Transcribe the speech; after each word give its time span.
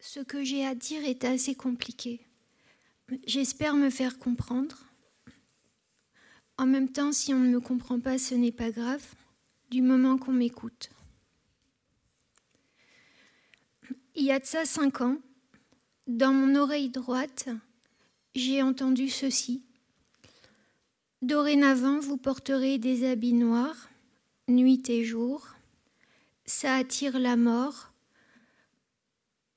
Ce 0.00 0.20
que 0.20 0.44
j'ai 0.44 0.64
à 0.64 0.74
dire 0.74 1.04
est 1.04 1.24
assez 1.24 1.54
compliqué. 1.54 2.20
J'espère 3.26 3.74
me 3.74 3.90
faire 3.90 4.18
comprendre. 4.18 4.84
En 6.56 6.66
même 6.66 6.90
temps, 6.90 7.12
si 7.12 7.32
on 7.34 7.40
ne 7.40 7.48
me 7.48 7.60
comprend 7.60 8.00
pas, 8.00 8.18
ce 8.18 8.34
n'est 8.34 8.52
pas 8.52 8.70
grave, 8.70 9.04
du 9.70 9.82
moment 9.82 10.18
qu'on 10.18 10.32
m'écoute. 10.32 10.90
Il 14.14 14.24
y 14.24 14.32
a 14.32 14.40
de 14.40 14.46
ça 14.46 14.64
cinq 14.64 15.00
ans, 15.00 15.18
dans 16.06 16.32
mon 16.32 16.56
oreille 16.56 16.88
droite, 16.88 17.48
j'ai 18.34 18.62
entendu 18.62 19.08
ceci. 19.08 19.62
Dorénavant, 21.22 22.00
vous 22.00 22.16
porterez 22.16 22.78
des 22.78 23.08
habits 23.08 23.32
noirs, 23.32 23.88
nuit 24.48 24.88
et 24.88 25.04
jour. 25.04 25.54
Ça 26.46 26.74
attire 26.74 27.18
la 27.18 27.36
mort. 27.36 27.87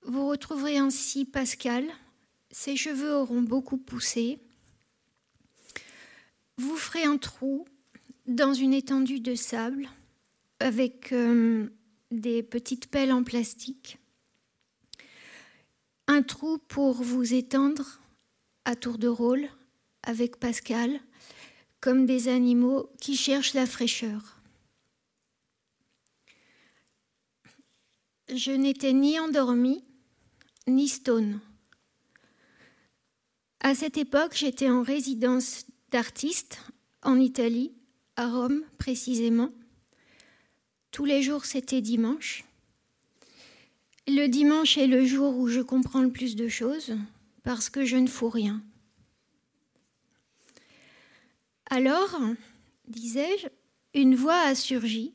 Vous 0.03 0.27
retrouverez 0.27 0.77
ainsi 0.77 1.25
Pascal. 1.25 1.85
Ses 2.49 2.75
cheveux 2.75 3.13
auront 3.13 3.41
beaucoup 3.41 3.77
poussé. 3.77 4.39
Vous 6.57 6.75
ferez 6.75 7.03
un 7.03 7.17
trou 7.17 7.65
dans 8.27 8.53
une 8.53 8.73
étendue 8.73 9.19
de 9.19 9.35
sable 9.35 9.89
avec 10.59 11.11
euh, 11.11 11.69
des 12.11 12.43
petites 12.43 12.87
pelles 12.87 13.11
en 13.11 13.23
plastique. 13.23 13.97
Un 16.07 16.23
trou 16.23 16.57
pour 16.57 17.01
vous 17.01 17.33
étendre 17.33 18.01
à 18.65 18.75
tour 18.75 18.97
de 18.97 19.07
rôle 19.07 19.47
avec 20.03 20.37
Pascal 20.37 20.99
comme 21.79 22.05
des 22.05 22.27
animaux 22.27 22.91
qui 22.99 23.15
cherchent 23.15 23.53
la 23.53 23.65
fraîcheur. 23.65 24.37
Je 28.33 28.51
n'étais 28.51 28.93
ni 28.93 29.19
endormie, 29.19 29.83
ni 30.67 30.87
stone. 30.87 31.39
À 33.59 33.75
cette 33.75 33.97
époque, 33.97 34.33
j'étais 34.35 34.69
en 34.69 34.83
résidence 34.83 35.65
d'artiste 35.91 36.59
en 37.03 37.19
Italie, 37.19 37.73
à 38.15 38.27
Rome 38.29 38.63
précisément. 38.77 39.49
Tous 40.91 41.05
les 41.05 41.21
jours, 41.21 41.45
c'était 41.45 41.81
dimanche. 41.81 42.43
Le 44.07 44.27
dimanche 44.27 44.77
est 44.77 44.87
le 44.87 45.05
jour 45.05 45.37
où 45.37 45.47
je 45.47 45.61
comprends 45.61 46.01
le 46.01 46.11
plus 46.11 46.35
de 46.35 46.47
choses 46.47 46.95
parce 47.43 47.69
que 47.69 47.85
je 47.85 47.97
ne 47.97 48.07
fous 48.07 48.29
rien. 48.29 48.61
Alors, 51.69 52.19
disais-je, 52.87 53.47
une 53.93 54.15
voix 54.15 54.39
a 54.41 54.55
surgi 54.55 55.13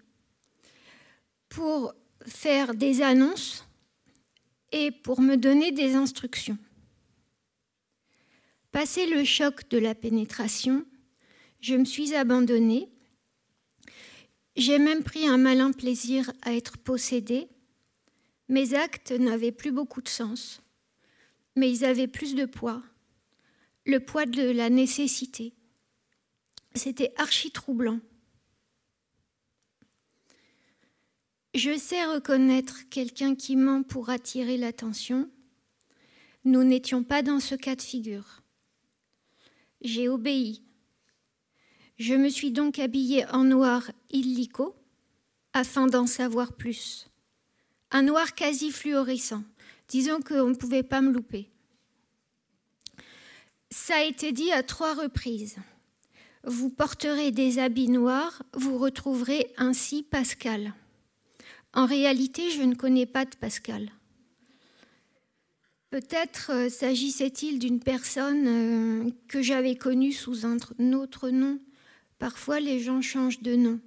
pour 1.49 1.95
faire 2.27 2.75
des 2.75 3.03
annonces 3.03 3.66
et 4.73 4.91
pour 4.91 5.21
me 5.21 5.37
donner 5.37 5.73
des 5.73 5.95
instructions. 5.95 6.59
Passé 8.73 9.07
le 9.07 9.25
choc 9.25 9.69
de 9.71 9.79
la 9.79 9.95
pénétration, 9.95 10.85
je 11.61 11.75
me 11.75 11.85
suis 11.85 12.15
abandonnée. 12.15 12.91
J'ai 14.57 14.79
même 14.79 15.03
pris 15.03 15.27
un 15.27 15.39
malin 15.39 15.73
plaisir 15.73 16.33
à 16.43 16.53
être 16.53 16.79
possédée. 16.79 17.49
Mes 18.49 18.75
actes 18.75 19.13
n'avaient 19.13 19.53
plus 19.53 19.73
beaucoup 19.73 20.03
de 20.03 20.09
sens, 20.09 20.63
mais 21.57 21.71
ils 21.71 21.85
avaient 21.85 22.07
plus 22.07 22.35
de 22.35 22.45
poids, 22.45 22.83
le 23.85 23.99
poids 24.01 24.27
de 24.27 24.51
la 24.51 24.71
nécessité. 24.71 25.55
C'était 26.75 27.13
archi 27.17 27.51
troublant. 27.51 28.01
Je 31.57 31.79
sais 31.79 32.05
reconnaître 32.05 32.87
quelqu'un 32.91 33.35
qui 33.35 33.57
ment 33.57 33.83
pour 33.83 34.11
attirer 34.11 34.59
l'attention. 34.59 35.31
Nous 36.45 36.63
n'étions 36.65 37.03
pas 37.03 37.23
dans 37.23 37.41
ce 37.41 37.55
cas 37.55 37.75
de 37.75 37.81
figure. 37.81 38.43
J'ai 39.81 40.07
obéi. 40.07 40.63
Je 41.97 42.13
me 42.13 42.29
suis 42.29 42.53
donc 42.53 42.79
habillée 42.79 43.25
en 43.29 43.45
noir 43.45 43.91
illico 44.11 44.77
afin 45.55 45.87
d'en 45.87 46.07
savoir 46.07 46.53
plus. 46.53 47.09
Un 47.91 48.03
noir 48.03 48.35
quasi 48.35 48.71
fluorescent. 48.71 49.43
Disons 49.89 50.21
qu'on 50.21 50.51
ne 50.51 50.55
pouvait 50.57 50.83
pas 50.83 51.01
me 51.01 51.11
louper. 51.11 51.49
Ça 53.71 53.97
a 53.97 54.05
été 54.05 54.33
dit 54.33 54.53
à 54.53 54.63
trois 54.63 54.93
reprises. 54.93 55.57
Vous 56.45 56.69
porterez 56.69 57.31
des 57.31 57.59
habits 57.59 57.89
noirs, 57.89 58.43
vous 58.53 58.77
retrouverez 58.77 59.55
ainsi 59.57 60.03
Pascal. 60.03 60.75
En 61.77 61.85
réalité, 61.85 62.51
je 62.51 62.63
ne 62.63 62.75
connais 62.75 63.05
pas 63.05 63.27
de 63.27 63.37
Pascal. 63.37 63.93
Peut-être 65.91 66.51
euh, 66.51 66.69
s'agissait-il 66.71 67.59
d'une 67.59 67.81
personne 67.81 68.47
euh, 68.47 69.11
que 69.29 69.43
j'avais 69.43 69.77
connue 69.77 70.13
sous 70.13 70.47
un 70.47 70.57
autre 70.95 71.29
nom. 71.29 71.61
Parfois, 72.19 72.61
les 72.61 72.81
gens 72.81 73.03
changent 73.03 73.43
de 73.43 73.57
nom. 73.57 73.79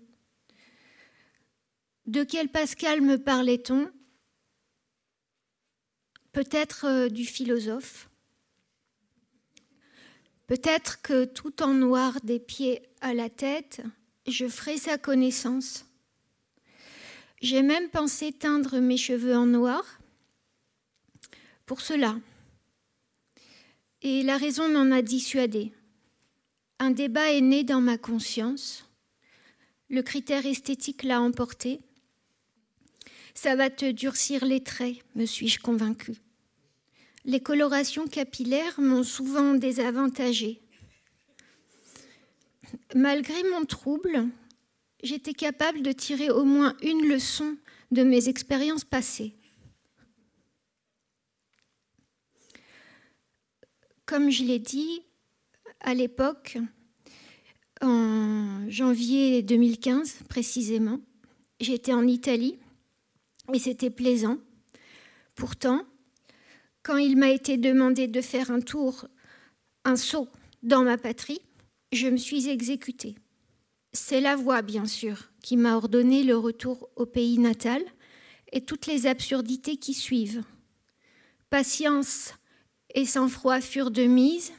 De 2.05 2.23
quel 2.23 2.49
Pascal 2.49 3.01
me 3.01 3.17
parlait-on? 3.17 3.91
Peut-être 6.31 6.85
euh, 6.85 7.09
du 7.09 7.25
philosophe. 7.25 8.07
Peut-être 10.45 11.01
que 11.01 11.25
tout 11.25 11.63
en 11.63 11.73
noir 11.73 12.19
des 12.23 12.39
pieds 12.39 12.83
à 13.01 13.15
la 13.15 13.31
tête, 13.31 13.81
je 14.27 14.47
ferai 14.47 14.77
sa 14.77 14.99
connaissance. 14.99 15.88
J'ai 17.41 17.61
même 17.61 17.89
pensé 17.89 18.31
teindre 18.31 18.79
mes 18.79 18.97
cheveux 18.97 19.35
en 19.35 19.45
noir 19.45 19.83
pour 21.65 21.81
cela. 21.81 22.19
Et 24.01 24.23
la 24.23 24.37
raison 24.37 24.69
m'en 24.69 24.95
a 24.95 25.01
dissuadé. 25.01 25.71
Un 26.79 26.91
débat 26.91 27.31
est 27.31 27.41
né 27.41 27.63
dans 27.63 27.81
ma 27.81 27.97
conscience. 27.97 28.85
Le 29.89 30.01
critère 30.01 30.45
esthétique 30.45 31.03
l'a 31.03 31.21
emporté. 31.21 31.79
Ça 33.33 33.55
va 33.55 33.69
te 33.69 33.89
durcir 33.91 34.45
les 34.45 34.63
traits, 34.63 34.97
me 35.15 35.25
suis-je 35.25 35.59
convaincue 35.59 36.21
les 37.25 37.39
colorations 37.39 38.07
capillaires 38.07 38.79
m'ont 38.79 39.03
souvent 39.03 39.53
désavantagée. 39.53 40.61
Malgré 42.95 43.43
mon 43.51 43.65
trouble, 43.65 44.25
j'étais 45.03 45.33
capable 45.33 45.81
de 45.81 45.91
tirer 45.91 46.29
au 46.29 46.43
moins 46.43 46.75
une 46.81 47.07
leçon 47.07 47.57
de 47.91 48.03
mes 48.03 48.29
expériences 48.29 48.85
passées. 48.85 49.35
Comme 54.05 54.29
je 54.29 54.43
l'ai 54.43 54.59
dit, 54.59 55.03
à 55.81 55.93
l'époque, 55.93 56.57
en 57.81 58.69
janvier 58.69 59.41
2015 59.43 60.23
précisément, 60.27 60.99
j'étais 61.59 61.93
en 61.93 62.07
Italie 62.07 62.57
et 63.53 63.59
c'était 63.59 63.89
plaisant. 63.89 64.37
Pourtant, 65.35 65.85
quand 66.83 66.97
il 66.97 67.17
m'a 67.17 67.29
été 67.29 67.57
demandé 67.57 68.07
de 68.07 68.21
faire 68.21 68.51
un 68.51 68.61
tour, 68.61 69.07
un 69.85 69.95
saut 69.95 70.27
dans 70.63 70.83
ma 70.83 70.97
patrie, 70.97 71.39
je 71.91 72.07
me 72.07 72.17
suis 72.17 72.49
exécutée. 72.49 73.15
C'est 73.91 74.21
la 74.21 74.35
voix, 74.35 74.61
bien 74.61 74.85
sûr, 74.85 75.31
qui 75.41 75.57
m'a 75.57 75.75
ordonné 75.75 76.23
le 76.23 76.37
retour 76.37 76.89
au 76.95 77.05
pays 77.05 77.39
natal 77.39 77.83
et 78.51 78.61
toutes 78.61 78.85
les 78.85 79.07
absurdités 79.07 79.77
qui 79.77 79.93
suivent. 79.93 80.43
Patience 81.49 82.33
et 82.93 83.05
sang-froid 83.05 83.61
furent 83.61 83.91
de 83.91 84.03
mise, 84.03 84.51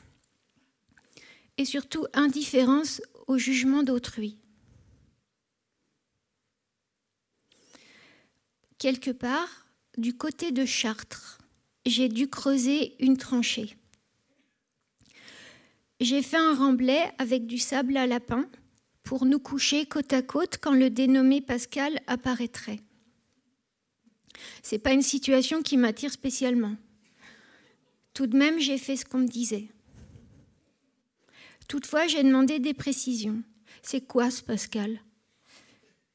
et 1.60 1.64
surtout 1.64 2.06
indifférence 2.14 3.02
au 3.26 3.36
jugement 3.36 3.82
d'autrui. 3.82 4.38
Quelque 8.78 9.10
part, 9.10 9.66
du 9.98 10.16
côté 10.16 10.52
de 10.52 10.64
Chartres, 10.64 11.38
j'ai 11.84 12.08
dû 12.08 12.28
creuser 12.28 12.96
une 12.98 13.18
tranchée. 13.18 13.76
J'ai 16.00 16.22
fait 16.22 16.38
un 16.38 16.54
remblai 16.54 17.10
avec 17.18 17.46
du 17.46 17.58
sable 17.58 17.98
à 17.98 18.06
lapin 18.06 18.48
pour 19.02 19.24
nous 19.26 19.38
coucher 19.38 19.86
côte 19.86 20.12
à 20.12 20.22
côte 20.22 20.58
quand 20.60 20.74
le 20.74 20.90
dénommé 20.90 21.40
Pascal 21.40 22.00
apparaîtrait. 22.06 22.80
C'est 24.62 24.78
pas 24.78 24.92
une 24.92 25.02
situation 25.02 25.62
qui 25.62 25.76
m'attire 25.76 26.12
spécialement. 26.12 26.76
Tout 28.14 28.26
de 28.26 28.36
même, 28.36 28.58
j'ai 28.58 28.78
fait 28.78 28.96
ce 28.96 29.04
qu'on 29.04 29.18
me 29.18 29.28
disait. 29.28 29.68
Toutefois, 31.68 32.06
j'ai 32.06 32.22
demandé 32.22 32.58
des 32.58 32.74
précisions. 32.74 33.42
C'est 33.82 34.00
quoi 34.00 34.30
ce 34.30 34.42
Pascal? 34.42 35.00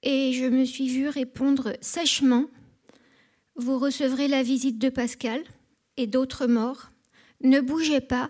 Et 0.03 0.33
je 0.33 0.45
me 0.45 0.65
suis 0.65 0.87
vue 0.87 1.07
répondre 1.07 1.73
sèchement 1.81 2.45
Vous 3.55 3.79
recevrez 3.79 4.27
la 4.27 4.43
visite 4.43 4.77
de 4.77 4.89
Pascal 4.89 5.43
et 5.97 6.07
d'autres 6.07 6.47
morts. 6.47 6.91
Ne 7.41 7.61
bougez 7.61 8.01
pas, 8.01 8.29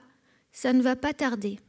ça 0.51 0.71
ne 0.71 0.81
va 0.81 0.95
pas 0.95 1.13
tarder. 1.13 1.59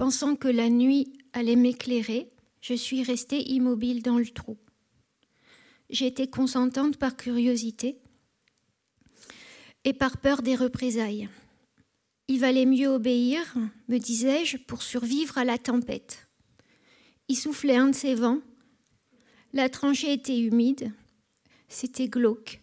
Pensant 0.00 0.34
que 0.34 0.48
la 0.48 0.70
nuit 0.70 1.12
allait 1.34 1.56
m'éclairer, 1.56 2.32
je 2.62 2.72
suis 2.72 3.02
restée 3.02 3.50
immobile 3.50 4.02
dans 4.02 4.16
le 4.16 4.28
trou. 4.28 4.56
j'étais 5.90 6.26
consentante 6.26 6.96
par 6.96 7.18
curiosité 7.18 7.98
et 9.84 9.92
par 9.92 10.16
peur 10.16 10.40
des 10.40 10.56
représailles. 10.56 11.28
Il 12.28 12.40
valait 12.40 12.64
mieux 12.64 12.88
obéir, 12.88 13.42
me 13.88 13.98
disais-je, 13.98 14.56
pour 14.56 14.80
survivre 14.80 15.36
à 15.36 15.44
la 15.44 15.58
tempête. 15.58 16.28
Il 17.28 17.36
soufflait 17.36 17.76
un 17.76 17.88
de 17.88 17.94
ces 17.94 18.14
vents, 18.14 18.40
la 19.52 19.68
tranchée 19.68 20.14
était 20.14 20.40
humide, 20.40 20.94
c'était 21.68 22.08
glauque. 22.08 22.62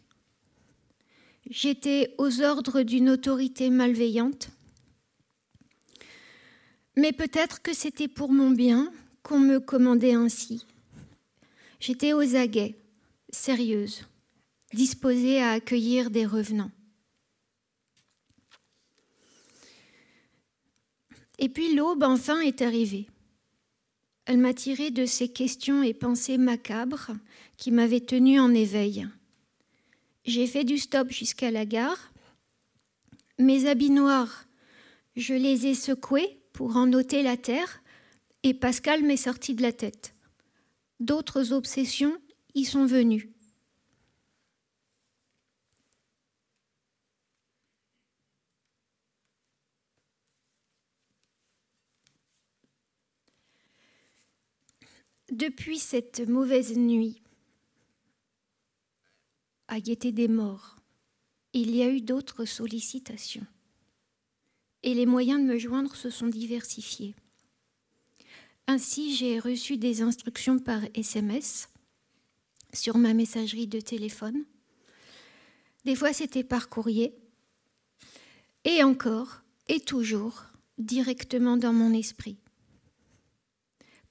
J'étais 1.52 2.16
aux 2.18 2.42
ordres 2.42 2.82
d'une 2.82 3.12
autorité 3.12 3.70
malveillante. 3.70 4.50
Mais 6.98 7.12
peut-être 7.14 7.62
que 7.62 7.74
c'était 7.74 8.08
pour 8.08 8.32
mon 8.32 8.50
bien 8.50 8.92
qu'on 9.22 9.40
me 9.40 9.60
commandait 9.60 10.16
ainsi. 10.16 10.66
J'étais 11.80 12.12
aux 12.12 12.36
aguets, 12.36 12.76
sérieuse, 13.30 14.02
disposée 14.74 15.40
à 15.40 15.52
accueillir 15.52 16.10
des 16.10 16.26
revenants. 16.26 16.72
Et 21.38 21.50
puis 21.50 21.76
l'aube 21.76 22.02
enfin 22.02 22.40
est 22.40 22.64
arrivée. 22.64 23.08
Elle 24.26 24.40
m'a 24.40 24.56
tiré 24.56 24.90
de 24.90 25.06
ces 25.06 25.30
questions 25.30 25.84
et 25.84 25.94
pensées 25.94 26.40
macabres 26.40 27.12
qui 27.58 27.70
m'avaient 27.70 28.02
tenue 28.02 28.40
en 28.40 28.52
éveil. 28.56 29.08
J'ai 30.26 30.48
fait 30.48 30.64
du 30.64 30.80
stop 30.80 31.12
jusqu'à 31.12 31.52
la 31.52 31.68
gare. 31.68 32.12
Mes 33.38 33.68
habits 33.68 33.92
noirs, 33.92 34.46
je 35.16 35.36
les 35.36 35.68
ai 35.68 35.76
secoués 35.76 36.40
pour 36.58 36.76
en 36.76 36.92
ôter 36.94 37.22
la 37.22 37.38
terre 37.38 37.84
et 38.42 38.56
Pascal 38.56 39.04
m'est 39.04 39.16
sorti 39.16 39.54
de 39.54 39.62
la 39.62 39.72
tête. 39.72 40.16
D'autres 41.00 41.54
obsessions 41.54 42.18
y 42.56 42.66
sont 42.66 42.88
venues. 42.88 43.30
Depuis 55.32 55.78
cette 55.78 56.28
mauvaise 56.28 56.76
nuit, 56.76 57.22
à 59.68 59.80
guetter 59.80 60.12
des 60.12 60.28
morts, 60.28 60.78
il 61.54 61.76
y 61.76 61.84
a 61.84 61.90
eu 61.92 62.02
d'autres 62.02 62.46
sollicitations. 62.46 63.46
Et 64.84 64.94
les 64.94 65.06
moyens 65.06 65.42
de 65.42 65.46
me 65.46 65.58
joindre 65.58 65.96
se 65.96 66.10
sont 66.10 66.28
diversifiés. 66.28 67.16
Ainsi, 68.68 69.16
j'ai 69.16 69.40
reçu 69.40 69.78
des 69.78 70.02
instructions 70.02 70.60
par 70.60 70.82
SMS 70.94 71.70
sur 72.74 72.98
ma 72.98 73.14
messagerie 73.14 73.68
de 73.68 73.80
téléphone. 73.80 74.44
Des 75.86 75.96
fois, 75.96 76.14
c'était 76.14 76.44
par 76.44 76.70
courrier. 76.70 77.16
Et 78.66 78.84
encore, 78.84 79.42
et 79.70 79.80
toujours, 79.80 80.44
directement 80.78 81.58
dans 81.58 81.74
mon 81.74 81.94
esprit. 81.94 82.38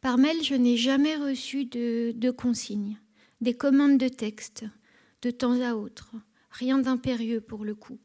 Par 0.00 0.18
mail, 0.18 0.42
je 0.42 0.54
n'ai 0.54 0.76
jamais 0.76 1.16
reçu 1.16 1.64
de, 1.64 2.30
consignes, 2.30 2.98
des 3.40 3.54
commandes 3.54 3.98
de 3.98 4.08
texte, 4.08 4.64
de 5.22 5.30
temps 5.30 5.60
à 5.60 5.74
autre, 5.74 6.12
rien 6.50 6.78
d'impérieux 6.78 7.40
pour 7.40 7.64
le 7.64 7.74
coup. 7.74 7.98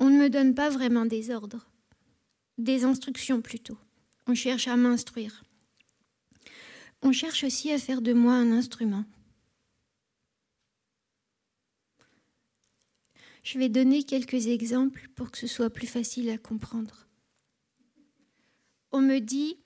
On 0.00 0.08
ne 0.08 0.18
me 0.18 0.30
donne 0.30 0.54
pas 0.54 0.70
vraiment 0.70 1.04
des 1.04 1.30
ordres, 1.30 1.68
des 2.56 2.84
instructions 2.84 3.42
plutôt. 3.42 3.78
On 4.26 4.34
cherche 4.34 4.66
à 4.66 4.76
m'instruire. 4.76 5.44
On 7.02 7.12
cherche 7.12 7.44
aussi 7.44 7.70
à 7.70 7.78
faire 7.78 8.00
de 8.00 8.14
moi 8.14 8.32
un 8.32 8.50
instrument. 8.50 9.04
Je 13.44 13.58
vais 13.58 13.68
donner 13.68 14.02
quelques 14.02 14.46
exemples 14.46 15.08
pour 15.14 15.30
que 15.30 15.38
ce 15.38 15.46
soit 15.46 15.70
plus 15.70 15.86
facile 15.86 16.30
à 16.30 16.38
comprendre. 16.38 17.06
On 18.92 19.00
me 19.00 19.18
dit 19.18 19.58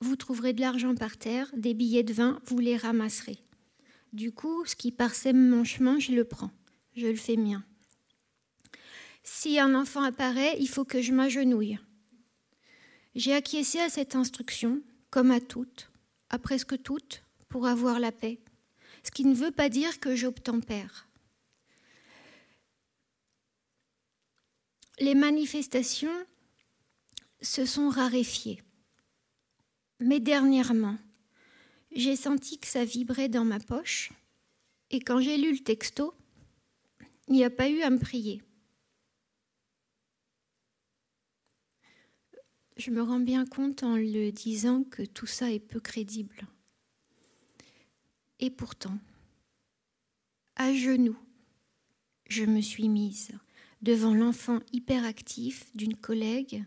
vous 0.00 0.16
trouverez 0.16 0.52
de 0.52 0.60
l'argent 0.60 0.94
par 0.94 1.16
terre, 1.16 1.50
des 1.56 1.74
billets 1.74 2.02
de 2.02 2.12
vin, 2.12 2.40
vous 2.44 2.58
les 2.58 2.76
ramasserez. 2.76 3.38
Du 4.12 4.32
coup, 4.32 4.64
ce 4.66 4.76
qui 4.76 4.92
parsème 4.92 5.48
mon 5.48 5.64
chemin, 5.64 5.98
je 5.98 6.12
le 6.12 6.24
prends, 6.24 6.50
je 6.94 7.06
le 7.06 7.16
fais 7.16 7.36
mien. 7.36 7.64
Si 9.28 9.58
un 9.58 9.74
enfant 9.74 10.02
apparaît, 10.02 10.56
il 10.60 10.68
faut 10.68 10.84
que 10.84 11.02
je 11.02 11.12
m'agenouille. 11.12 11.78
J'ai 13.16 13.34
acquiescé 13.34 13.80
à 13.80 13.90
cette 13.90 14.14
instruction, 14.14 14.80
comme 15.10 15.32
à 15.32 15.40
toutes, 15.40 15.90
à 16.30 16.38
presque 16.38 16.80
toutes, 16.80 17.24
pour 17.48 17.66
avoir 17.66 17.98
la 17.98 18.12
paix, 18.12 18.38
ce 19.02 19.10
qui 19.10 19.24
ne 19.24 19.34
veut 19.34 19.50
pas 19.50 19.68
dire 19.68 19.98
que 19.98 20.14
j'obtempère. 20.14 21.08
Les 25.00 25.14
manifestations 25.14 26.24
se 27.42 27.66
sont 27.66 27.88
raréfiées. 27.88 28.62
Mais 29.98 30.20
dernièrement, 30.20 30.98
j'ai 31.90 32.16
senti 32.16 32.58
que 32.58 32.66
ça 32.68 32.84
vibrait 32.84 33.28
dans 33.28 33.44
ma 33.44 33.58
poche 33.58 34.12
et 34.90 35.00
quand 35.00 35.20
j'ai 35.20 35.36
lu 35.36 35.52
le 35.52 35.64
texto, 35.64 36.14
il 37.26 37.34
n'y 37.34 37.44
a 37.44 37.50
pas 37.50 37.68
eu 37.68 37.82
à 37.82 37.90
me 37.90 37.98
prier. 37.98 38.42
Je 42.76 42.90
me 42.90 43.02
rends 43.02 43.20
bien 43.20 43.46
compte 43.46 43.82
en 43.82 43.96
le 43.96 44.30
disant 44.30 44.84
que 44.84 45.02
tout 45.02 45.26
ça 45.26 45.50
est 45.50 45.60
peu 45.60 45.80
crédible. 45.80 46.46
Et 48.38 48.50
pourtant, 48.50 48.98
à 50.56 50.74
genoux, 50.74 51.16
je 52.28 52.44
me 52.44 52.60
suis 52.60 52.88
mise 52.90 53.30
devant 53.80 54.12
l'enfant 54.12 54.60
hyperactif 54.72 55.74
d'une 55.74 55.96
collègue, 55.96 56.64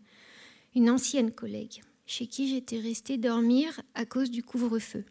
une 0.76 0.90
ancienne 0.90 1.32
collègue 1.32 1.82
chez 2.08 2.26
qui 2.26 2.50
j'étais 2.50 2.80
restée 2.80 3.18
dormir 3.18 3.80
à 3.94 4.04
cause 4.04 4.32
du 4.32 4.42
couvre-feu. 4.42 5.06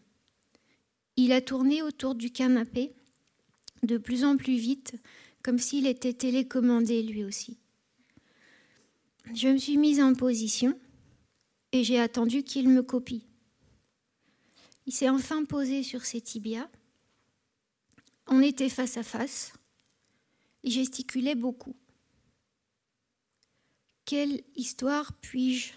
Il 1.15 1.31
a 1.31 1.39
tourné 1.39 1.81
autour 1.81 2.13
du 2.13 2.29
canapé 2.29 2.91
de 3.83 3.97
plus 3.97 4.25
en 4.25 4.35
plus 4.35 4.57
vite, 4.57 4.95
comme 5.41 5.59
s'il 5.59 5.87
était 5.87 6.11
télécommandé 6.11 7.01
lui 7.01 7.23
aussi. 7.23 7.57
Je 9.33 9.47
me 9.47 9.57
suis 9.57 9.77
mise 9.77 10.01
en 10.01 10.13
position 10.13 10.77
et 11.71 11.83
j'ai 11.83 11.99
attendu 11.99 12.43
qu'il 12.43 12.69
me 12.69 12.81
copie. 12.81 13.25
Il 14.85 14.93
s'est 14.93 15.09
enfin 15.09 15.45
posé 15.45 15.83
sur 15.83 16.03
ses 16.03 16.21
tibias. 16.21 16.69
On 18.27 18.41
était 18.41 18.69
face 18.69 18.97
à 18.97 19.03
face. 19.03 19.53
Il 20.63 20.71
gesticulait 20.71 21.35
beaucoup. 21.35 21.75
Quelle 24.05 24.41
histoire 24.55 25.13
puis-je 25.13 25.73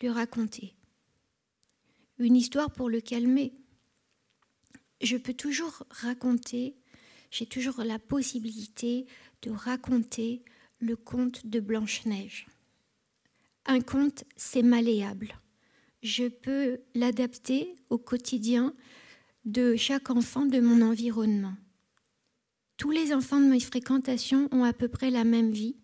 lui 0.00 0.08
raconter? 0.08 0.74
Une 2.18 2.36
histoire 2.36 2.70
pour 2.70 2.88
le 2.88 3.00
calmer. 3.00 3.52
Je 5.02 5.18
peux 5.18 5.34
toujours 5.34 5.84
raconter, 5.90 6.76
j'ai 7.30 7.46
toujours 7.46 7.82
la 7.84 7.98
possibilité 7.98 9.06
de 9.42 9.50
raconter 9.50 10.42
le 10.78 10.96
conte 10.96 11.46
de 11.46 11.60
Blanche-Neige. 11.60 12.46
Un 13.66 13.80
conte, 13.80 14.24
c'est 14.36 14.62
malléable. 14.62 15.34
Je 16.02 16.28
peux 16.28 16.78
l'adapter 16.94 17.74
au 17.90 17.98
quotidien 17.98 18.72
de 19.44 19.74
chaque 19.74 20.10
enfant 20.10 20.46
de 20.46 20.60
mon 20.60 20.82
environnement. 20.82 21.54
Tous 22.76 22.92
les 22.92 23.12
enfants 23.12 23.40
de 23.40 23.46
mes 23.46 23.60
fréquentations 23.60 24.48
ont 24.52 24.62
à 24.62 24.72
peu 24.72 24.88
près 24.88 25.10
la 25.10 25.24
même 25.24 25.50
vie. 25.50 25.76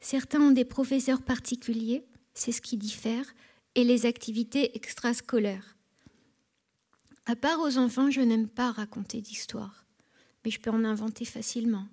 Certains 0.00 0.40
ont 0.40 0.52
des 0.52 0.64
professeurs 0.64 1.20
particuliers, 1.20 2.06
c'est 2.32 2.52
ce 2.52 2.62
qui 2.62 2.78
diffère, 2.78 3.26
et 3.74 3.84
les 3.84 4.06
activités 4.06 4.74
extrascolaires. 4.74 5.76
À 7.26 7.36
part 7.36 7.60
aux 7.60 7.76
enfants, 7.76 8.10
je 8.10 8.22
n'aime 8.22 8.48
pas 8.48 8.72
raconter 8.72 9.20
d'histoires, 9.20 9.84
mais 10.44 10.50
je 10.50 10.60
peux 10.60 10.70
en 10.70 10.84
inventer 10.84 11.26
facilement. 11.26 11.86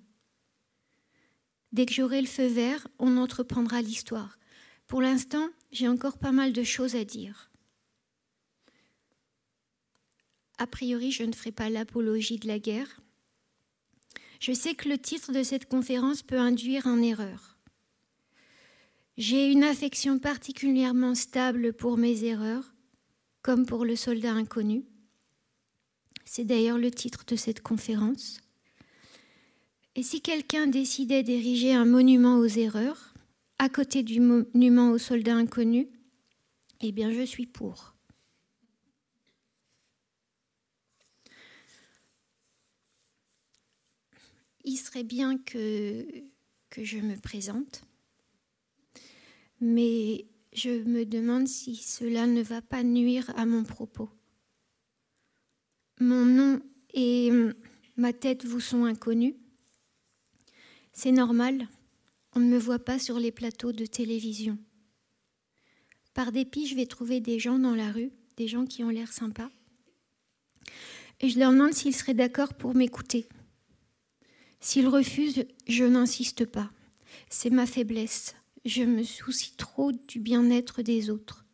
Dès 1.72 1.84
que 1.84 1.92
j'aurai 1.92 2.22
le 2.22 2.26
feu 2.26 2.46
vert, 2.46 2.88
on 2.98 3.18
entreprendra 3.18 3.82
l'histoire. 3.82 4.38
Pour 4.88 5.02
l'instant, 5.02 5.50
j'ai 5.70 5.86
encore 5.86 6.16
pas 6.16 6.32
mal 6.32 6.54
de 6.54 6.62
choses 6.62 6.96
à 6.96 7.04
dire. 7.04 7.50
A 10.56 10.66
priori, 10.66 11.12
je 11.12 11.24
ne 11.24 11.32
ferai 11.32 11.52
pas 11.52 11.68
l'apologie 11.68 12.38
de 12.38 12.48
la 12.48 12.58
guerre. 12.58 13.00
Je 14.40 14.52
sais 14.52 14.74
que 14.74 14.88
le 14.88 14.98
titre 14.98 15.30
de 15.30 15.42
cette 15.42 15.68
conférence 15.68 16.22
peut 16.22 16.38
induire 16.38 16.86
en 16.86 17.02
erreur. 17.02 17.58
J'ai 19.18 19.50
une 19.52 19.64
affection 19.64 20.18
particulièrement 20.18 21.14
stable 21.14 21.74
pour 21.74 21.98
mes 21.98 22.24
erreurs, 22.24 22.72
comme 23.42 23.66
pour 23.66 23.84
le 23.84 23.94
soldat 23.94 24.32
inconnu. 24.32 24.84
C'est 26.24 26.44
d'ailleurs 26.44 26.78
le 26.78 26.90
titre 26.90 27.24
de 27.26 27.36
cette 27.36 27.60
conférence. 27.60 28.40
Et 29.96 30.02
si 30.02 30.22
quelqu'un 30.22 30.66
décidait 30.66 31.22
d'ériger 31.22 31.74
un 31.74 31.84
monument 31.84 32.38
aux 32.38 32.46
erreurs, 32.46 33.07
à 33.58 33.68
côté 33.68 34.02
du 34.02 34.20
monument 34.20 34.90
aux 34.90 34.98
soldats 34.98 35.36
inconnus, 35.36 35.88
eh 36.80 36.92
bien 36.92 37.10
je 37.10 37.22
suis 37.22 37.46
pour. 37.46 37.94
Il 44.64 44.76
serait 44.76 45.04
bien 45.04 45.38
que, 45.38 46.06
que 46.70 46.84
je 46.84 46.98
me 46.98 47.16
présente, 47.16 47.82
mais 49.60 50.26
je 50.52 50.70
me 50.70 51.04
demande 51.04 51.48
si 51.48 51.76
cela 51.76 52.26
ne 52.26 52.42
va 52.42 52.62
pas 52.62 52.82
nuire 52.82 53.32
à 53.36 53.46
mon 53.46 53.64
propos. 53.64 54.10
Mon 56.00 56.24
nom 56.24 56.60
et 56.94 57.30
ma 57.96 58.12
tête 58.12 58.44
vous 58.44 58.60
sont 58.60 58.84
inconnus. 58.84 59.34
C'est 60.92 61.12
normal, 61.12 61.68
on 62.34 62.40
ne 62.40 62.48
me 62.48 62.58
voit 62.58 62.78
pas 62.78 62.98
sur 62.98 63.18
les 63.18 63.32
plateaux 63.32 63.72
de 63.72 63.86
télévision. 63.86 64.58
Par 66.14 66.32
dépit, 66.32 66.66
je 66.66 66.74
vais 66.74 66.86
trouver 66.86 67.20
des 67.20 67.38
gens 67.38 67.58
dans 67.58 67.74
la 67.74 67.92
rue, 67.92 68.12
des 68.36 68.48
gens 68.48 68.66
qui 68.66 68.84
ont 68.84 68.90
l'air 68.90 69.12
sympas, 69.12 69.50
et 71.20 71.28
je 71.28 71.38
leur 71.38 71.52
demande 71.52 71.72
s'ils 71.72 71.94
seraient 71.94 72.14
d'accord 72.14 72.54
pour 72.54 72.74
m'écouter. 72.74 73.28
S'ils 74.60 74.88
refusent, 74.88 75.44
je 75.66 75.84
n'insiste 75.84 76.44
pas. 76.44 76.70
C'est 77.28 77.50
ma 77.50 77.66
faiblesse. 77.66 78.34
Je 78.64 78.82
me 78.82 79.02
soucie 79.02 79.56
trop 79.56 79.92
du 79.92 80.20
bien-être 80.20 80.82
des 80.82 81.10
autres. 81.10 81.46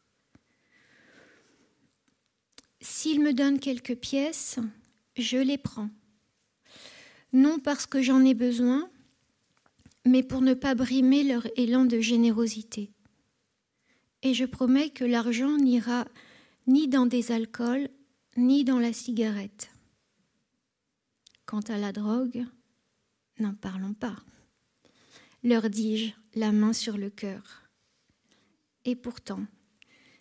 S'ils 2.80 3.20
me 3.20 3.32
donnent 3.32 3.60
quelques 3.60 3.96
pièces, 3.96 4.58
je 5.16 5.38
les 5.38 5.58
prends. 5.58 5.90
Non 7.32 7.58
parce 7.58 7.86
que 7.86 8.02
j'en 8.02 8.24
ai 8.24 8.34
besoin, 8.34 8.90
mais 10.04 10.22
pour 10.22 10.40
ne 10.40 10.54
pas 10.54 10.74
brimer 10.74 11.24
leur 11.24 11.46
élan 11.56 11.84
de 11.84 12.00
générosité. 12.00 12.90
Et 14.22 14.34
je 14.34 14.44
promets 14.44 14.90
que 14.90 15.04
l'argent 15.04 15.56
n'ira 15.56 16.06
ni 16.66 16.88
dans 16.88 17.06
des 17.06 17.32
alcools, 17.32 17.88
ni 18.36 18.64
dans 18.64 18.78
la 18.78 18.92
cigarette. 18.92 19.70
Quant 21.46 21.60
à 21.60 21.76
la 21.76 21.92
drogue, 21.92 22.46
N'en 23.40 23.54
parlons 23.54 23.94
pas, 23.94 24.16
leur 25.42 25.68
dis-je, 25.68 26.12
la 26.38 26.52
main 26.52 26.72
sur 26.72 26.96
le 26.96 27.10
cœur. 27.10 27.64
Et 28.84 28.94
pourtant, 28.94 29.44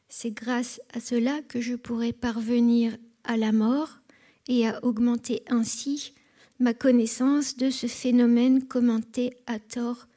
c'est 0.10 0.32
grâce 0.32 0.82
à 0.94 1.00
cela 1.00 1.44
que 1.44 1.62
je 1.62 1.76
pourrais 1.76 2.14
parvenir 2.14 2.98
à 3.24 3.38
la 3.38 3.52
mort 3.52 4.00
et 4.48 4.68
à 4.68 4.84
augmenter 4.84 5.44
ainsi 5.48 6.16
ma 6.60 6.74
connaissance 6.74 7.58
de 7.58 7.70
ce 7.70 7.88
phénomène 7.88 8.68
commenté 8.68 9.36
à 9.48 9.60
tort 9.60 10.08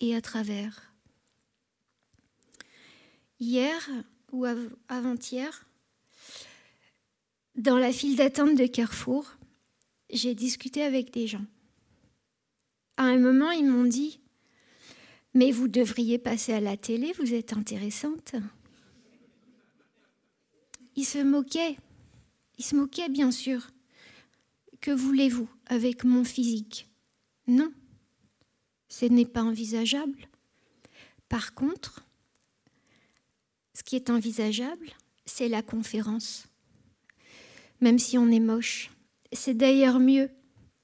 et 0.00 0.14
à 0.14 0.20
travers. 0.20 0.92
Hier 3.40 3.88
ou 4.32 4.44
avant-hier, 4.88 5.66
dans 7.54 7.78
la 7.78 7.92
file 7.92 8.16
d'attente 8.16 8.56
de 8.56 8.66
Carrefour, 8.66 9.36
j'ai 10.10 10.34
discuté 10.34 10.82
avec 10.82 11.12
des 11.12 11.26
gens 11.26 11.44
à 12.96 13.04
un 13.04 13.18
moment, 13.18 13.50
ils 13.50 13.66
m'ont 13.66 13.84
dit 13.84 14.20
Mais 15.34 15.50
vous 15.50 15.68
devriez 15.68 16.18
passer 16.18 16.52
à 16.52 16.60
la 16.60 16.76
télé, 16.76 17.12
vous 17.18 17.34
êtes 17.34 17.52
intéressante. 17.52 18.34
Ils 20.94 21.04
se 21.04 21.18
moquaient. 21.18 21.76
Ils 22.58 22.64
se 22.64 22.74
moquaient, 22.74 23.10
bien 23.10 23.30
sûr. 23.30 23.68
Que 24.80 24.90
voulez-vous 24.90 25.48
avec 25.66 26.04
mon 26.04 26.24
physique? 26.24 26.88
Non, 27.46 27.72
ce 28.88 29.06
n'est 29.06 29.26
pas 29.26 29.42
envisageable. 29.42 30.28
Par 31.28 31.54
contre, 31.54 32.04
ce 33.74 33.82
qui 33.82 33.96
est 33.96 34.10
envisageable, 34.10 34.90
c'est 35.24 35.48
la 35.48 35.62
conférence. 35.62 36.46
Même 37.80 37.98
si 37.98 38.16
on 38.16 38.30
est 38.30 38.40
moche. 38.40 38.90
C'est 39.32 39.54
d'ailleurs 39.54 39.98
mieux, 39.98 40.30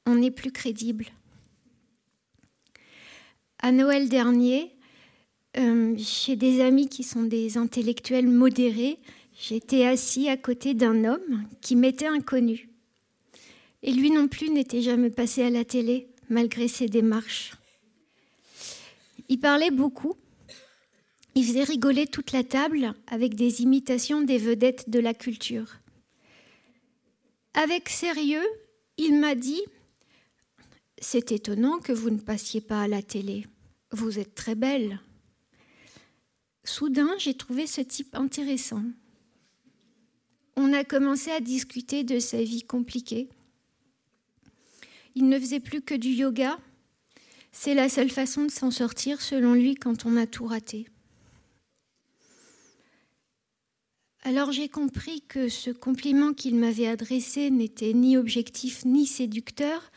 on 0.04 0.20
est 0.20 0.32
plus 0.32 0.52
crédible 0.52 1.06
à 3.62 3.70
Noël 3.70 4.08
dernier, 4.08 4.74
euh, 5.56 5.96
chez 5.96 6.34
des 6.34 6.60
amis 6.60 6.88
qui 6.88 7.04
sont 7.04 7.22
des 7.22 7.56
intellectuels 7.56 8.26
modérés, 8.26 8.98
j'étais 9.40 9.86
assis 9.86 10.28
à 10.28 10.36
côté 10.36 10.74
d'un 10.74 11.04
homme 11.04 11.44
qui 11.60 11.76
m'était 11.76 12.08
inconnu. 12.08 12.68
Et 13.82 13.92
lui 13.92 14.10
non 14.10 14.28
plus 14.28 14.50
n'était 14.50 14.82
jamais 14.82 15.10
passé 15.10 15.42
à 15.42 15.50
la 15.50 15.64
télé, 15.64 16.08
malgré 16.28 16.68
ses 16.68 16.86
démarches. 16.86 17.54
Il 19.28 19.40
parlait 19.40 19.70
beaucoup. 19.70 20.14
Il 21.34 21.44
faisait 21.44 21.64
rigoler 21.64 22.06
toute 22.06 22.32
la 22.32 22.44
table 22.44 22.94
avec 23.06 23.34
des 23.34 23.62
imitations 23.62 24.20
des 24.20 24.38
vedettes 24.38 24.90
de 24.90 24.98
la 24.98 25.14
culture. 25.14 25.78
Avec 27.54 27.88
sérieux, 27.88 28.46
il 28.98 29.18
m'a 29.18 29.34
dit 29.34 29.62
c'est 31.02 31.32
étonnant 31.32 31.80
que 31.80 31.92
vous 31.92 32.10
ne 32.10 32.18
passiez 32.18 32.60
pas 32.60 32.82
à 32.82 32.88
la 32.88 33.02
télé. 33.02 33.46
Vous 33.90 34.20
êtes 34.20 34.36
très 34.36 34.54
belle. 34.54 35.00
Soudain, 36.64 37.10
j'ai 37.18 37.34
trouvé 37.34 37.66
ce 37.66 37.80
type 37.80 38.14
intéressant. 38.14 38.84
On 40.56 40.72
a 40.72 40.84
commencé 40.84 41.32
à 41.32 41.40
discuter 41.40 42.04
de 42.04 42.20
sa 42.20 42.40
vie 42.40 42.62
compliquée. 42.62 43.28
Il 45.14 45.28
ne 45.28 45.38
faisait 45.38 45.60
plus 45.60 45.82
que 45.82 45.94
du 45.94 46.10
yoga. 46.10 46.58
C'est 47.52 47.74
la 47.74 47.88
seule 47.88 48.10
façon 48.10 48.44
de 48.44 48.50
s'en 48.50 48.70
sortir, 48.70 49.20
selon 49.20 49.54
lui, 49.54 49.74
quand 49.74 50.06
on 50.06 50.16
a 50.16 50.26
tout 50.26 50.46
raté. 50.46 50.86
Alors 54.24 54.52
j'ai 54.52 54.68
compris 54.68 55.20
que 55.22 55.48
ce 55.48 55.70
compliment 55.70 56.32
qu'il 56.32 56.54
m'avait 56.54 56.86
adressé 56.86 57.50
n'était 57.50 57.92
ni 57.92 58.16
objectif 58.16 58.84
ni 58.84 59.04
séducteur, 59.04 59.90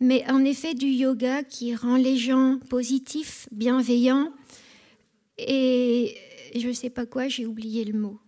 mais 0.00 0.24
en 0.30 0.42
effet 0.46 0.72
du 0.72 0.86
yoga 0.86 1.42
qui 1.42 1.74
rend 1.74 1.96
les 1.96 2.16
gens 2.16 2.58
positifs, 2.70 3.48
bienveillants, 3.52 4.32
et 5.36 6.16
je 6.54 6.68
ne 6.68 6.72
sais 6.72 6.88
pas 6.88 7.04
quoi, 7.04 7.28
j'ai 7.28 7.44
oublié 7.44 7.84
le 7.84 7.98
mot. 7.98 8.18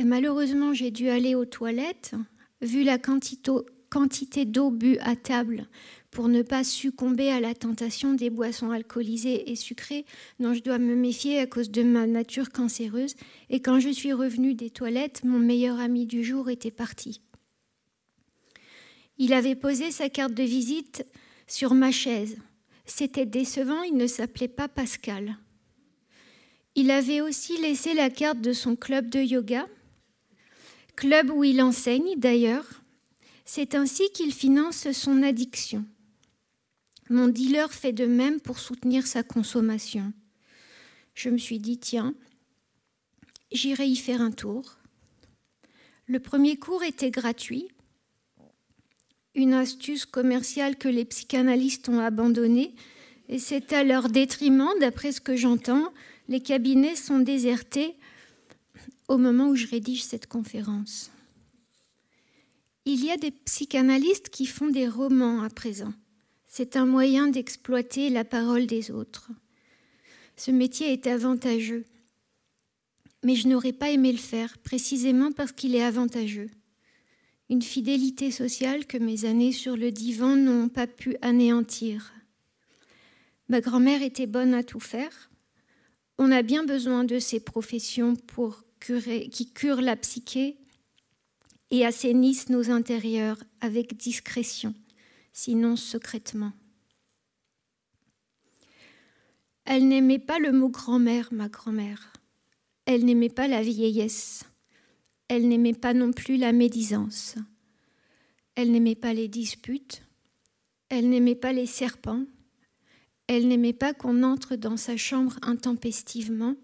Malheureusement, 0.00 0.72
j'ai 0.72 0.92
dû 0.92 1.08
aller 1.08 1.34
aux 1.34 1.44
toilettes, 1.44 2.14
vu 2.62 2.84
la 2.84 2.98
quantité 3.90 4.44
d'eau 4.44 4.70
bue 4.70 4.98
à 4.98 5.16
table, 5.16 5.66
pour 6.10 6.28
ne 6.28 6.42
pas 6.42 6.64
succomber 6.64 7.30
à 7.30 7.40
la 7.40 7.54
tentation 7.54 8.14
des 8.14 8.30
boissons 8.30 8.70
alcoolisées 8.70 9.50
et 9.50 9.56
sucrées 9.56 10.04
dont 10.40 10.54
je 10.54 10.62
dois 10.62 10.78
me 10.78 10.94
méfier 10.94 11.38
à 11.38 11.46
cause 11.46 11.70
de 11.70 11.82
ma 11.82 12.06
nature 12.06 12.50
cancéreuse. 12.50 13.14
Et 13.50 13.60
quand 13.60 13.78
je 13.78 13.90
suis 13.90 14.12
revenue 14.12 14.54
des 14.54 14.70
toilettes, 14.70 15.22
mon 15.24 15.38
meilleur 15.38 15.78
ami 15.78 16.06
du 16.06 16.24
jour 16.24 16.48
était 16.48 16.70
parti. 16.70 17.20
Il 19.18 19.32
avait 19.32 19.56
posé 19.56 19.90
sa 19.90 20.08
carte 20.08 20.34
de 20.34 20.44
visite 20.44 21.04
sur 21.46 21.74
ma 21.74 21.90
chaise. 21.90 22.38
C'était 22.86 23.26
décevant, 23.26 23.82
il 23.82 23.96
ne 23.96 24.06
s'appelait 24.06 24.48
pas 24.48 24.68
Pascal. 24.68 25.36
Il 26.74 26.90
avait 26.90 27.20
aussi 27.20 27.60
laissé 27.60 27.92
la 27.92 28.08
carte 28.08 28.40
de 28.40 28.52
son 28.52 28.76
club 28.76 29.10
de 29.10 29.20
yoga, 29.20 29.66
club 30.94 31.30
où 31.30 31.42
il 31.42 31.60
enseigne 31.60 32.14
d'ailleurs. 32.16 32.82
C'est 33.50 33.74
ainsi 33.74 34.10
qu'il 34.10 34.34
finance 34.34 34.92
son 34.92 35.22
addiction. 35.22 35.86
Mon 37.08 37.28
dealer 37.28 37.72
fait 37.72 37.94
de 37.94 38.04
même 38.04 38.40
pour 38.40 38.58
soutenir 38.58 39.06
sa 39.06 39.22
consommation. 39.22 40.12
Je 41.14 41.30
me 41.30 41.38
suis 41.38 41.58
dit, 41.58 41.78
tiens, 41.78 42.14
j'irai 43.50 43.86
y 43.86 43.96
faire 43.96 44.20
un 44.20 44.32
tour. 44.32 44.76
Le 46.06 46.20
premier 46.20 46.58
cours 46.58 46.82
était 46.82 47.10
gratuit 47.10 47.68
une 49.34 49.54
astuce 49.54 50.04
commerciale 50.04 50.76
que 50.76 50.88
les 50.88 51.06
psychanalystes 51.06 51.88
ont 51.88 52.00
abandonnée, 52.00 52.74
et 53.30 53.38
c'est 53.38 53.72
à 53.72 53.82
leur 53.82 54.10
détriment, 54.10 54.68
d'après 54.78 55.10
ce 55.10 55.22
que 55.22 55.36
j'entends, 55.36 55.94
les 56.28 56.40
cabinets 56.40 56.96
sont 56.96 57.20
désertés 57.20 57.96
au 59.08 59.16
moment 59.16 59.48
où 59.48 59.56
je 59.56 59.68
rédige 59.68 60.04
cette 60.04 60.26
conférence. 60.26 61.10
Il 62.90 63.04
y 63.04 63.10
a 63.10 63.18
des 63.18 63.30
psychanalystes 63.30 64.30
qui 64.30 64.46
font 64.46 64.68
des 64.70 64.88
romans 64.88 65.42
à 65.42 65.50
présent. 65.50 65.92
C'est 66.46 66.74
un 66.74 66.86
moyen 66.86 67.28
d'exploiter 67.28 68.08
la 68.08 68.24
parole 68.24 68.66
des 68.66 68.90
autres. 68.90 69.30
Ce 70.36 70.50
métier 70.50 70.94
est 70.94 71.06
avantageux. 71.06 71.84
Mais 73.22 73.34
je 73.34 73.46
n'aurais 73.46 73.74
pas 73.74 73.90
aimé 73.90 74.10
le 74.10 74.16
faire, 74.16 74.56
précisément 74.56 75.32
parce 75.32 75.52
qu'il 75.52 75.74
est 75.74 75.82
avantageux 75.82 76.48
une 77.50 77.62
fidélité 77.62 78.30
sociale 78.30 78.86
que 78.86 78.98
mes 78.98 79.24
années 79.24 79.52
sur 79.52 79.76
le 79.76 79.90
divan 79.90 80.36
n'ont 80.36 80.68
pas 80.68 80.86
pu 80.86 81.16
anéantir. 81.22 82.12
Ma 83.48 83.60
grand-mère 83.60 84.02
était 84.02 84.26
bonne 84.26 84.54
à 84.54 84.62
tout 84.62 84.80
faire. 84.80 85.30
On 86.18 86.30
a 86.30 86.42
bien 86.42 86.64
besoin 86.64 87.04
de 87.04 87.18
ces 87.18 87.40
professions 87.40 88.14
qui 89.30 89.52
curent 89.52 89.80
la 89.80 89.96
psyché 89.96 90.56
et 91.70 91.84
assainissent 91.84 92.48
nos 92.48 92.70
intérieurs 92.70 93.42
avec 93.60 93.96
discrétion, 93.96 94.74
sinon 95.32 95.76
secrètement. 95.76 96.52
Elle 99.64 99.86
n'aimait 99.86 100.18
pas 100.18 100.38
le 100.38 100.50
mot 100.50 100.70
grand-mère, 100.70 101.28
ma 101.30 101.48
grand-mère. 101.48 102.12
Elle 102.86 103.04
n'aimait 103.04 103.28
pas 103.28 103.48
la 103.48 103.60
vieillesse. 103.60 104.44
Elle 105.28 105.46
n'aimait 105.46 105.74
pas 105.74 105.92
non 105.92 106.10
plus 106.10 106.38
la 106.38 106.52
médisance. 106.52 107.34
Elle 108.54 108.72
n'aimait 108.72 108.94
pas 108.94 109.12
les 109.12 109.28
disputes. 109.28 110.02
Elle 110.88 111.10
n'aimait 111.10 111.34
pas 111.34 111.52
les 111.52 111.66
serpents. 111.66 112.24
Elle 113.26 113.46
n'aimait 113.46 113.74
pas 113.74 113.92
qu'on 113.92 114.22
entre 114.22 114.56
dans 114.56 114.78
sa 114.78 114.96
chambre 114.96 115.36
intempestivement. 115.42 116.54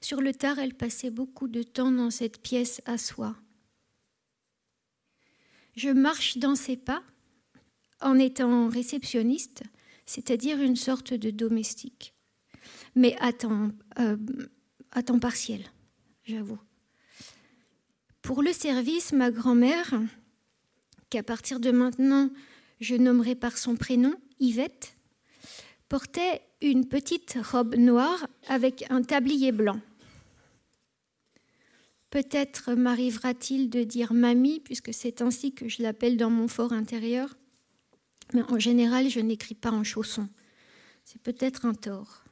Sur 0.00 0.20
le 0.20 0.34
tard, 0.34 0.58
elle 0.58 0.74
passait 0.74 1.10
beaucoup 1.10 1.46
de 1.46 1.62
temps 1.62 1.92
dans 1.92 2.10
cette 2.10 2.42
pièce 2.42 2.82
à 2.84 2.98
soi. 2.98 3.36
Je 5.76 5.90
marche 5.90 6.38
dans 6.38 6.54
ses 6.54 6.76
pas 6.76 7.02
en 8.00 8.18
étant 8.18 8.68
réceptionniste, 8.68 9.62
c'est-à-dire 10.06 10.60
une 10.60 10.76
sorte 10.76 11.14
de 11.14 11.30
domestique, 11.30 12.14
mais 12.94 13.16
à 13.20 13.32
temps, 13.32 13.70
euh, 13.98 14.16
à 14.92 15.02
temps 15.02 15.18
partiel, 15.18 15.62
j'avoue. 16.24 16.58
Pour 18.22 18.42
le 18.42 18.52
service, 18.52 19.12
ma 19.12 19.30
grand-mère, 19.30 19.94
qu'à 21.10 21.22
partir 21.22 21.60
de 21.60 21.70
maintenant 21.70 22.30
je 22.80 22.94
nommerai 22.94 23.34
par 23.34 23.56
son 23.56 23.76
prénom, 23.76 24.14
Yvette, 24.40 24.96
portait 25.88 26.42
une 26.60 26.86
petite 26.86 27.38
robe 27.40 27.76
noire 27.76 28.26
avec 28.48 28.84
un 28.90 29.02
tablier 29.02 29.52
blanc. 29.52 29.80
Peut-être 32.14 32.74
m'arrivera-t-il 32.74 33.68
de 33.70 33.82
dire 33.82 34.12
mamie, 34.12 34.60
puisque 34.60 34.94
c'est 34.94 35.20
ainsi 35.20 35.52
que 35.52 35.68
je 35.68 35.82
l'appelle 35.82 36.16
dans 36.16 36.30
mon 36.30 36.46
fort 36.46 36.72
intérieur, 36.72 37.36
mais 38.32 38.42
en 38.42 38.60
général, 38.60 39.10
je 39.10 39.18
n'écris 39.18 39.56
pas 39.56 39.72
en 39.72 39.82
chaussons. 39.82 40.28
C'est 41.04 41.20
peut-être 41.20 41.66
un 41.66 41.74
tort. 41.74 42.22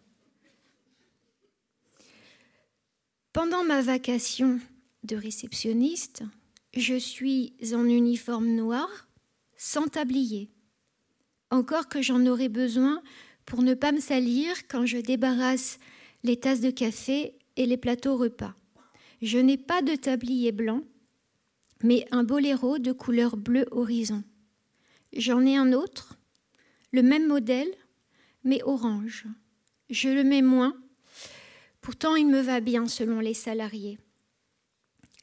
Pendant 3.32 3.64
ma 3.64 3.82
vacation 3.82 4.60
de 5.02 5.16
réceptionniste, 5.16 6.22
je 6.76 6.94
suis 6.94 7.56
en 7.72 7.84
uniforme 7.84 8.54
noir, 8.54 9.08
sans 9.56 9.88
tablier. 9.88 10.48
Encore 11.50 11.88
que 11.88 12.02
j'en 12.02 12.24
aurai 12.26 12.48
besoin 12.48 13.02
pour 13.46 13.62
ne 13.62 13.74
pas 13.74 13.90
me 13.90 13.98
salir 13.98 14.68
quand 14.68 14.86
je 14.86 14.98
débarrasse 14.98 15.80
les 16.22 16.38
tasses 16.38 16.60
de 16.60 16.70
café 16.70 17.36
et 17.56 17.66
les 17.66 17.76
plateaux 17.76 18.16
repas. 18.16 18.54
Je 19.22 19.38
n'ai 19.38 19.56
pas 19.56 19.82
de 19.82 19.94
tablier 19.94 20.50
blanc, 20.50 20.82
mais 21.84 22.04
un 22.10 22.24
boléro 22.24 22.78
de 22.80 22.90
couleur 22.90 23.36
bleu 23.36 23.66
horizon. 23.70 24.24
J'en 25.12 25.46
ai 25.46 25.56
un 25.56 25.72
autre, 25.72 26.18
le 26.90 27.02
même 27.02 27.28
modèle, 27.28 27.72
mais 28.42 28.60
orange. 28.64 29.26
Je 29.90 30.08
le 30.08 30.24
mets 30.24 30.42
moins, 30.42 30.76
pourtant 31.80 32.16
il 32.16 32.26
me 32.26 32.40
va 32.40 32.58
bien 32.58 32.88
selon 32.88 33.20
les 33.20 33.34
salariés. 33.34 34.00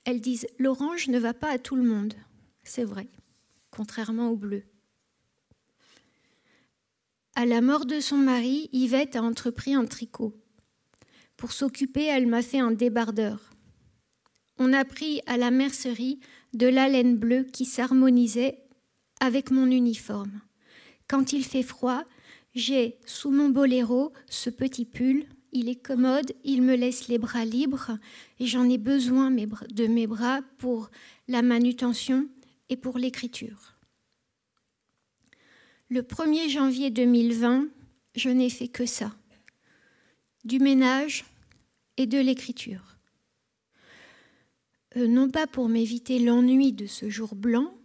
Elles 0.05 0.21
disent 0.21 0.47
l'orange 0.57 1.09
ne 1.09 1.19
va 1.19 1.33
pas 1.33 1.49
à 1.49 1.59
tout 1.59 1.75
le 1.75 1.83
monde. 1.83 2.13
C'est 2.63 2.85
vrai, 2.85 3.09
contrairement 3.69 4.29
au 4.29 4.37
bleu. 4.37 4.63
À 7.35 7.45
la 7.45 7.59
mort 7.59 7.85
de 7.85 7.99
son 7.99 8.17
mari, 8.17 8.69
Yvette 8.71 9.17
a 9.17 9.23
entrepris 9.23 9.73
un 9.73 9.85
tricot. 9.85 10.33
Pour 11.35 11.51
s'occuper, 11.51 12.05
elle 12.05 12.27
m'a 12.27 12.41
fait 12.41 12.59
un 12.59 12.71
débardeur. 12.71 13.48
On 14.59 14.73
a 14.73 14.85
pris 14.85 15.21
à 15.25 15.37
la 15.37 15.51
mercerie 15.51 16.19
de 16.53 16.67
la 16.67 16.87
laine 16.87 17.17
bleue 17.17 17.43
qui 17.43 17.65
s'harmonisait 17.65 18.59
avec 19.19 19.51
mon 19.51 19.65
uniforme. 19.65 20.41
Quand 21.07 21.33
il 21.33 21.43
fait 21.43 21.63
froid, 21.63 22.03
j'ai 22.53 22.97
sous 23.05 23.31
mon 23.31 23.49
boléro 23.49 24.13
ce 24.29 24.49
petit 24.49 24.85
pull 24.85 25.25
il 25.51 25.69
est 25.69 25.81
commode, 25.81 26.31
il 26.43 26.61
me 26.61 26.75
laisse 26.75 27.07
les 27.07 27.17
bras 27.17 27.45
libres 27.45 27.97
et 28.39 28.45
j'en 28.45 28.69
ai 28.69 28.77
besoin 28.77 29.31
de 29.31 29.87
mes 29.87 30.07
bras 30.07 30.41
pour 30.57 30.91
la 31.27 31.41
manutention 31.41 32.27
et 32.69 32.77
pour 32.77 32.97
l'écriture. 32.97 33.75
Le 35.89 36.03
1er 36.03 36.49
janvier 36.49 36.91
2020, 36.91 37.67
je 38.15 38.29
n'ai 38.29 38.49
fait 38.51 38.67
que 38.67 38.85
ça, 38.85 39.15
du 40.43 40.59
ménage 40.59 41.25
et 41.97 42.05
de 42.05 42.19
l'écriture. 42.19 42.98
Euh, 44.97 45.07
non 45.07 45.29
pas 45.29 45.45
pour 45.45 45.69
m'éviter 45.69 46.19
l'ennui 46.19 46.73
de 46.73 46.87
ce 46.87 47.09
jour 47.09 47.35
blanc, 47.35 47.75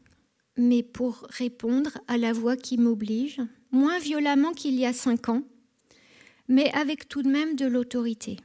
mais 0.57 0.83
pour 0.83 1.27
répondre 1.29 1.99
à 2.09 2.17
la 2.17 2.33
voix 2.33 2.57
qui 2.57 2.79
m'oblige, 2.79 3.41
moins 3.71 3.99
violemment 3.99 4.53
qu'il 4.53 4.75
y 4.75 4.87
a 4.87 4.93
cinq 4.93 5.29
ans, 5.29 5.43
mais 6.49 6.71
avec 6.73 7.09
tout 7.09 7.23
de 7.23 7.29
même 7.29 7.57
de 7.57 7.67
l'autorité. 7.67 8.39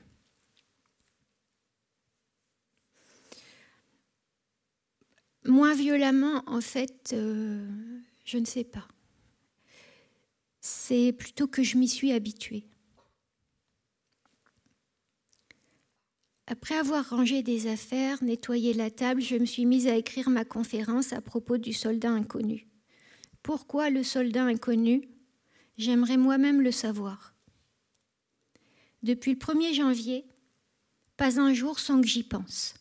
Moins 5.45 5.73
violemment, 5.73 6.43
en 6.47 6.61
fait, 6.61 7.11
euh, 7.13 7.65
je 8.25 8.37
ne 8.37 8.45
sais 8.45 8.65
pas. 8.65 8.87
C'est 10.59 11.13
plutôt 11.13 11.47
que 11.47 11.63
je 11.63 11.77
m'y 11.77 11.87
suis 11.87 12.11
habituée. 12.11 12.65
Après 16.51 16.75
avoir 16.75 17.07
rangé 17.07 17.43
des 17.43 17.67
affaires, 17.67 18.23
nettoyé 18.23 18.73
la 18.73 18.89
table, 18.89 19.21
je 19.21 19.35
me 19.35 19.45
suis 19.45 19.67
mise 19.67 19.85
à 19.85 19.95
écrire 19.95 20.31
ma 20.31 20.45
conférence 20.45 21.13
à 21.13 21.21
propos 21.21 21.59
du 21.59 21.73
soldat 21.73 22.09
inconnu. 22.09 22.67
Pourquoi 23.43 23.91
le 23.91 24.01
soldat 24.01 24.45
inconnu? 24.45 25.07
J'aimerais 25.77 26.17
moi-même 26.17 26.61
le 26.61 26.71
savoir. 26.71 27.35
Depuis 29.03 29.33
le 29.33 29.37
1er 29.37 29.75
janvier, 29.75 30.25
pas 31.17 31.39
un 31.39 31.53
jour 31.53 31.77
sans 31.77 32.01
que 32.01 32.07
j'y 32.07 32.23
pense. 32.23 32.73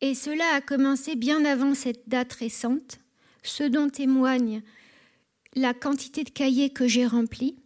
Et 0.00 0.14
cela 0.14 0.54
a 0.54 0.62
commencé 0.62 1.14
bien 1.14 1.44
avant 1.44 1.74
cette 1.74 2.08
date 2.08 2.32
récente, 2.32 3.00
ce 3.42 3.64
dont 3.64 3.90
témoigne 3.90 4.62
la 5.54 5.74
quantité 5.74 6.24
de 6.24 6.30
cahiers 6.30 6.70
que 6.70 6.88
j'ai 6.88 7.04
remplis 7.04 7.58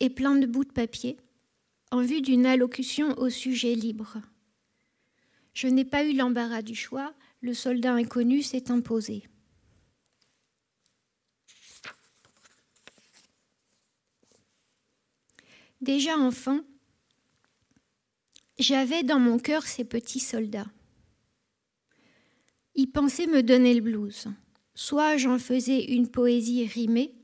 et 0.00 0.10
plein 0.10 0.34
de 0.34 0.44
bouts 0.44 0.64
de 0.64 0.72
papier 0.72 1.16
en 1.94 2.02
vue 2.02 2.22
d'une 2.22 2.44
allocution 2.44 3.16
au 3.20 3.30
sujet 3.30 3.76
libre. 3.76 4.16
Je 5.52 5.68
n'ai 5.68 5.84
pas 5.84 6.04
eu 6.04 6.12
l'embarras 6.12 6.60
du 6.60 6.74
choix, 6.74 7.14
le 7.40 7.54
soldat 7.54 7.92
inconnu 7.94 8.42
s'est 8.42 8.72
imposé. 8.72 9.22
Déjà 15.80 16.18
enfant, 16.18 16.62
j'avais 18.58 19.04
dans 19.04 19.20
mon 19.20 19.38
cœur 19.38 19.62
ces 19.62 19.84
petits 19.84 20.18
soldats. 20.18 20.72
Ils 22.74 22.90
pensaient 22.90 23.28
me 23.28 23.44
donner 23.44 23.72
le 23.72 23.82
blues. 23.82 24.26
Soit 24.74 25.16
j'en 25.16 25.38
faisais 25.38 25.84
une 25.84 26.10
poésie 26.10 26.66
rimée, 26.66 27.14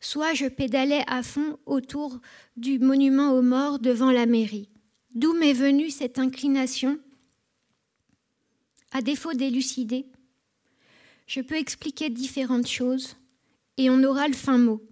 soit 0.00 0.34
je 0.34 0.46
pédalais 0.46 1.04
à 1.06 1.22
fond 1.22 1.58
autour 1.66 2.20
du 2.56 2.78
monument 2.78 3.32
aux 3.32 3.42
morts 3.42 3.78
devant 3.78 4.10
la 4.10 4.26
mairie. 4.26 4.70
D'où 5.14 5.32
m'est 5.34 5.52
venue 5.52 5.90
cette 5.90 6.18
inclination? 6.18 6.98
À 8.92 9.02
défaut 9.02 9.34
d'élucider, 9.34 10.06
je 11.26 11.40
peux 11.40 11.56
expliquer 11.56 12.10
différentes 12.10 12.66
choses 12.66 13.16
et 13.76 13.88
on 13.90 14.02
aura 14.02 14.26
le 14.26 14.34
fin 14.34 14.58
mot. 14.58 14.82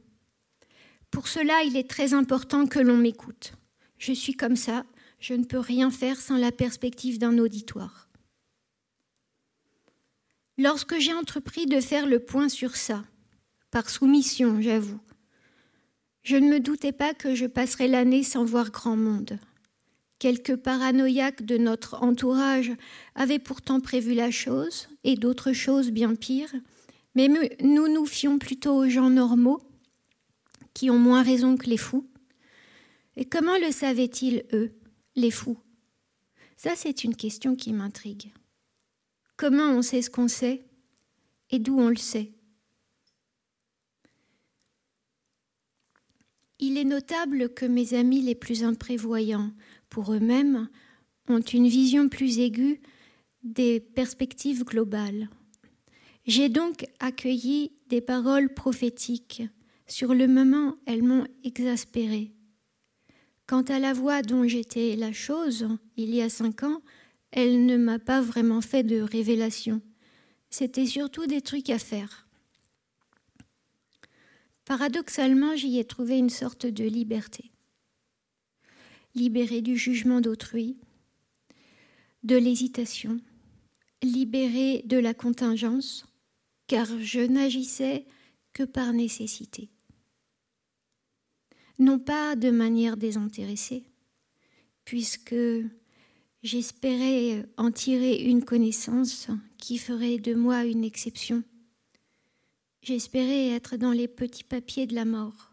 Pour 1.11 1.27
cela, 1.27 1.63
il 1.65 1.77
est 1.77 1.89
très 1.89 2.15
important 2.15 2.67
que 2.67 2.79
l'on 2.79 2.97
m'écoute. 2.97 3.55
Je 3.99 4.13
suis 4.13 4.35
comme 4.35 4.57
ça, 4.57 4.85
je 5.19 5.35
ne 5.35 5.45
peux 5.45 5.59
rien 5.59 5.91
faire 5.91 6.21
sans 6.21 6.37
la 6.37 6.53
perspective 6.53 7.19
d'un 7.19 7.39
auditoire. 7.39 8.09
Lorsque 10.59 10.99
j'ai 10.99 11.13
entrepris 11.13 11.67
de 11.67 11.81
faire 11.81 12.07
le 12.07 12.21
point 12.21 12.49
sur 12.49 12.77
ça, 12.77 13.05
par 13.71 13.91
soumission, 13.91 14.61
j'avoue, 14.61 15.01
je 16.23 16.37
ne 16.37 16.49
me 16.49 16.61
doutais 16.61 16.93
pas 16.93 17.15
que 17.15 17.35
je 17.35 17.47
passerais 17.47 17.89
l'année 17.89 18.23
sans 18.23 18.45
voir 18.45 18.71
grand 18.71 18.97
monde. 18.97 19.39
Quelques 20.19 20.57
paranoïaques 20.57 21.45
de 21.45 21.57
notre 21.57 22.03
entourage 22.03 22.73
avaient 23.15 23.39
pourtant 23.39 23.81
prévu 23.81 24.15
la 24.15 24.31
chose, 24.31 24.89
et 25.05 25.15
d'autres 25.15 25.53
choses 25.53 25.91
bien 25.91 26.15
pires, 26.15 26.55
mais 27.15 27.29
nous 27.29 27.89
nous 27.89 28.07
fions 28.07 28.39
plutôt 28.39 28.75
aux 28.75 28.89
gens 28.89 29.11
normaux 29.11 29.61
qui 30.75 30.91
ont 30.91 30.99
moins 30.99 31.23
raison 31.23 31.57
que 31.57 31.67
les 31.67 31.77
fous. 31.77 32.09
Et 33.17 33.25
comment 33.25 33.59
le 33.59 33.73
savaient-ils, 33.73 34.45
eux, 34.53 34.73
les 35.17 35.31
fous? 35.31 35.59
Ça, 36.57 36.77
c'est 36.77 37.05
une 37.05 37.17
question 37.17 37.57
qui 37.57 37.73
m'intrigue. 37.73 38.33
Comment 39.37 39.71
on 39.71 39.83
sait 39.83 40.03
ce 40.03 40.11
qu'on 40.11 40.29
sait? 40.29 40.67
Et 41.51 41.59
d'où 41.59 41.79
on 41.79 41.89
le 41.89 41.97
sait? 41.97 42.33
Il 46.61 46.77
est 46.77 46.85
notable 46.85 47.53
que 47.55 47.67
mes 47.67 47.95
amis 47.95 48.21
les 48.21 48.35
plus 48.35 48.65
imprévoyants, 48.65 49.53
pour 49.89 50.13
eux-mêmes, 50.13 50.69
ont 51.29 51.41
une 51.41 51.69
vision 51.69 52.09
plus 52.09 52.39
aiguë 52.39 52.81
des 53.43 53.81
perspectives 53.81 54.65
globales. 54.65 55.29
J'ai 56.27 56.49
donc 56.49 56.87
accueilli 56.99 57.73
des 57.89 58.01
paroles 58.01 58.53
prophétiques 58.53 59.43
sur 59.89 60.15
le 60.15 60.29
moment, 60.29 60.77
elles 60.85 61.03
m'ont 61.03 61.27
exaspérée. 61.45 62.31
Quant 63.47 63.63
à 63.63 63.79
la 63.79 63.95
voix 63.95 64.21
dont 64.21 64.47
j'étais 64.47 64.95
la 64.97 65.13
chose, 65.13 65.67
il 65.97 66.15
y 66.15 66.21
a 66.21 66.29
cinq 66.29 66.63
ans, 66.63 66.83
elle 67.31 67.65
ne 67.65 67.79
m'a 67.79 67.99
pas 67.99 68.21
vraiment 68.21 68.61
fait 68.61 68.83
de 68.83 69.01
révélation. 69.01 69.81
C'était 70.51 70.85
surtout 70.85 71.27
des 71.27 71.41
trucs 71.41 71.71
à 71.71 71.79
faire. 71.79 72.28
Paradoxalement, 74.69 75.57
j'y 75.57 75.79
ai 75.79 75.85
trouvé 75.87 76.19
une 76.19 76.29
sorte 76.29 76.67
de 76.67 76.85
liberté. 76.85 77.51
Libérée 79.15 79.63
du 79.63 79.79
jugement 79.79 80.21
d'autrui, 80.21 80.77
de 82.23 82.37
l'hésitation, 82.37 83.19
libérée 84.03 84.83
de 84.85 84.99
la 84.99 85.15
contingence, 85.15 86.05
car 86.67 86.87
je 87.01 87.21
n'agissais 87.21 88.05
que 88.53 88.63
par 88.63 88.93
nécessité. 88.93 89.71
Non 91.79 91.99
pas 91.99 92.37
de 92.37 92.51
manière 92.51 92.99
désintéressée, 92.99 93.85
puisque 94.85 95.35
j'espérais 96.43 97.47
en 97.57 97.71
tirer 97.71 98.23
une 98.23 98.45
connaissance 98.45 99.29
qui 99.57 99.79
ferait 99.79 100.19
de 100.19 100.35
moi 100.35 100.67
une 100.67 100.85
exception 100.85 101.43
J'espérais 102.89 103.49
être 103.51 103.77
dans 103.77 103.93
les 103.93 104.09
petits 104.09 104.45
papiers 104.45 104.87
de 104.87 104.95
la 104.95 105.05
mort. 105.05 105.53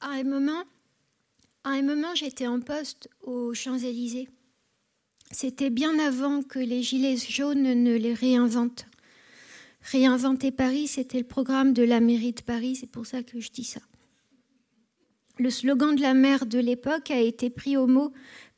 À 0.00 0.10
un 0.10 0.22
moment, 0.22 0.62
à 1.64 1.70
un 1.70 1.82
moment, 1.82 2.14
j'étais 2.14 2.46
en 2.46 2.60
poste 2.60 3.08
aux 3.22 3.54
Champs-Élysées. 3.54 4.28
C'était 5.30 5.70
bien 5.70 5.98
avant 5.98 6.42
que 6.42 6.58
les 6.58 6.82
Gilets 6.82 7.16
jaunes 7.16 7.62
ne 7.62 7.96
les 7.96 8.14
réinventent. 8.14 8.86
Réinventer 9.80 10.50
Paris, 10.50 10.88
c'était 10.88 11.18
le 11.18 11.24
programme 11.24 11.72
de 11.72 11.82
la 11.82 12.00
mairie 12.00 12.32
de 12.32 12.42
Paris, 12.42 12.76
c'est 12.76 12.90
pour 12.90 13.06
ça 13.06 13.22
que 13.22 13.40
je 13.40 13.50
dis 13.50 13.64
ça. 13.64 13.80
Le 15.38 15.50
slogan 15.50 15.94
de 15.96 16.02
la 16.02 16.14
maire 16.14 16.46
de 16.46 16.58
l'époque 16.58 17.10
a 17.10 17.20
été 17.20 17.48
pris 17.48 17.76
au 17.76 17.86
mot 17.86 18.12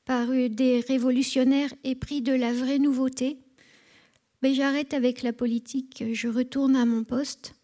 par 0.04 0.26
des 0.28 0.80
révolutionnaires 0.80 1.72
et 1.84 1.94
pris 1.94 2.20
de 2.20 2.32
la 2.32 2.52
vraie 2.52 2.78
nouveauté. 2.78 3.38
Mais 4.42 4.54
j'arrête 4.54 4.92
avec 4.92 5.22
la 5.22 5.32
politique, 5.32 6.04
je 6.12 6.28
retourne 6.28 6.76
à 6.76 6.84
mon 6.84 7.04
poste, 7.04 7.54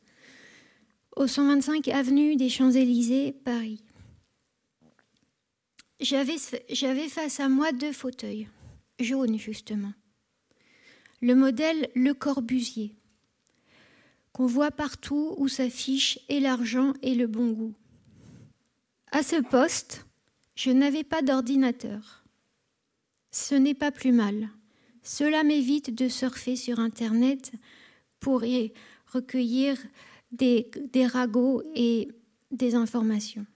au 1.16 1.26
125 1.26 1.88
avenue 1.88 2.37
des 2.37 2.48
Champs-Élysées, 2.48 3.33
Paris. 3.44 3.83
J'avais 6.00 7.08
face 7.08 7.40
à 7.40 7.48
moi 7.48 7.72
deux 7.72 7.92
fauteuils, 7.92 8.48
jaunes 8.98 9.38
justement. 9.38 9.92
Le 11.20 11.34
modèle 11.34 11.90
Le 11.94 12.14
Corbusier, 12.14 12.94
qu'on 14.32 14.46
voit 14.46 14.70
partout 14.70 15.34
où 15.36 15.48
s'affiche 15.48 16.18
et 16.30 16.40
l'argent 16.40 16.94
et 17.02 17.14
le 17.14 17.26
bon 17.26 17.50
goût. 17.52 17.74
À 19.12 19.22
ce 19.22 19.42
poste, 19.42 20.06
je 20.54 20.70
n'avais 20.70 21.04
pas 21.04 21.20
d'ordinateur. 21.20 22.24
Ce 23.30 23.54
n'est 23.54 23.74
pas 23.74 23.90
plus 23.90 24.12
mal. 24.12 24.48
Cela 25.02 25.42
m'évite 25.42 25.94
de 25.94 26.08
surfer 26.08 26.56
sur 26.56 26.78
Internet 26.78 27.52
pour 28.20 28.44
y 28.44 28.72
recueillir 29.06 29.76
des, 30.32 30.70
des 30.92 31.06
ragots 31.06 31.62
et 31.74 32.08
des 32.50 32.74
informations. 32.74 33.46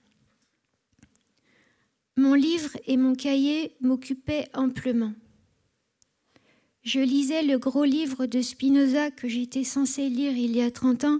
Mon 2.17 2.33
livre 2.33 2.77
et 2.85 2.95
mon 2.95 3.13
cahier 3.13 3.75
m'occupaient 3.81 4.47
amplement. 4.53 5.13
Je 6.83 6.99
lisais 6.99 7.43
le 7.43 7.57
gros 7.57 7.83
livre 7.83 8.25
de 8.25 8.41
Spinoza 8.41 9.11
que 9.11 9.27
j'étais 9.27 9.63
censé 9.63 10.07
lire 10.07 10.37
il 10.37 10.55
y 10.55 10.61
a 10.61 10.71
30 10.71 11.03
ans, 11.03 11.19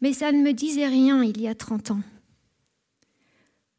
mais 0.00 0.12
ça 0.12 0.32
ne 0.32 0.42
me 0.42 0.52
disait 0.52 0.88
rien 0.88 1.22
il 1.22 1.40
y 1.40 1.48
a 1.48 1.54
30 1.54 1.92
ans. 1.92 2.02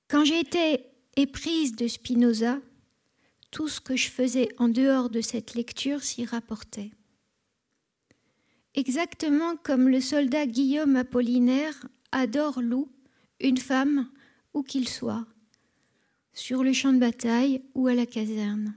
Quand 0.08 0.26
j'étais 0.26 0.90
éprise 1.16 1.76
de 1.76 1.88
Spinoza, 1.88 2.60
tout 3.52 3.68
ce 3.68 3.82
que 3.82 3.96
je 3.96 4.10
faisais 4.10 4.50
en 4.58 4.70
dehors 4.70 5.10
de 5.10 5.22
cette 5.22 5.54
lecture 5.54 6.02
s'y 6.02 6.26
rapportait. 6.26 6.92
Exactement 8.74 9.58
comme 9.58 9.90
le 9.90 10.00
soldat 10.00 10.48
Guillaume 10.48 10.96
Apollinaire 10.96 11.86
adore 12.12 12.62
loup, 12.62 12.90
une 13.42 13.58
femme, 13.58 14.10
où 14.54 14.64
qu'il 14.64 14.88
soit, 14.88 15.26
sur 16.34 16.64
le 16.64 16.74
champ 16.74 16.94
de 16.94 17.00
bataille 17.00 17.62
ou 17.74 17.88
à 17.88 17.94
la 17.94 18.06
caserne. 18.06 18.76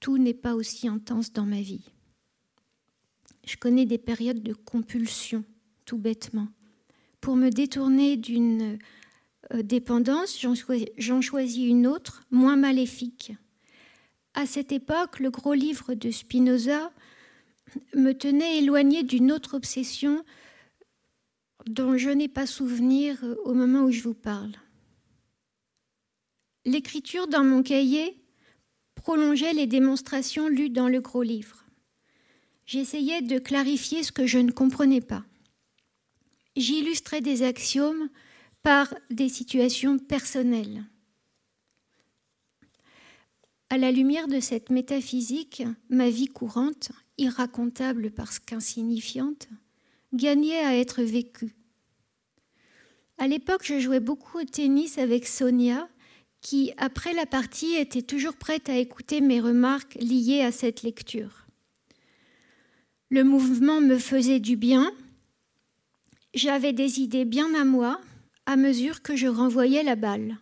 Tout 0.00 0.18
n'est 0.18 0.34
pas 0.34 0.54
aussi 0.54 0.88
intense 0.88 1.32
dans 1.32 1.46
ma 1.46 1.60
vie. 1.60 1.84
Je 3.44 3.56
connais 3.56 3.86
des 3.86 3.98
périodes 3.98 4.42
de 4.42 4.52
compulsion, 4.52 5.44
tout 5.84 5.98
bêtement. 5.98 6.48
Pour 7.20 7.34
me 7.34 7.50
détourner 7.50 8.16
d'une 8.16 8.78
euh, 9.52 9.62
dépendance, 9.62 10.38
j'en 10.40 11.20
choisis 11.20 11.66
une 11.66 11.86
autre, 11.86 12.24
moins 12.30 12.56
maléfique. 12.56 13.32
À 14.34 14.46
cette 14.46 14.70
époque, 14.70 15.18
le 15.18 15.30
gros 15.30 15.54
livre 15.54 15.94
de 15.94 16.10
Spinoza 16.10 16.92
me 17.94 18.12
tenait 18.12 18.58
éloigné 18.58 19.02
d'une 19.02 19.32
autre 19.32 19.54
obsession 19.54 20.24
dont 21.66 21.96
je 21.96 22.10
n'ai 22.10 22.28
pas 22.28 22.46
souvenir 22.46 23.18
euh, 23.24 23.34
au 23.44 23.54
moment 23.54 23.84
où 23.84 23.90
je 23.90 24.02
vous 24.02 24.14
parle. 24.14 24.52
L'écriture 26.68 27.28
dans 27.28 27.44
mon 27.44 27.62
cahier 27.62 28.20
prolongeait 28.94 29.54
les 29.54 29.66
démonstrations 29.66 30.48
lues 30.48 30.68
dans 30.68 30.86
le 30.86 31.00
gros 31.00 31.22
livre. 31.22 31.64
J'essayais 32.66 33.22
de 33.22 33.38
clarifier 33.38 34.02
ce 34.02 34.12
que 34.12 34.26
je 34.26 34.38
ne 34.38 34.50
comprenais 34.50 35.00
pas. 35.00 35.24
J'illustrais 36.56 37.22
des 37.22 37.42
axiomes 37.42 38.10
par 38.62 38.92
des 39.08 39.30
situations 39.30 39.98
personnelles. 39.98 40.84
À 43.70 43.78
la 43.78 43.90
lumière 43.90 44.28
de 44.28 44.38
cette 44.38 44.68
métaphysique, 44.68 45.62
ma 45.88 46.10
vie 46.10 46.28
courante, 46.28 46.92
irracontable 47.16 48.10
parce 48.10 48.38
qu'insignifiante, 48.38 49.48
gagnait 50.12 50.66
à 50.66 50.76
être 50.76 51.02
vécue. 51.02 51.56
À 53.16 53.26
l'époque, 53.26 53.62
je 53.64 53.80
jouais 53.80 54.00
beaucoup 54.00 54.38
au 54.40 54.44
tennis 54.44 54.98
avec 54.98 55.26
Sonia, 55.26 55.88
qui, 56.40 56.72
après 56.76 57.12
la 57.12 57.26
partie, 57.26 57.74
était 57.74 58.02
toujours 58.02 58.36
prête 58.36 58.68
à 58.68 58.76
écouter 58.76 59.20
mes 59.20 59.40
remarques 59.40 59.96
liées 60.00 60.42
à 60.42 60.52
cette 60.52 60.82
lecture. 60.82 61.46
Le 63.10 63.24
mouvement 63.24 63.80
me 63.80 63.98
faisait 63.98 64.40
du 64.40 64.56
bien. 64.56 64.92
J'avais 66.34 66.72
des 66.72 67.00
idées 67.00 67.24
bien 67.24 67.54
à 67.54 67.64
moi 67.64 68.00
à 68.46 68.56
mesure 68.56 69.02
que 69.02 69.16
je 69.16 69.26
renvoyais 69.26 69.82
la 69.82 69.96
balle. 69.96 70.38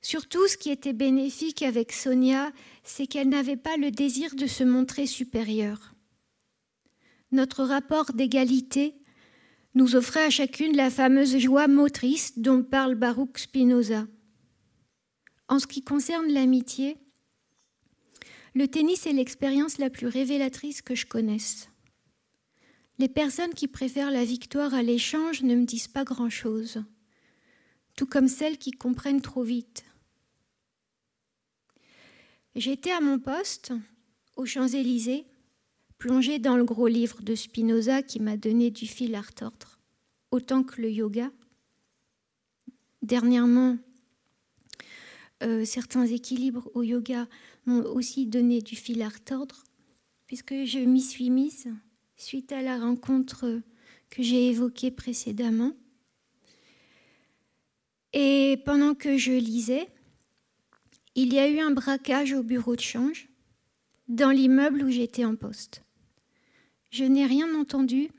Surtout, 0.00 0.46
ce 0.46 0.56
qui 0.56 0.70
était 0.70 0.92
bénéfique 0.92 1.62
avec 1.62 1.92
Sonia, 1.92 2.52
c'est 2.84 3.06
qu'elle 3.06 3.28
n'avait 3.28 3.56
pas 3.56 3.76
le 3.76 3.90
désir 3.90 4.34
de 4.34 4.46
se 4.46 4.64
montrer 4.64 5.06
supérieure. 5.06 5.94
Notre 7.32 7.64
rapport 7.64 8.12
d'égalité 8.12 8.94
nous 9.74 9.96
offrait 9.96 10.24
à 10.24 10.30
chacune 10.30 10.76
la 10.76 10.90
fameuse 10.90 11.38
joie 11.38 11.68
motrice 11.68 12.38
dont 12.38 12.62
parle 12.62 12.94
Baruch 12.94 13.38
Spinoza. 13.38 14.06
En 15.48 15.58
ce 15.58 15.66
qui 15.66 15.82
concerne 15.82 16.30
l'amitié, 16.30 16.98
le 18.54 18.68
tennis 18.68 19.06
est 19.06 19.12
l'expérience 19.12 19.78
la 19.78 19.88
plus 19.88 20.06
révélatrice 20.06 20.82
que 20.82 20.94
je 20.94 21.06
connaisse. 21.06 21.70
Les 22.98 23.08
personnes 23.08 23.54
qui 23.54 23.68
préfèrent 23.68 24.10
la 24.10 24.24
victoire 24.24 24.74
à 24.74 24.82
l'échange 24.82 25.42
ne 25.42 25.54
me 25.54 25.64
disent 25.64 25.88
pas 25.88 26.04
grand-chose, 26.04 26.82
tout 27.96 28.06
comme 28.06 28.28
celles 28.28 28.58
qui 28.58 28.72
comprennent 28.72 29.22
trop 29.22 29.42
vite. 29.42 29.84
J'étais 32.54 32.90
à 32.90 33.00
mon 33.00 33.18
poste, 33.18 33.72
aux 34.36 34.46
Champs-Élysées, 34.46 35.26
plongée 35.96 36.38
dans 36.38 36.56
le 36.56 36.64
gros 36.64 36.88
livre 36.88 37.22
de 37.22 37.34
Spinoza 37.34 38.02
qui 38.02 38.20
m'a 38.20 38.36
donné 38.36 38.70
du 38.70 38.86
fil 38.86 39.14
à 39.14 39.20
retordre, 39.20 39.78
autant 40.30 40.62
que 40.62 40.82
le 40.82 40.90
yoga. 40.90 41.30
Dernièrement, 43.02 43.78
euh, 45.42 45.64
certains 45.64 46.06
équilibres 46.06 46.68
au 46.74 46.82
yoga 46.82 47.28
m'ont 47.66 47.84
aussi 47.84 48.26
donné 48.26 48.60
du 48.60 48.76
fil 48.76 49.02
à 49.02 49.08
retordre, 49.08 49.64
puisque 50.26 50.64
je 50.64 50.78
m'y 50.78 51.00
suis 51.00 51.30
mise 51.30 51.68
suite 52.16 52.52
à 52.52 52.62
la 52.62 52.78
rencontre 52.78 53.60
que 54.10 54.22
j'ai 54.22 54.48
évoquée 54.48 54.90
précédemment. 54.90 55.72
Et 58.12 58.60
pendant 58.64 58.94
que 58.94 59.16
je 59.16 59.32
lisais, 59.32 59.88
il 61.14 61.32
y 61.32 61.38
a 61.38 61.48
eu 61.48 61.60
un 61.60 61.70
braquage 61.70 62.32
au 62.32 62.42
bureau 62.42 62.74
de 62.74 62.80
change 62.80 63.28
dans 64.08 64.30
l'immeuble 64.30 64.82
où 64.82 64.90
j'étais 64.90 65.24
en 65.24 65.36
poste. 65.36 65.82
Je 66.90 67.04
n'ai 67.04 67.26
rien 67.26 67.54
entendu, 67.54 68.10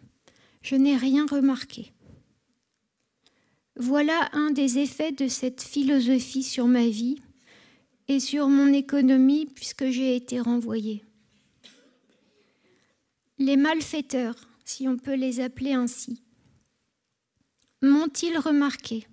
je 0.61 0.75
n'ai 0.75 0.95
rien 0.95 1.25
remarqué. 1.25 1.91
Voilà 3.81 4.29
un 4.33 4.51
des 4.51 4.77
effets 4.79 5.13
de 5.13 5.29
cette 5.29 5.61
philosophie 5.61 6.43
sur 6.43 6.67
ma 6.67 6.85
vie 6.85 7.21
et 8.09 8.19
sur 8.19 8.49
mon 8.49 8.73
économie 8.73 9.45
puisque 9.45 9.89
j'ai 9.89 10.17
été 10.17 10.41
renvoyée. 10.41 11.01
Les 13.37 13.55
malfaiteurs, 13.55 14.35
si 14.65 14.89
on 14.89 14.97
peut 14.97 15.15
les 15.15 15.39
appeler 15.39 15.71
ainsi, 15.71 16.21
m'ont-ils 17.81 18.37
remarqué? 18.37 19.07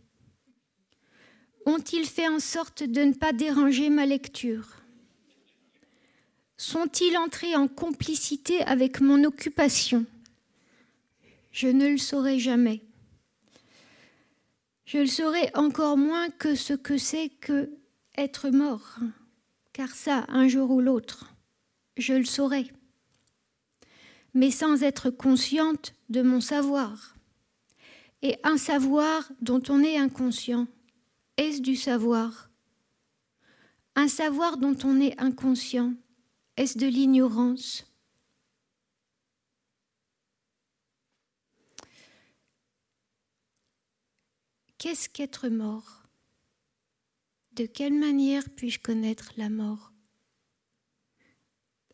Ont-ils 1.65 2.05
fait 2.05 2.27
en 2.27 2.41
sorte 2.41 2.83
de 2.83 3.03
ne 3.03 3.15
pas 3.15 3.33
déranger 3.33 3.89
ma 3.89 4.05
lecture? 4.05 4.83
Sont-ils 6.57 7.17
entrés 7.17 7.55
en 7.55 7.69
complicité 7.69 8.63
avec 8.63 9.01
mon 9.01 9.23
occupation? 9.23 10.07
Je 11.53 11.69
ne 11.69 11.87
le 11.87 11.99
saurai 11.99 12.41
jamais. 12.41 12.83
Je 14.87 14.99
le 14.99 15.07
saurai 15.07 15.51
encore 15.55 15.97
moins 15.97 16.31
que 16.31 16.55
ce 16.55 16.73
que 16.73 16.97
c'est 16.97 17.29
que 17.29 17.73
être 18.17 18.51
mort, 18.51 18.99
car 19.73 19.91
ça, 19.91 20.25
un 20.29 20.47
jour 20.47 20.71
ou 20.71 20.81
l'autre, 20.81 21.35
je 21.97 22.15
le 22.15 22.25
saurai, 22.25 22.71
mais 24.33 24.53
sans 24.53 24.85
être 24.85 25.11
consciente 25.11 25.93
de 26.09 26.23
mon 26.23 26.41
savoir. 26.41 27.17
Et 28.23 28.39
un 28.45 28.59
savoir 28.59 29.29
dont 29.41 29.63
on 29.69 29.83
est 29.83 29.99
inconscient, 29.99 30.69
est-ce 31.37 31.61
du 31.61 31.75
savoir? 31.75 32.49
Un 33.97 34.07
savoir 34.07 34.57
dont 34.57 34.77
on 34.85 35.01
est 35.01 35.21
inconscient, 35.21 35.95
est-ce 36.57 36.79
de 36.79 36.87
l'ignorance? 36.87 37.85
Qu'est-ce 44.79 45.09
qu'être 45.09 45.49
mort? 45.49 46.03
De 47.53 47.65
quelle 47.65 47.95
manière 47.95 48.45
puis-je 48.51 48.79
connaître 48.79 49.33
la 49.39 49.49
mort? 49.49 49.91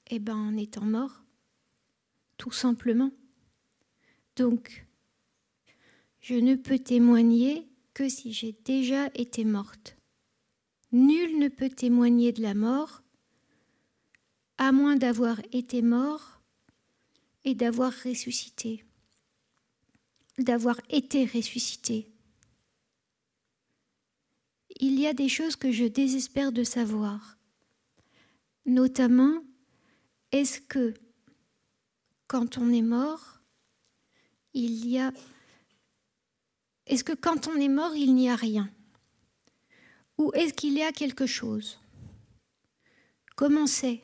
Eh 0.09 0.19
bien, 0.19 0.35
en 0.35 0.57
étant 0.57 0.85
mort, 0.85 1.23
tout 2.39 2.51
simplement. 2.51 3.13
Donc, 4.35 4.85
je 6.21 6.35
ne 6.35 6.57
peux 6.57 6.81
témoigner 6.81 7.69
que 7.95 8.09
si 8.09 8.33
j'ai 8.33 8.53
déjà 8.65 9.11
été 9.15 9.45
morte. 9.45 9.97
Nul 10.91 11.39
ne 11.39 11.49
peut 11.49 11.71
témoigner 11.71 12.33
de 12.33 12.43
la 12.43 12.55
mort 12.55 13.03
à 14.59 14.73
moins 14.73 14.97
d'avoir 14.97 15.41
été 15.53 15.83
mort 15.83 16.41
et 17.45 17.55
d'avoir 17.55 17.93
ressuscité, 18.05 18.85
d'avoir 20.39 20.81
été 20.91 21.25
ressuscité 21.25 22.12
il 24.83 24.99
y 24.99 25.07
a 25.07 25.15
des 25.15 25.29
choses 25.29 25.55
que 25.55 25.71
je 25.71 25.85
désespère 25.85 26.51
de 26.51 26.65
savoir. 26.65 27.39
Notamment, 28.67 29.45
est-ce 30.33 30.61
que 30.61 30.93
quand 32.27 32.59
on 32.59 32.69
est 32.73 32.83
mort, 32.83 33.41
il 34.55 34.89
y 34.89 34.99
a... 34.99 35.13
Est-ce 36.87 37.05
que 37.05 37.13
quand 37.13 37.47
on 37.47 37.55
est 37.55 37.69
mort, 37.69 37.95
il 37.95 38.13
n'y 38.17 38.29
a 38.29 38.35
rien? 38.35 38.69
Ou 40.19 40.33
est-ce 40.35 40.53
qu'il 40.53 40.73
y 40.73 40.83
a 40.83 40.91
quelque 40.91 41.27
chose? 41.27 41.79
Comment 43.37 43.69
c'est? 43.69 44.03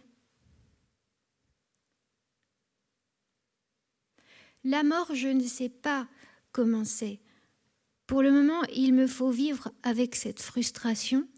La 4.63 4.85
mort, 4.85 5.13
je 5.13 5.27
ne 5.27 5.43
sais 5.43 5.71
pas 5.71 6.07
comment 6.53 6.85
c'est. 6.85 7.19
Pour 8.09 8.23
le 8.23 8.33
moment, 8.33 8.63
il 8.75 8.95
me 8.95 9.07
faut 9.07 9.31
vivre 9.31 9.71
avec 9.83 10.17
cette 10.17 10.41
frustration. 10.41 11.29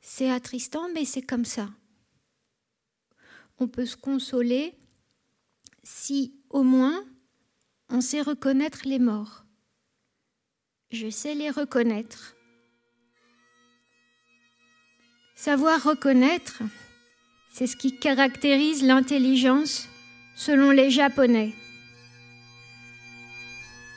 C'est 0.00 0.28
attristant, 0.28 0.88
mais 0.92 1.04
c'est 1.04 1.22
comme 1.22 1.44
ça. 1.44 1.70
On 3.58 3.68
peut 3.68 3.86
se 3.86 3.96
consoler 3.96 4.74
si 5.84 6.34
au 6.50 6.64
moins 6.64 7.04
on 7.88 8.00
sait 8.00 8.20
reconnaître 8.20 8.80
les 8.84 8.98
morts. 8.98 9.44
Je 10.90 11.08
sais 11.08 11.36
les 11.36 11.50
reconnaître. 11.50 12.34
Savoir 15.36 15.80
reconnaître, 15.84 16.62
c'est 17.52 17.68
ce 17.68 17.76
qui 17.76 17.96
caractérise 17.96 18.82
l'intelligence 18.82 19.88
selon 20.34 20.72
les 20.72 20.90
Japonais. 20.90 21.54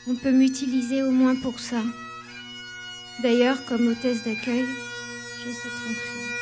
On 0.05 0.15
peut 0.15 0.31
m'utiliser 0.31 1.01
au 1.01 1.11
moins 1.11 1.35
pour 1.35 1.59
ça. 1.59 1.81
D'ailleurs, 3.21 3.63
comme 3.65 3.87
hôtesse 3.87 4.23
d'accueil, 4.23 4.65
j'ai 5.43 5.53
cette 5.53 5.71
fonction. 5.71 6.32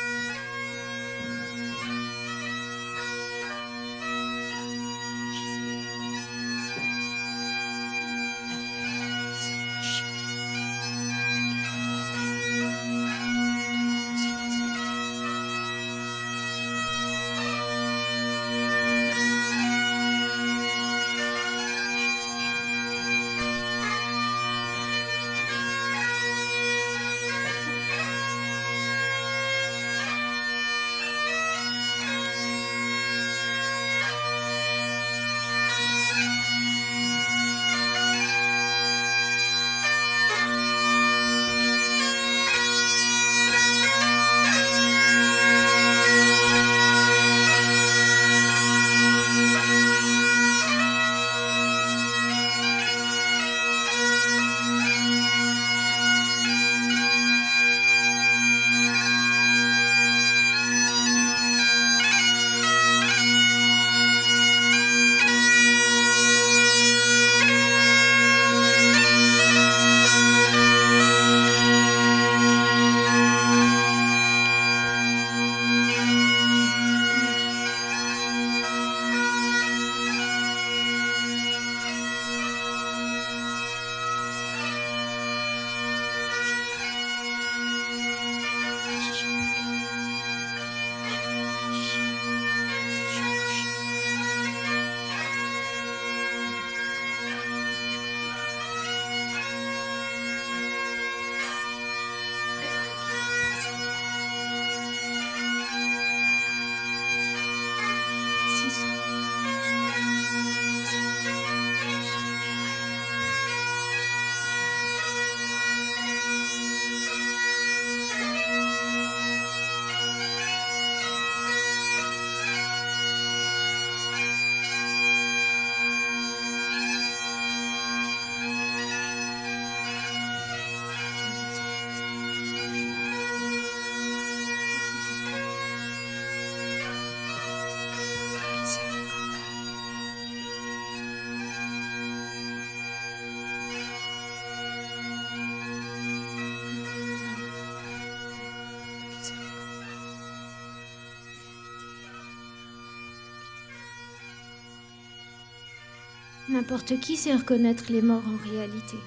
N'importe 156.52 157.00
qui 157.00 157.16
sait 157.16 157.34
reconnaître 157.34 157.90
les 157.90 158.02
morts 158.02 158.26
en 158.26 158.50
réalité. 158.50 158.98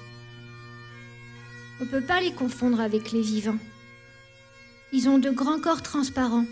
On 1.78 1.84
ne 1.84 1.88
peut 1.88 2.04
pas 2.04 2.20
les 2.20 2.32
confondre 2.32 2.80
avec 2.80 3.12
les 3.12 3.20
vivants. 3.20 3.60
Ils 4.92 5.08
ont 5.08 5.18
de 5.18 5.30
grands 5.30 5.60
corps 5.60 5.80
transparents. 5.80 6.44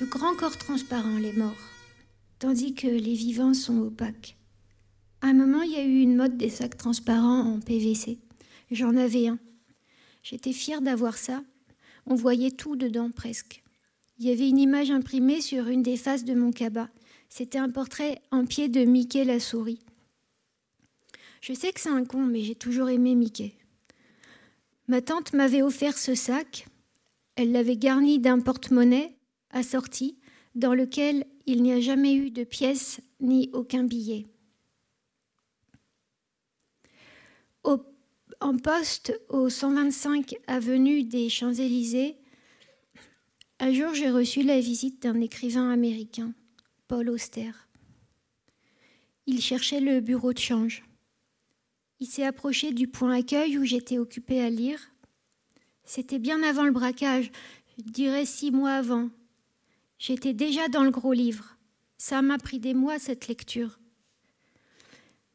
De 0.00 0.06
grands 0.06 0.34
corps 0.34 0.56
transparents, 0.56 1.18
les 1.18 1.34
morts. 1.34 1.52
Tandis 2.38 2.72
que 2.72 2.86
les 2.86 3.12
vivants 3.12 3.52
sont 3.52 3.78
opaques. 3.80 4.38
À 5.20 5.26
un 5.26 5.34
moment, 5.34 5.60
il 5.60 5.72
y 5.72 5.76
a 5.76 5.84
eu 5.84 6.00
une 6.00 6.16
mode 6.16 6.38
des 6.38 6.48
sacs 6.48 6.78
transparents 6.78 7.42
en 7.42 7.60
PVC. 7.60 8.18
J'en 8.70 8.96
avais 8.96 9.28
un. 9.28 9.38
J'étais 10.22 10.54
fière 10.54 10.80
d'avoir 10.80 11.18
ça. 11.18 11.42
On 12.06 12.14
voyait 12.14 12.52
tout 12.52 12.76
dedans 12.76 13.10
presque. 13.10 13.62
Il 14.18 14.26
y 14.26 14.32
avait 14.32 14.48
une 14.48 14.58
image 14.58 14.90
imprimée 14.90 15.42
sur 15.42 15.68
une 15.68 15.82
des 15.82 15.98
faces 15.98 16.24
de 16.24 16.32
mon 16.32 16.50
cabas. 16.50 16.88
C'était 17.28 17.58
un 17.58 17.70
portrait 17.70 18.20
en 18.30 18.46
pied 18.46 18.68
de 18.68 18.84
Mickey 18.84 19.24
la 19.24 19.40
souris. 19.40 19.80
Je 21.40 21.52
sais 21.52 21.72
que 21.72 21.80
c'est 21.80 21.88
un 21.88 22.04
con, 22.04 22.24
mais 22.24 22.42
j'ai 22.42 22.54
toujours 22.54 22.88
aimé 22.88 23.14
Mickey. 23.14 23.54
Ma 24.88 25.02
tante 25.02 25.32
m'avait 25.32 25.62
offert 25.62 25.96
ce 25.96 26.14
sac. 26.14 26.66
Elle 27.36 27.52
l'avait 27.52 27.76
garni 27.76 28.18
d'un 28.18 28.40
porte-monnaie 28.40 29.16
assorti 29.50 30.18
dans 30.54 30.74
lequel 30.74 31.24
il 31.46 31.62
n'y 31.62 31.72
a 31.72 31.80
jamais 31.80 32.14
eu 32.14 32.30
de 32.30 32.44
pièces 32.44 33.00
ni 33.20 33.50
aucun 33.52 33.84
billet. 33.84 34.26
en 38.40 38.56
poste 38.56 39.20
au 39.28 39.48
125 39.48 40.36
avenue 40.46 41.02
des 41.02 41.28
Champs-Élysées, 41.28 42.16
un 43.58 43.72
jour 43.72 43.94
j'ai 43.94 44.10
reçu 44.10 44.42
la 44.42 44.60
visite 44.60 45.02
d'un 45.02 45.20
écrivain 45.20 45.70
américain, 45.70 46.32
Paul 46.88 47.10
Auster. 47.10 47.50
Il 49.26 49.42
cherchait 49.42 49.80
le 49.80 50.00
bureau 50.00 50.32
de 50.32 50.38
change. 50.38 50.84
Il 52.00 52.06
s'est 52.06 52.24
approché 52.24 52.72
du 52.72 52.88
point 52.88 53.12
accueil 53.12 53.58
où 53.58 53.64
j'étais 53.64 53.98
occupée 53.98 54.40
à 54.40 54.48
lire. 54.48 54.80
C'était 55.84 56.18
bien 56.18 56.42
avant 56.42 56.64
le 56.64 56.72
braquage, 56.72 57.30
je 57.76 57.92
dirais 57.92 58.24
six 58.24 58.50
mois 58.50 58.72
avant. 58.72 59.10
J'étais 59.98 60.32
déjà 60.32 60.68
dans 60.68 60.82
le 60.82 60.90
gros 60.90 61.12
livre. 61.12 61.58
Ça 61.98 62.22
m'a 62.22 62.38
pris 62.38 62.58
des 62.58 62.72
mois 62.72 62.98
cette 62.98 63.28
lecture. 63.28 63.78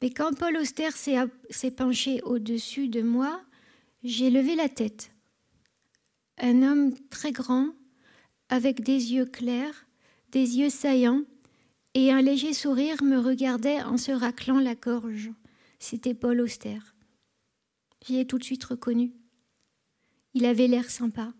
Mais 0.01 0.09
quand 0.09 0.35
Paul 0.35 0.57
Auster 0.57 0.89
s'est 0.89 1.71
penché 1.71 2.19
au-dessus 2.23 2.87
de 2.87 3.03
moi, 3.03 3.43
j'ai 4.03 4.31
levé 4.31 4.55
la 4.55 4.69
tête. 4.69 5.11
Un 6.39 6.63
homme 6.63 6.95
très 7.09 7.31
grand, 7.31 7.69
avec 8.49 8.81
des 8.81 9.13
yeux 9.13 9.27
clairs, 9.27 9.85
des 10.31 10.57
yeux 10.57 10.71
saillants, 10.71 11.25
et 11.93 12.11
un 12.11 12.21
léger 12.21 12.53
sourire 12.53 13.03
me 13.03 13.17
regardait 13.17 13.81
en 13.83 13.97
se 13.97 14.11
raclant 14.11 14.59
la 14.59 14.75
gorge. 14.75 15.31
C'était 15.79 16.13
Paul 16.13 16.41
Auster. 16.41 16.79
J'y 18.05 18.19
ai 18.19 18.25
tout 18.25 18.37
de 18.37 18.43
suite 18.43 18.63
reconnu. 18.63 19.13
Il 20.33 20.45
avait 20.45 20.67
l'air 20.67 20.89
sympa. 20.89 21.33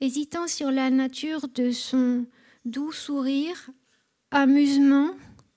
Hésitant 0.00 0.48
sur 0.48 0.70
la 0.70 0.90
nature 0.90 1.46
de 1.48 1.70
son 1.70 2.26
doux 2.64 2.92
sourire, 2.92 3.70
amusement, 4.30 5.10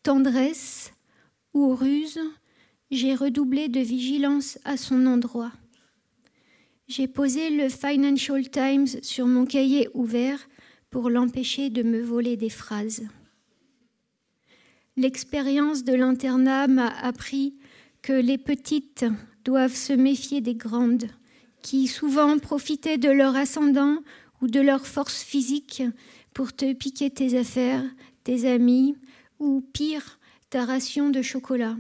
tendresse 0.03 0.93
ou 1.53 1.73
ruse, 1.75 2.19
j'ai 2.91 3.15
redoublé 3.15 3.69
de 3.69 3.79
vigilance 3.79 4.59
à 4.63 4.77
son 4.77 5.07
endroit. 5.07 5.51
J'ai 6.88 7.07
posé 7.07 7.49
le 7.49 7.69
Financial 7.69 8.47
Times 8.49 8.88
sur 9.01 9.25
mon 9.25 9.45
cahier 9.45 9.89
ouvert 9.95 10.47
pour 10.95 11.10
l'empêcher 11.10 11.69
de 11.69 11.84
me 11.84 11.99
voler 12.01 12.38
des 12.38 12.49
phrases. 12.49 13.05
L'expérience 14.95 15.84
de 15.84 15.93
l'internat 15.93 16.67
m'a 16.67 16.88
appris 16.88 17.53
que 18.01 18.13
les 18.13 18.38
petites 18.38 19.03
doivent 19.43 19.75
se 19.75 19.91
méfier 19.91 20.39
des 20.39 20.55
grandes, 20.55 21.08
qui 21.62 21.88
souvent 21.88 22.39
profitaient 22.39 22.97
de 22.97 23.10
leur 23.10 23.36
ascendant 23.36 23.97
ou 24.41 24.47
de 24.47 24.62
leur 24.62 24.88
force 24.88 25.21
physique 25.21 25.84
pour 26.34 26.55
te 26.55 26.71
piquer 26.71 27.10
tes 27.10 27.38
affaires, 27.38 27.84
tes 28.23 28.49
amis, 28.49 28.95
ou 29.39 29.60
pire, 29.73 30.17
ta 30.49 30.63
ration 30.63 31.10
de 31.10 31.21
chocolat. 31.21 31.75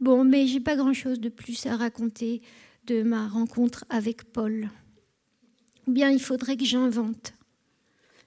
Bon, 0.00 0.24
mais 0.24 0.48
j'ai 0.48 0.58
pas 0.58 0.74
grand-chose 0.74 1.20
de 1.20 1.28
plus 1.28 1.64
à 1.66 1.76
raconter 1.76 2.42
de 2.88 3.04
ma 3.04 3.28
rencontre 3.28 3.84
avec 3.88 4.24
Paul. 4.32 4.68
Ou 5.86 5.92
bien 5.92 6.10
il 6.10 6.20
faudrait 6.20 6.56
que 6.56 6.64
j'invente 6.64 7.34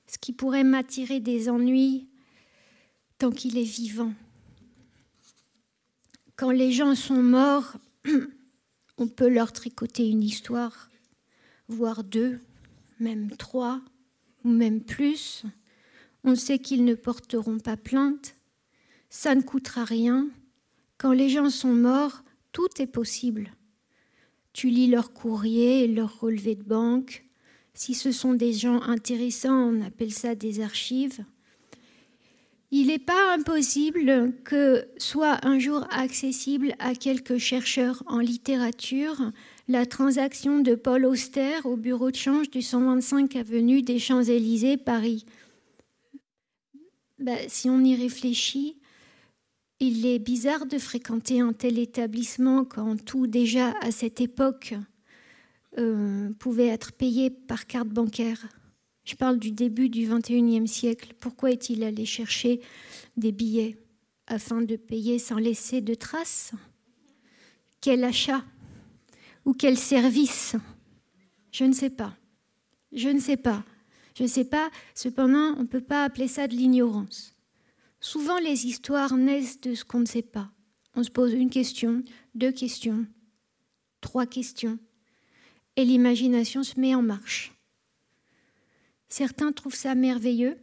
ce 0.08 0.18
qui 0.18 0.34
pourrait 0.34 0.64
m'attirer 0.64 1.20
des 1.20 1.50
ennuis 1.50 2.08
tant 3.18 3.32
qu'il 3.32 3.58
est 3.58 3.64
vivant. 3.64 4.14
Quand 6.36 6.52
les 6.52 6.72
gens 6.72 6.96
sont 6.96 7.22
morts, 7.22 7.78
on 8.98 9.08
peut 9.08 9.30
leur 9.30 9.52
tricoter 9.52 10.08
une 10.08 10.24
histoire, 10.24 10.90
voire 11.68 12.04
deux, 12.04 12.40
même 13.00 13.36
trois, 13.38 13.82
ou 14.44 14.50
même 14.50 14.82
plus. 14.82 15.44
On 16.24 16.36
sait 16.36 16.60
qu'ils 16.60 16.86
ne 16.86 16.94
porteront 16.94 17.60
pas 17.60 17.78
plainte. 17.78 18.36
Ça 19.10 19.36
ne 19.36 19.42
coûtera 19.42 19.84
rien. 19.84 20.30
Quand 20.98 21.12
les 21.12 21.30
gens 21.30 21.50
sont 21.50 21.74
morts, 21.74 22.24
tout 22.52 22.70
est 22.80 22.88
possible. 22.88 23.52
Tu 24.54 24.70
lis 24.70 24.88
leur 24.88 25.14
courrier, 25.14 25.88
leur 25.88 26.20
relevé 26.20 26.56
de 26.56 26.64
banque. 26.64 27.27
Si 27.78 27.94
ce 27.94 28.12
sont 28.12 28.34
des 28.34 28.54
gens 28.54 28.82
intéressants, 28.82 29.70
on 29.70 29.82
appelle 29.84 30.12
ça 30.12 30.34
des 30.34 30.62
archives. 30.62 31.24
Il 32.72 32.88
n'est 32.88 32.98
pas 32.98 33.36
impossible 33.36 34.34
que 34.44 34.88
soit 34.98 35.46
un 35.46 35.60
jour 35.60 35.86
accessible 35.92 36.74
à 36.80 36.96
quelques 36.96 37.38
chercheurs 37.38 38.02
en 38.08 38.18
littérature 38.18 39.32
la 39.68 39.86
transaction 39.86 40.60
de 40.60 40.74
Paul 40.74 41.06
Auster 41.06 41.52
au 41.66 41.78
bureau 41.78 42.10
de 42.10 42.16
change 42.16 42.50
du 42.50 42.64
125 42.64 43.36
avenue 43.36 43.84
des 43.84 44.00
Champs-Élysées, 44.00 44.78
Paris. 44.78 45.24
Ben, 47.20 47.38
si 47.48 47.70
on 47.70 47.84
y 47.84 47.96
réfléchit, 47.96 48.80
il 49.80 50.04
est 50.08 50.20
bizarre 50.20 50.66
de 50.66 50.80
fréquenter 50.80 51.42
un 51.42 51.54
tel 51.54 51.78
établissement 51.78 52.66
quand 52.66 52.96
tout 53.06 53.28
déjà 53.28 53.76
à 53.82 53.92
cette 53.92 54.20
époque 54.20 54.74
euh, 55.78 56.32
pouvait 56.40 56.68
être 56.68 56.94
payé 56.94 57.30
par 57.30 57.68
carte 57.68 57.90
bancaire. 57.90 58.48
Je 59.04 59.16
parle 59.16 59.40
du 59.40 59.52
début 59.52 59.90
du 59.90 60.08
XXIe 60.08 60.68
siècle. 60.68 61.14
Pourquoi 61.20 61.52
est-il 61.52 61.84
allé 61.84 62.06
chercher 62.06 62.60
des 63.16 63.32
billets 63.32 63.78
afin 64.28 64.62
de 64.62 64.76
payer 64.76 65.20
sans 65.20 65.38
laisser 65.38 65.82
de 65.82 65.94
traces? 65.94 66.52
Quel 67.80 68.04
achat 68.04 68.44
ou 69.46 69.54
quel 69.54 69.78
service? 69.78 70.56
Je 71.52 71.64
ne 71.64 71.74
sais 71.74 71.90
pas. 71.90 72.18
Je 72.92 73.10
ne 73.10 73.20
sais 73.20 73.38
pas. 73.38 73.64
Je 74.16 74.24
ne 74.24 74.28
sais 74.28 74.46
pas. 74.46 74.70
Cependant, 74.96 75.56
on 75.58 75.62
ne 75.62 75.68
peut 75.68 75.82
pas 75.82 76.04
appeler 76.04 76.28
ça 76.28 76.48
de 76.48 76.56
l'ignorance. 76.56 77.34
Souvent, 78.00 78.40
les 78.40 78.66
histoires 78.66 79.16
naissent 79.16 79.62
de 79.62 79.74
ce 79.74 79.86
qu'on 79.86 80.00
ne 80.00 80.06
sait 80.06 80.22
pas. 80.22 80.52
On 80.96 81.04
se 81.04 81.12
pose 81.12 81.34
une 81.34 81.50
question, 81.50 82.04
deux 82.36 82.52
questions, 82.52 83.06
trois 84.02 84.26
questions, 84.26 84.80
et 85.78 85.86
l'imagination 85.86 86.64
se 86.64 86.78
met 86.80 86.96
en 86.96 87.04
marche. 87.04 87.54
Certains 89.08 89.54
trouvent 89.54 89.76
ça 89.76 89.96
merveilleux, 89.96 90.58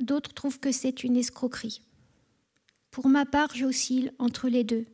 d'autres 0.00 0.34
trouvent 0.34 0.60
que 0.60 0.72
c'est 0.72 1.04
une 1.04 1.16
escroquerie. 1.16 1.80
Pour 2.90 3.08
ma 3.08 3.24
part, 3.24 3.54
j'oscille 3.54 4.12
entre 4.18 4.48
les 4.48 4.64
deux. 4.64 4.84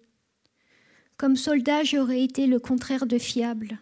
Comme 1.16 1.36
soldat, 1.36 1.82
j'aurais 1.82 2.22
été 2.22 2.46
le 2.46 2.60
contraire 2.60 3.06
de 3.06 3.18
fiable. 3.18 3.80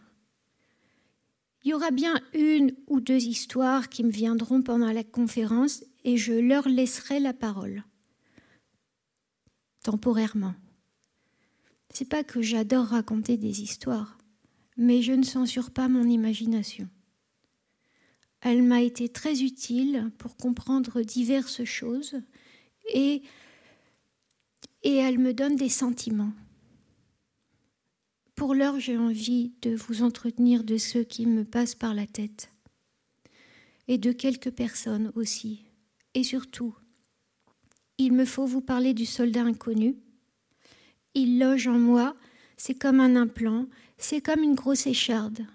Il 1.65 1.71
y 1.71 1.75
aura 1.75 1.91
bien 1.91 2.21
une 2.33 2.75
ou 2.87 3.01
deux 3.01 3.25
histoires 3.25 3.89
qui 3.89 4.05
me 4.05 4.11
viendront 4.11 4.63
pendant 4.63 4.93
la 4.93 5.03
conférence 5.03 5.83
et 6.05 6.17
je 6.17 6.35
leur 6.35 6.69
laisserai 6.69 7.19
la 7.19 7.33
parole. 7.33 7.83
Temporairement. 9.83 10.55
C'est 11.91 12.09
pas 12.09 12.23
que 12.23 12.43
j'adore 12.43 12.87
raconter 12.87 13.37
des 13.37 13.63
histoires, 13.63 14.19
mais 14.77 15.03
je 15.03 15.13
ne 15.13 15.23
censure 15.23 15.71
pas 15.71 15.89
mon 15.89 16.05
imagination. 16.05 16.89
Elle 18.41 18.63
m'a 18.63 18.83
été 18.83 19.09
très 19.09 19.43
utile 19.43 20.11
pour 20.19 20.37
comprendre 20.37 21.01
diverses 21.03 21.65
choses 21.65 22.21
et, 22.93 23.23
elle 24.83 25.19
me 25.19 25.33
donne 25.33 25.57
des 25.57 25.71
sentiments. 25.71 26.33
Pour 28.35 28.55
l'heure, 28.55 28.81
j'ai 28.81 28.99
envie 28.99 29.53
de 29.63 29.75
vous 29.75 30.03
entretenir 30.03 30.63
de 30.65 30.77
ceux 30.77 31.05
qui 31.05 31.25
me 31.25 31.45
passent 31.45 31.75
par 31.75 31.95
la 31.95 32.07
tête 32.07 32.51
et 33.89 33.97
de 33.97 34.13
quelques 34.13 34.51
personnes 34.51 35.11
aussi. 35.15 35.65
Et 36.15 36.25
surtout, 36.25 36.75
il 37.97 38.13
me 38.13 38.25
faut 38.25 38.47
vous 38.47 38.61
parler 38.61 38.93
du 38.93 39.07
soldat 39.07 39.43
inconnu. 39.43 39.97
Il 41.15 41.39
loge 41.39 41.69
en 41.69 41.79
moi, 41.79 42.17
c'est 42.57 42.79
comme 42.79 43.01
un 43.01 43.17
implant, 43.17 43.67
c'est 43.99 44.21
comme 44.21 44.43
une 44.43 44.55
grosse 44.55 44.87
écharde. 44.87 45.47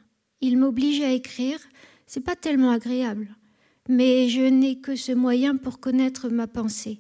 Il 0.42 0.58
m'oblige 0.58 1.02
à 1.02 1.12
écrire, 1.12 1.60
c'est 2.08 2.22
pas 2.22 2.36
tellement 2.36 2.72
agréable, 2.72 3.36
mais 3.88 4.30
je 4.30 4.42
n'ai 4.42 4.80
que 4.80 4.96
ce 4.96 5.12
moyen 5.12 5.58
pour 5.58 5.80
connaître 5.80 6.30
ma 6.30 6.48
pensée. 6.48 7.00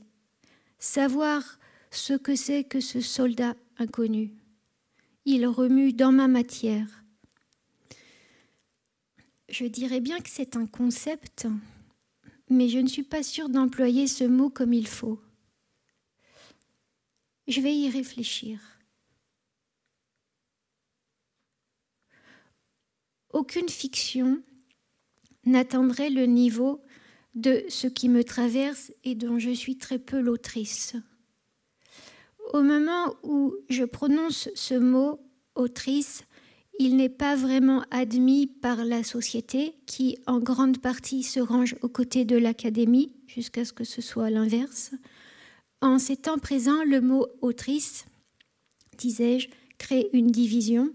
savoir 0.81 1.59
ce 1.91 2.13
que 2.13 2.35
c'est 2.35 2.63
que 2.63 2.79
ce 2.79 3.01
soldat 3.01 3.55
inconnu. 3.77 4.31
Il 5.25 5.45
remue 5.45 5.91
dans 5.91 6.11
ma 6.11 6.27
matière. 6.27 7.03
Je 9.49 9.65
dirais 9.65 9.99
bien 9.99 10.19
que 10.19 10.29
c'est 10.29 10.55
un 10.55 10.67
concept, 10.67 11.47
mais 12.49 12.69
je 12.69 12.79
ne 12.79 12.87
suis 12.87 13.03
pas 13.03 13.23
sûre 13.23 13.49
d'employer 13.49 14.07
ce 14.07 14.23
mot 14.23 14.49
comme 14.49 14.73
il 14.73 14.87
faut. 14.87 15.19
Je 17.47 17.61
vais 17.61 17.75
y 17.75 17.89
réfléchir. 17.89 18.78
Aucune 23.31 23.69
fiction 23.69 24.41
n'atteindrait 25.45 26.09
le 26.09 26.25
niveau 26.25 26.81
de 27.35 27.63
ce 27.69 27.87
qui 27.87 28.09
me 28.09 28.23
traverse 28.23 28.91
et 29.03 29.15
dont 29.15 29.39
je 29.39 29.51
suis 29.51 29.77
très 29.77 29.99
peu 29.99 30.19
l'autrice. 30.19 30.95
Au 32.53 32.61
moment 32.61 33.15
où 33.23 33.53
je 33.69 33.83
prononce 33.83 34.49
ce 34.55 34.73
mot 34.73 35.19
autrice, 35.55 36.23
il 36.79 36.95
n'est 36.95 37.09
pas 37.09 37.35
vraiment 37.35 37.83
admis 37.91 38.47
par 38.47 38.83
la 38.85 39.03
société 39.03 39.75
qui 39.85 40.17
en 40.25 40.39
grande 40.39 40.79
partie 40.79 41.23
se 41.23 41.39
range 41.39 41.75
aux 41.81 41.89
côtés 41.89 42.25
de 42.25 42.37
l'académie 42.37 43.11
jusqu'à 43.27 43.65
ce 43.65 43.73
que 43.73 43.83
ce 43.83 44.01
soit 44.01 44.29
l'inverse. 44.29 44.91
En 45.81 45.99
ces 45.99 46.17
temps 46.17 46.39
présents, 46.39 46.83
le 46.83 47.01
mot 47.01 47.27
autrice, 47.41 48.05
disais-je, 48.97 49.49
crée 49.77 50.09
une 50.13 50.27
division, 50.27 50.91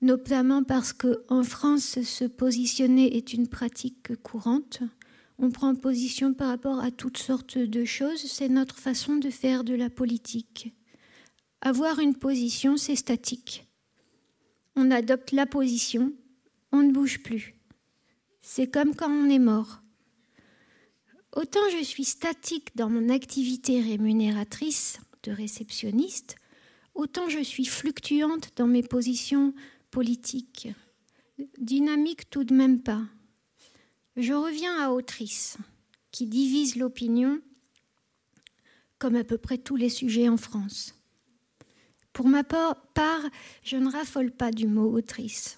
notamment 0.00 0.62
parce 0.62 0.92
qu'en 0.92 1.42
France, 1.42 2.02
se 2.02 2.24
positionner 2.24 3.16
est 3.16 3.32
une 3.32 3.48
pratique 3.48 4.16
courante 4.22 4.82
on 5.40 5.50
prend 5.50 5.74
position 5.76 6.34
par 6.34 6.48
rapport 6.48 6.80
à 6.80 6.90
toutes 6.90 7.18
sortes 7.18 7.58
de 7.58 7.84
choses, 7.84 8.24
c'est 8.24 8.48
notre 8.48 8.76
façon 8.76 9.16
de 9.16 9.30
faire 9.30 9.62
de 9.62 9.74
la 9.74 9.88
politique. 9.88 10.74
Avoir 11.60 12.00
une 12.00 12.16
position, 12.16 12.76
c'est 12.76 12.96
statique. 12.96 13.68
On 14.74 14.90
adopte 14.90 15.32
la 15.32 15.46
position, 15.46 16.12
on 16.72 16.82
ne 16.82 16.92
bouge 16.92 17.22
plus. 17.22 17.54
C'est 18.42 18.68
comme 18.68 18.94
quand 18.96 19.10
on 19.10 19.30
est 19.30 19.38
mort. 19.38 19.80
Autant 21.36 21.68
je 21.76 21.84
suis 21.84 22.04
statique 22.04 22.74
dans 22.74 22.90
mon 22.90 23.08
activité 23.08 23.80
rémunératrice 23.80 24.98
de 25.22 25.30
réceptionniste, 25.30 26.36
autant 26.94 27.28
je 27.28 27.42
suis 27.42 27.66
fluctuante 27.66 28.50
dans 28.56 28.66
mes 28.66 28.82
positions 28.82 29.54
Dynamique 31.58 32.30
tout 32.30 32.44
de 32.44 32.54
même 32.54 32.80
pas. 32.82 33.02
Je 34.16 34.32
reviens 34.32 34.80
à 34.80 34.90
Autrice, 34.90 35.58
qui 36.10 36.26
divise 36.26 36.76
l'opinion 36.76 37.40
comme 38.98 39.14
à 39.14 39.24
peu 39.24 39.38
près 39.38 39.58
tous 39.58 39.76
les 39.76 39.88
sujets 39.88 40.28
en 40.28 40.36
France. 40.36 40.94
Pour 42.12 42.26
ma 42.26 42.42
part, 42.42 43.22
je 43.62 43.76
ne 43.76 43.90
raffole 43.90 44.32
pas 44.32 44.50
du 44.50 44.66
mot 44.66 44.90
autrice. 44.90 45.56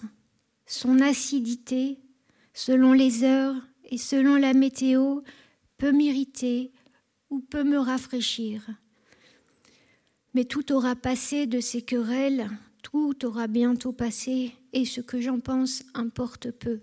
Son 0.67 0.99
acidité, 0.99 1.97
selon 2.53 2.93
les 2.93 3.23
heures 3.23 3.55
et 3.85 3.97
selon 3.97 4.35
la 4.35 4.53
météo, 4.53 5.21
peut 5.77 5.91
m'irriter 5.91 6.71
ou 7.31 7.39
peut 7.39 7.63
me 7.63 7.79
rafraîchir. 7.79 8.67
Mais 10.35 10.45
tout 10.45 10.71
aura 10.71 10.95
passé 10.95 11.47
de 11.47 11.59
ces 11.59 11.81
querelles, 11.81 12.47
tout 12.81 13.25
aura 13.25 13.47
bientôt 13.47 13.93
passé, 13.93 14.53
et 14.73 14.85
ce 14.85 15.01
que 15.01 15.21
j'en 15.21 15.39
pense 15.39 15.83
importe 15.93 16.51
peu. 16.51 16.81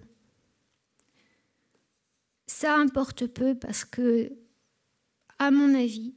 Ça 2.46 2.76
importe 2.76 3.26
peu 3.26 3.55
parce 3.55 3.84
que, 3.84 4.32
à 5.38 5.51
mon 5.51 5.74
avis, 5.74 6.14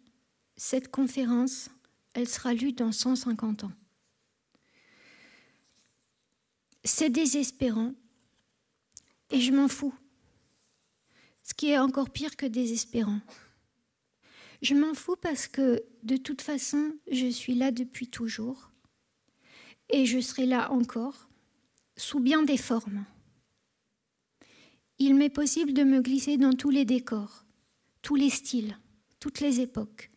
cette 0.55 0.89
conférence, 0.89 1.69
elle 2.13 2.27
sera 2.27 2.53
lue 2.53 2.73
dans 2.73 2.91
150 2.91 3.65
ans. 3.65 3.71
C'est 6.83 7.09
désespérant 7.09 7.93
et 9.29 9.39
je 9.39 9.51
m'en 9.51 9.67
fous. 9.67 9.93
Ce 11.43 11.53
qui 11.53 11.69
est 11.69 11.77
encore 11.77 12.09
pire 12.09 12.35
que 12.35 12.45
désespérant. 12.45 13.19
Je 14.61 14.73
m'en 14.73 14.93
fous 14.93 15.15
parce 15.15 15.47
que 15.47 15.83
de 16.03 16.17
toute 16.17 16.41
façon, 16.41 16.95
je 17.11 17.27
suis 17.27 17.55
là 17.55 17.71
depuis 17.71 18.07
toujours 18.07 18.70
et 19.91 20.05
je 20.05 20.19
serai 20.19 20.45
là 20.45 20.71
encore, 20.71 21.29
sous 21.97 22.19
bien 22.19 22.43
des 22.43 22.57
formes 22.57 23.05
il 25.03 25.15
m'est 25.15 25.31
possible 25.31 25.73
de 25.73 25.83
me 25.83 25.99
glisser 25.99 26.37
dans 26.37 26.53
tous 26.53 26.69
les 26.69 26.85
décors, 26.85 27.43
tous 28.03 28.13
les 28.13 28.29
styles, 28.29 28.77
toutes 29.19 29.39
les 29.39 29.59
époques. 29.59 30.11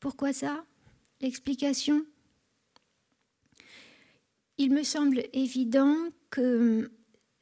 Pourquoi 0.00 0.34
ça? 0.34 0.66
L'explication? 1.22 2.04
Il 4.58 4.70
me 4.70 4.82
semble 4.82 5.22
évident 5.32 5.96
que 6.28 6.92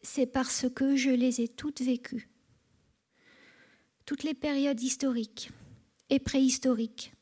c'est 0.00 0.26
parce 0.26 0.66
que 0.72 0.94
je 0.94 1.10
les 1.10 1.40
ai 1.40 1.48
toutes 1.48 1.80
vécues. 1.80 2.28
Toutes 4.06 4.22
les 4.22 4.34
périodes 4.34 4.80
historiques 4.80 5.50
et 6.08 6.20
préhistoriques. 6.20 7.14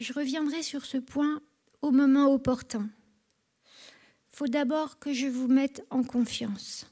Je 0.00 0.12
reviendrai 0.12 0.64
sur 0.64 0.84
ce 0.84 0.98
point 0.98 1.40
au 1.86 1.92
moment 1.92 2.32
opportun. 2.32 2.90
Faut 4.32 4.48
d'abord 4.48 4.98
que 4.98 5.12
je 5.12 5.28
vous 5.28 5.46
mette 5.46 5.86
en 5.90 6.02
confiance. 6.02 6.90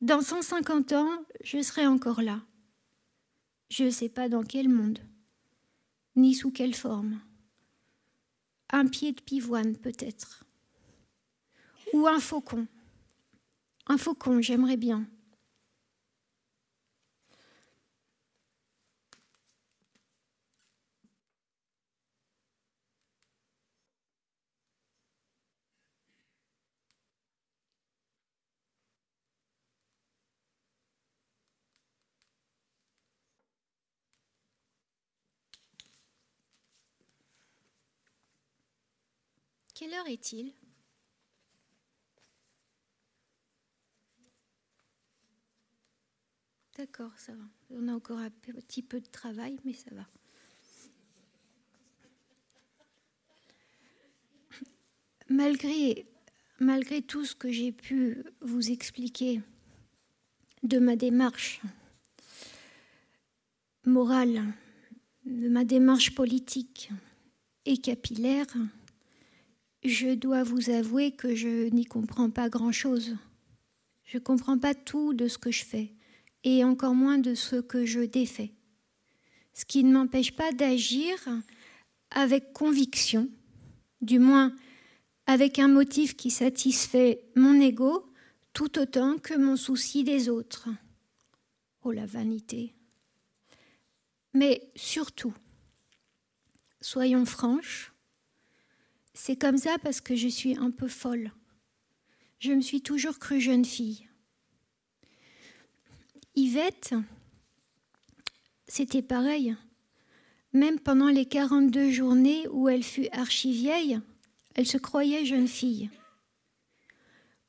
Dans 0.00 0.22
150 0.22 0.92
ans, 0.92 1.24
je 1.44 1.62
serai 1.62 1.86
encore 1.86 2.20
là. 2.20 2.40
Je 3.70 3.84
ne 3.84 3.90
sais 3.90 4.08
pas 4.08 4.28
dans 4.28 4.42
quel 4.42 4.68
monde, 4.68 4.98
ni 6.16 6.34
sous 6.34 6.50
quelle 6.50 6.74
forme. 6.74 7.20
Un 8.70 8.86
pied 8.86 9.12
de 9.12 9.20
pivoine 9.20 9.76
peut-être. 9.76 10.44
Ou 11.92 12.08
un 12.08 12.18
faucon. 12.18 12.66
Un 13.86 13.98
faucon, 13.98 14.40
j'aimerais 14.40 14.76
bien. 14.76 15.06
Quelle 39.78 39.94
heure 39.94 40.08
est-il? 40.08 40.52
D'accord, 46.76 47.12
ça 47.16 47.32
va. 47.32 47.44
On 47.70 47.86
a 47.86 47.92
encore 47.92 48.18
un 48.18 48.30
petit 48.30 48.82
peu 48.82 48.98
de 48.98 49.06
travail, 49.06 49.56
mais 49.64 49.74
ça 49.74 49.94
va. 49.94 50.04
Malgré, 55.28 56.08
malgré 56.58 57.00
tout 57.00 57.24
ce 57.24 57.36
que 57.36 57.52
j'ai 57.52 57.70
pu 57.70 58.24
vous 58.40 58.72
expliquer 58.72 59.40
de 60.64 60.80
ma 60.80 60.96
démarche 60.96 61.60
morale, 63.84 64.42
de 65.24 65.48
ma 65.48 65.64
démarche 65.64 66.16
politique 66.16 66.90
et 67.64 67.76
capillaire, 67.76 68.48
je 69.84 70.14
dois 70.14 70.42
vous 70.42 70.70
avouer 70.70 71.12
que 71.12 71.34
je 71.34 71.68
n'y 71.70 71.84
comprends 71.84 72.30
pas 72.30 72.48
grand-chose. 72.48 73.16
Je 74.04 74.18
ne 74.18 74.22
comprends 74.22 74.58
pas 74.58 74.74
tout 74.74 75.14
de 75.14 75.28
ce 75.28 75.38
que 75.38 75.50
je 75.50 75.64
fais, 75.64 75.92
et 76.44 76.64
encore 76.64 76.94
moins 76.94 77.18
de 77.18 77.34
ce 77.34 77.56
que 77.56 77.84
je 77.84 78.00
défais. 78.00 78.52
Ce 79.52 79.64
qui 79.64 79.84
ne 79.84 79.92
m'empêche 79.92 80.34
pas 80.34 80.52
d'agir 80.52 81.16
avec 82.10 82.52
conviction, 82.52 83.28
du 84.00 84.18
moins 84.18 84.54
avec 85.26 85.58
un 85.58 85.68
motif 85.68 86.16
qui 86.16 86.30
satisfait 86.30 87.20
mon 87.36 87.60
ego 87.60 88.10
tout 88.54 88.78
autant 88.78 89.18
que 89.18 89.34
mon 89.34 89.56
souci 89.56 90.04
des 90.04 90.28
autres. 90.28 90.68
Oh 91.84 91.92
la 91.92 92.06
vanité. 92.06 92.74
Mais 94.32 94.70
surtout, 94.74 95.34
soyons 96.80 97.24
franches, 97.24 97.92
c'est 99.20 99.36
comme 99.36 99.58
ça 99.58 99.78
parce 99.82 100.00
que 100.00 100.14
je 100.14 100.28
suis 100.28 100.56
un 100.56 100.70
peu 100.70 100.86
folle. 100.86 101.32
Je 102.38 102.52
me 102.52 102.60
suis 102.60 102.82
toujours 102.82 103.18
crue 103.18 103.40
jeune 103.40 103.64
fille. 103.64 104.06
Yvette, 106.36 106.94
c'était 108.68 109.02
pareil. 109.02 109.56
Même 110.52 110.78
pendant 110.78 111.08
les 111.08 111.26
42 111.26 111.90
journées 111.90 112.46
où 112.52 112.68
elle 112.68 112.84
fut 112.84 113.08
archi-vieille, 113.10 114.00
elle 114.54 114.68
se 114.68 114.78
croyait 114.78 115.26
jeune 115.26 115.48
fille. 115.48 115.90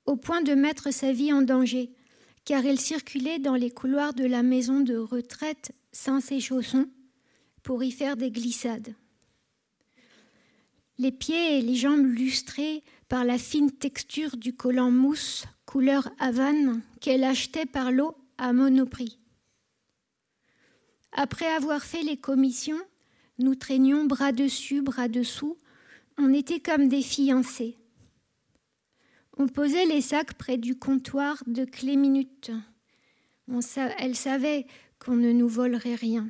Au 0.07 0.15
point 0.15 0.41
de 0.41 0.55
mettre 0.55 0.91
sa 0.91 1.13
vie 1.13 1.31
en 1.31 1.43
danger, 1.43 1.91
car 2.45 2.65
elle 2.65 2.79
circulait 2.79 3.37
dans 3.37 3.55
les 3.55 3.69
couloirs 3.69 4.15
de 4.15 4.25
la 4.25 4.41
maison 4.41 4.79
de 4.79 4.97
retraite 4.97 5.71
sans 5.91 6.19
ses 6.19 6.39
chaussons 6.39 6.89
pour 7.61 7.83
y 7.83 7.91
faire 7.91 8.17
des 8.17 8.31
glissades. 8.31 8.95
Les 10.99 11.13
pieds 11.13 11.57
et 11.57 11.61
les 11.61 11.75
jambes 11.75 12.05
lustrés 12.05 12.83
par 13.07 13.23
la 13.23 13.37
fine 13.37 13.71
texture 13.71 14.35
du 14.35 14.53
collant 14.53 14.91
mousse 14.91 15.45
couleur 15.65 16.09
Havane 16.19 16.81
qu'elle 16.99 17.23
achetait 17.23 17.65
par 17.65 17.93
lot 17.93 18.17
à 18.37 18.51
Monoprix. 18.51 19.17
Après 21.13 21.47
avoir 21.47 21.83
fait 21.83 22.03
les 22.03 22.17
commissions, 22.17 22.81
nous 23.37 23.55
traînions 23.55 24.03
bras 24.03 24.33
dessus, 24.33 24.81
bras 24.81 25.07
dessous, 25.07 25.57
on 26.17 26.33
était 26.33 26.59
comme 26.59 26.89
des 26.89 27.01
fiancés. 27.01 27.77
On 29.37 29.47
posait 29.47 29.85
les 29.85 30.01
sacs 30.01 30.33
près 30.33 30.57
du 30.57 30.77
comptoir 30.77 31.41
de 31.47 31.63
clé 31.63 31.95
minute. 31.95 32.51
elle 33.97 34.17
savait 34.17 34.67
qu'on 34.99 35.15
ne 35.15 35.31
nous 35.31 35.47
volerait 35.47 35.95
rien. 35.95 36.29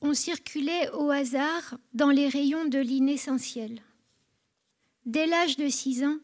On 0.00 0.14
circulait 0.14 0.90
au 0.90 1.10
hasard 1.10 1.78
dans 1.94 2.10
les 2.10 2.28
rayons 2.28 2.66
de 2.66 2.78
l'inessentiel. 2.78 3.82
Dès 5.04 5.26
l'âge 5.26 5.56
de 5.56 5.68
six 5.68 6.04
ans, 6.04 6.18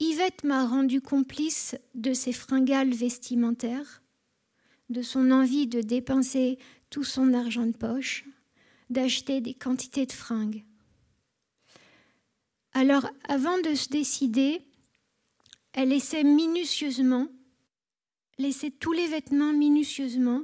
Yvette 0.00 0.44
m'a 0.44 0.66
rendu 0.66 1.00
complice 1.00 1.76
de 1.94 2.12
ses 2.12 2.32
fringales 2.32 2.92
vestimentaires, 2.92 4.02
de 4.88 5.02
son 5.02 5.30
envie 5.30 5.66
de 5.66 5.80
dépenser 5.80 6.58
tout 6.90 7.04
son 7.04 7.32
argent 7.32 7.66
de 7.66 7.76
poche, 7.76 8.24
d'acheter 8.90 9.40
des 9.40 9.54
quantités 9.54 10.06
de 10.06 10.12
fringues. 10.12 10.64
Alors, 12.72 13.08
avant 13.28 13.58
de 13.60 13.74
se 13.74 13.88
décider, 13.88 14.60
elle 15.72 15.92
essaie 15.92 16.24
minutieusement, 16.24 17.28
laissait 18.38 18.70
tous 18.70 18.92
les 18.92 19.06
vêtements 19.06 19.52
minutieusement, 19.52 20.42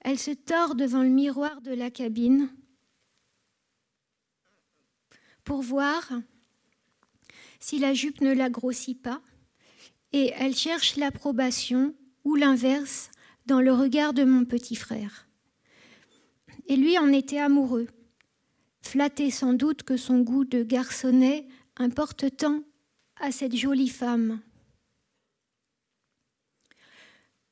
elle 0.00 0.18
se 0.18 0.30
tord 0.30 0.74
devant 0.74 1.02
le 1.02 1.08
miroir 1.08 1.60
de 1.60 1.72
la 1.72 1.90
cabine 1.90 2.50
pour 5.44 5.62
voir 5.62 6.10
si 7.58 7.78
la 7.78 7.92
jupe 7.92 8.20
ne 8.20 8.32
la 8.32 8.48
grossit 8.48 9.00
pas, 9.00 9.20
et 10.12 10.32
elle 10.36 10.56
cherche 10.56 10.96
l'approbation 10.96 11.94
ou 12.24 12.34
l'inverse 12.34 13.10
dans 13.46 13.60
le 13.60 13.72
regard 13.72 14.12
de 14.12 14.24
mon 14.24 14.44
petit 14.44 14.76
frère. 14.76 15.28
Et 16.66 16.76
lui 16.76 16.98
en 16.98 17.12
était 17.12 17.38
amoureux, 17.38 17.88
flatté 18.82 19.30
sans 19.30 19.52
doute 19.52 19.82
que 19.82 19.96
son 19.96 20.20
goût 20.20 20.44
de 20.44 20.62
garçonnet 20.62 21.46
importe 21.76 22.36
tant 22.36 22.62
à 23.16 23.30
cette 23.30 23.56
jolie 23.56 23.88
femme. 23.88 24.40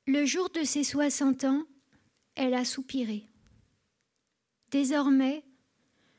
Le 0.06 0.24
jour 0.24 0.48
de 0.50 0.64
ses 0.64 0.84
soixante 0.84 1.44
ans, 1.44 1.64
elle 2.38 2.54
a 2.54 2.64
soupiré. 2.64 3.26
Désormais, 4.70 5.44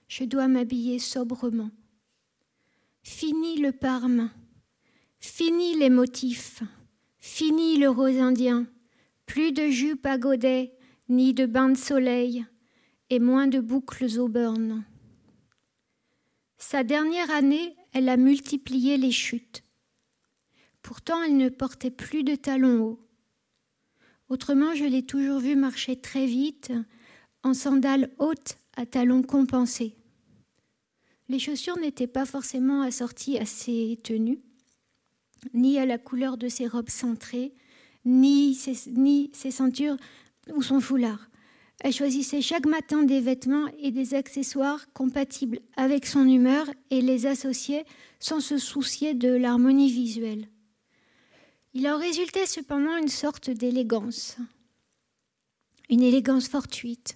je 0.07 0.25
dois 0.25 0.47
m'habiller 0.47 0.99
sobrement. 0.99 1.71
Fini 3.01 3.57
le 3.57 3.71
parme, 3.71 4.29
fini 5.19 5.75
les 5.75 5.89
motifs, 5.89 6.61
fini 7.19 7.77
le 7.77 7.89
rose 7.89 8.19
indien, 8.19 8.67
plus 9.25 9.51
de 9.51 9.69
jupe 9.69 10.05
à 10.05 10.17
godet, 10.17 10.73
ni 11.07 11.33
de 11.33 11.45
bain 11.45 11.69
de 11.69 11.77
soleil, 11.77 12.45
et 13.09 13.19
moins 13.19 13.47
de 13.47 13.59
boucles 13.59 14.19
au 14.19 14.27
burn. 14.27 14.83
Sa 16.57 16.83
dernière 16.83 17.31
année 17.31 17.75
elle 17.93 18.09
a 18.09 18.17
multiplié 18.17 18.97
les 18.97 19.11
chutes. 19.11 19.63
Pourtant, 20.81 21.23
elle 21.23 21.37
ne 21.37 21.49
portait 21.49 21.91
plus 21.91 22.23
de 22.23 22.35
talons 22.35 22.81
hauts. 22.81 23.08
Autrement, 24.29 24.75
je 24.75 24.85
l'ai 24.85 25.03
toujours 25.03 25.39
vue 25.39 25.55
marcher 25.55 25.95
très 25.95 26.27
vite, 26.27 26.71
en 27.43 27.55
sandales 27.55 28.11
hautes 28.19 28.57
à 28.75 28.85
talons 28.85 29.23
compensés. 29.23 29.95
Les 31.29 31.39
chaussures 31.39 31.77
n'étaient 31.77 32.07
pas 32.07 32.25
forcément 32.25 32.83
assorties 32.83 33.39
à 33.39 33.45
ses 33.45 33.97
tenues, 34.03 34.39
ni 35.53 35.79
à 35.79 35.85
la 35.85 35.97
couleur 35.97 36.37
de 36.37 36.47
ses 36.47 36.67
robes 36.67 36.89
cintrées, 36.89 37.53
ni 38.05 38.53
ses, 38.53 38.91
ni 38.91 39.31
ses 39.33 39.51
ceintures 39.51 39.97
ou 40.53 40.61
son 40.61 40.79
foulard. 40.79 41.29
Elle 41.81 41.93
choisissait 41.93 42.41
chaque 42.41 42.65
matin 42.65 43.03
des 43.03 43.21
vêtements 43.21 43.67
et 43.79 43.91
des 43.91 44.13
accessoires 44.13 44.91
compatibles 44.93 45.59
avec 45.77 46.05
son 46.05 46.27
humeur 46.27 46.69
et 46.91 47.01
les 47.01 47.25
associait 47.25 47.85
sans 48.19 48.41
se 48.41 48.57
soucier 48.57 49.13
de 49.13 49.29
l'harmonie 49.29 49.91
visuelle. 49.91 50.49
Il 51.73 51.87
en 51.87 51.99
résultait 51.99 52.47
cependant 52.47 52.97
une 52.97 53.09
sorte 53.09 53.49
d'élégance, 53.49 54.37
une 55.89 56.01
élégance 56.01 56.47
fortuite. 56.47 57.15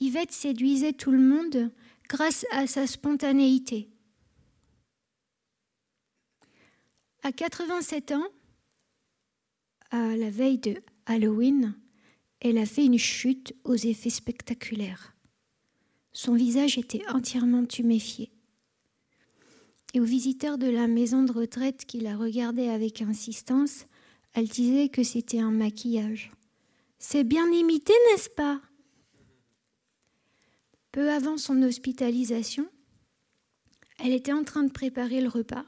Yvette 0.00 0.32
séduisait 0.32 0.92
tout 0.92 1.12
le 1.12 1.20
monde 1.20 1.70
grâce 2.08 2.44
à 2.50 2.66
sa 2.66 2.88
spontanéité. 2.88 3.88
À 7.22 7.30
87 7.30 8.12
ans, 8.12 8.26
à 9.92 10.16
la 10.16 10.30
veille 10.30 10.58
de 10.58 10.82
Halloween, 11.06 11.76
elle 12.40 12.58
a 12.58 12.66
fait 12.66 12.84
une 12.84 12.98
chute 12.98 13.54
aux 13.62 13.76
effets 13.76 14.10
spectaculaires. 14.10 15.14
Son 16.12 16.34
visage 16.34 16.78
était 16.78 17.06
entièrement 17.08 17.64
tuméfié. 17.64 18.32
Et 19.94 20.00
aux 20.00 20.04
visiteurs 20.04 20.58
de 20.58 20.68
la 20.68 20.86
maison 20.86 21.22
de 21.22 21.32
retraite 21.32 21.84
qui 21.84 22.00
la 22.00 22.16
regardaient 22.16 22.70
avec 22.70 23.02
insistance, 23.02 23.86
elle 24.32 24.48
disait 24.48 24.88
que 24.88 25.02
c'était 25.02 25.40
un 25.40 25.50
maquillage. 25.50 26.32
C'est 26.98 27.24
bien 27.24 27.50
imité, 27.50 27.92
n'est-ce 28.10 28.30
pas? 28.30 28.60
Peu 30.92 31.10
avant 31.10 31.36
son 31.36 31.62
hospitalisation, 31.62 32.66
elle 33.98 34.12
était 34.12 34.32
en 34.32 34.44
train 34.44 34.62
de 34.62 34.72
préparer 34.72 35.20
le 35.20 35.28
repas. 35.28 35.64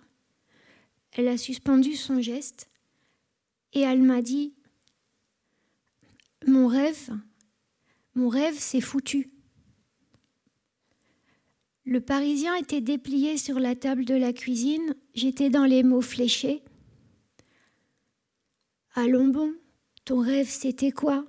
Elle 1.13 1.29
a 1.29 1.37
suspendu 1.37 1.95
son 1.95 2.21
geste 2.21 2.69
et 3.73 3.81
elle 3.81 4.03
m'a 4.03 4.23
dit 4.23 4.55
mon 6.47 6.67
rêve, 6.67 7.11
mon 8.15 8.29
rêve, 8.29 8.57
c'est 8.59 8.81
foutu. 8.81 9.34
Le 11.87 12.01
Parisien 12.01 12.55
était 12.57 12.81
déplié 12.81 13.37
sur 13.37 13.61
la 13.61 13.77
table 13.77 14.07
de 14.07 14.15
la 14.15 14.33
cuisine, 14.33 14.95
j'étais 15.15 15.51
dans 15.51 15.67
les 15.67 15.83
mots 15.83 16.01
fléchés. 16.01 16.63
Allons 18.95 19.29
bon, 19.29 19.55
ton 20.07 20.21
rêve 20.21 20.49
c'était 20.49 20.93
quoi? 20.93 21.27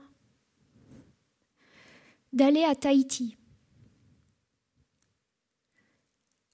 D'aller 2.31 2.63
à 2.63 2.73
Tahiti. 2.73 3.37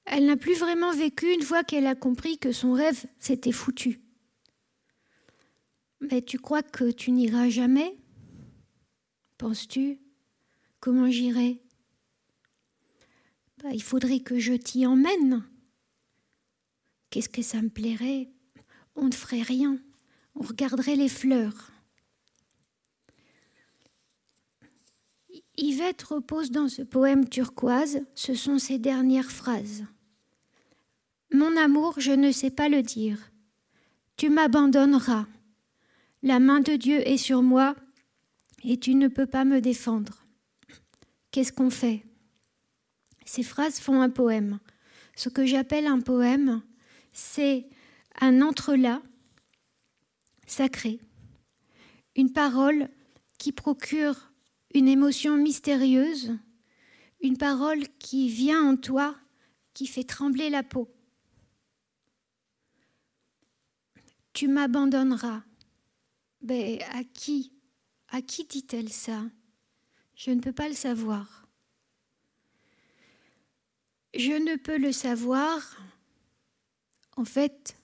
Elle 0.05 0.25
n'a 0.25 0.35
plus 0.35 0.55
vraiment 0.55 0.91
vécu 0.91 1.31
une 1.31 1.43
fois 1.43 1.63
qu'elle 1.63 1.85
a 1.85 1.95
compris 1.95 2.39
que 2.39 2.51
son 2.51 2.73
rêve 2.73 3.05
c'était 3.19 3.51
foutu. 3.51 4.01
Mais 5.99 6.23
tu 6.23 6.39
crois 6.39 6.63
que 6.63 6.89
tu 6.89 7.11
n'iras 7.11 7.49
jamais? 7.49 7.97
Penses-tu? 9.37 9.99
Comment 10.79 11.09
j'irai? 11.11 11.61
Bah, 13.63 13.69
Il 13.73 13.83
faudrait 13.83 14.19
que 14.19 14.39
je 14.39 14.53
t'y 14.53 14.85
emmène. 14.85 15.43
Qu'est-ce 17.09 17.29
que 17.29 17.41
ça 17.41 17.61
me 17.61 17.69
plairait? 17.69 18.29
On 18.95 19.05
ne 19.05 19.13
ferait 19.13 19.41
rien. 19.41 19.77
On 20.35 20.41
regarderait 20.41 20.95
les 20.95 21.09
fleurs. 21.09 21.71
Yvette 25.57 26.01
repose 26.03 26.51
dans 26.51 26.69
ce 26.69 26.81
poème 26.81 27.27
turquoise, 27.27 28.01
ce 28.15 28.33
sont 28.33 28.57
ses 28.57 28.79
dernières 28.79 29.31
phrases. 29.31 29.85
Mon 31.33 31.55
amour, 31.57 31.95
je 31.97 32.11
ne 32.11 32.31
sais 32.31 32.49
pas 32.49 32.67
le 32.67 32.81
dire. 32.81 33.31
Tu 34.17 34.29
m'abandonneras. 34.29 35.27
La 36.23 36.39
main 36.39 36.61
de 36.61 36.75
Dieu 36.75 37.07
est 37.07 37.17
sur 37.17 37.41
moi 37.41 37.75
et 38.63 38.79
tu 38.79 38.95
ne 38.95 39.07
peux 39.07 39.27
pas 39.27 39.45
me 39.45 39.61
défendre. 39.61 40.25
Qu'est-ce 41.31 41.53
qu'on 41.53 41.69
fait? 41.69 42.05
Ces 43.31 43.43
phrases 43.43 43.79
font 43.79 44.01
un 44.01 44.09
poème. 44.09 44.59
Ce 45.15 45.29
que 45.29 45.45
j'appelle 45.45 45.87
un 45.87 46.01
poème, 46.01 46.61
c'est 47.13 47.65
un 48.19 48.41
entrelac 48.41 49.01
sacré, 50.45 50.99
une 52.17 52.33
parole 52.33 52.89
qui 53.37 53.53
procure 53.53 54.33
une 54.73 54.89
émotion 54.89 55.37
mystérieuse, 55.37 56.37
une 57.21 57.37
parole 57.37 57.87
qui 57.99 58.27
vient 58.27 58.69
en 58.69 58.75
toi, 58.75 59.15
qui 59.73 59.87
fait 59.87 60.03
trembler 60.03 60.49
la 60.49 60.63
peau. 60.63 60.93
Tu 64.33 64.49
m'abandonneras. 64.49 65.43
Ben, 66.41 66.81
à 66.91 67.05
qui 67.05 67.53
à 68.09 68.21
qui 68.21 68.43
dit-elle 68.43 68.91
ça? 68.91 69.23
Je 70.17 70.31
ne 70.31 70.41
peux 70.41 70.51
pas 70.51 70.67
le 70.67 70.75
savoir. 70.75 71.40
Je 74.13 74.33
ne 74.33 74.57
peux 74.57 74.77
le 74.77 74.91
savoir, 74.91 75.77
en 77.15 77.25
fait, 77.25 77.77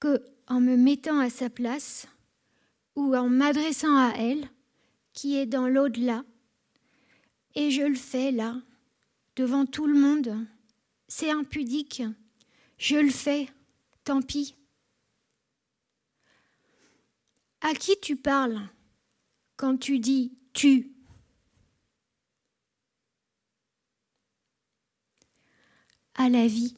que 0.00 0.22
en 0.46 0.60
me 0.60 0.76
mettant 0.76 1.18
à 1.20 1.30
sa 1.30 1.48
place, 1.48 2.06
ou 2.96 3.14
en 3.14 3.28
m'adressant 3.28 3.96
à 3.96 4.12
elle, 4.16 4.48
qui 5.12 5.36
est 5.36 5.46
dans 5.46 5.68
l'au-delà. 5.68 6.24
Et 7.54 7.70
je 7.70 7.82
le 7.82 7.94
fais 7.94 8.32
là, 8.32 8.60
devant 9.36 9.64
tout 9.64 9.86
le 9.86 9.98
monde. 9.98 10.46
C'est 11.08 11.30
impudique. 11.30 12.02
Je 12.78 12.96
le 12.96 13.10
fais. 13.10 13.48
Tant 14.02 14.20
pis. 14.20 14.54
À 17.60 17.72
qui 17.72 17.98
tu 18.02 18.16
parles 18.16 18.60
quand 19.56 19.78
tu 19.78 19.98
dis 19.98 20.36
tu 20.52 20.93
À 26.14 26.28
la 26.28 26.46
vie. 26.46 26.76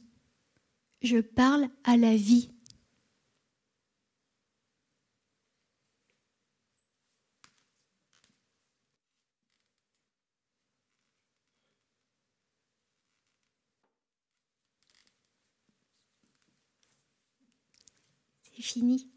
Je 1.01 1.19
parle 1.19 1.69
à 1.83 1.95
la 1.97 2.15
vie. 2.15 2.51
C'est 18.55 18.61
fini. 18.63 19.16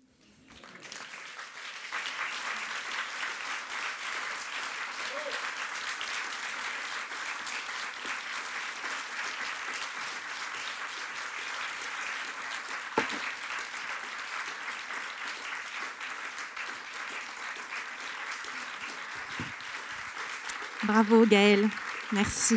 Bravo 20.91 21.24
Gaëlle, 21.24 21.68
merci. 22.11 22.57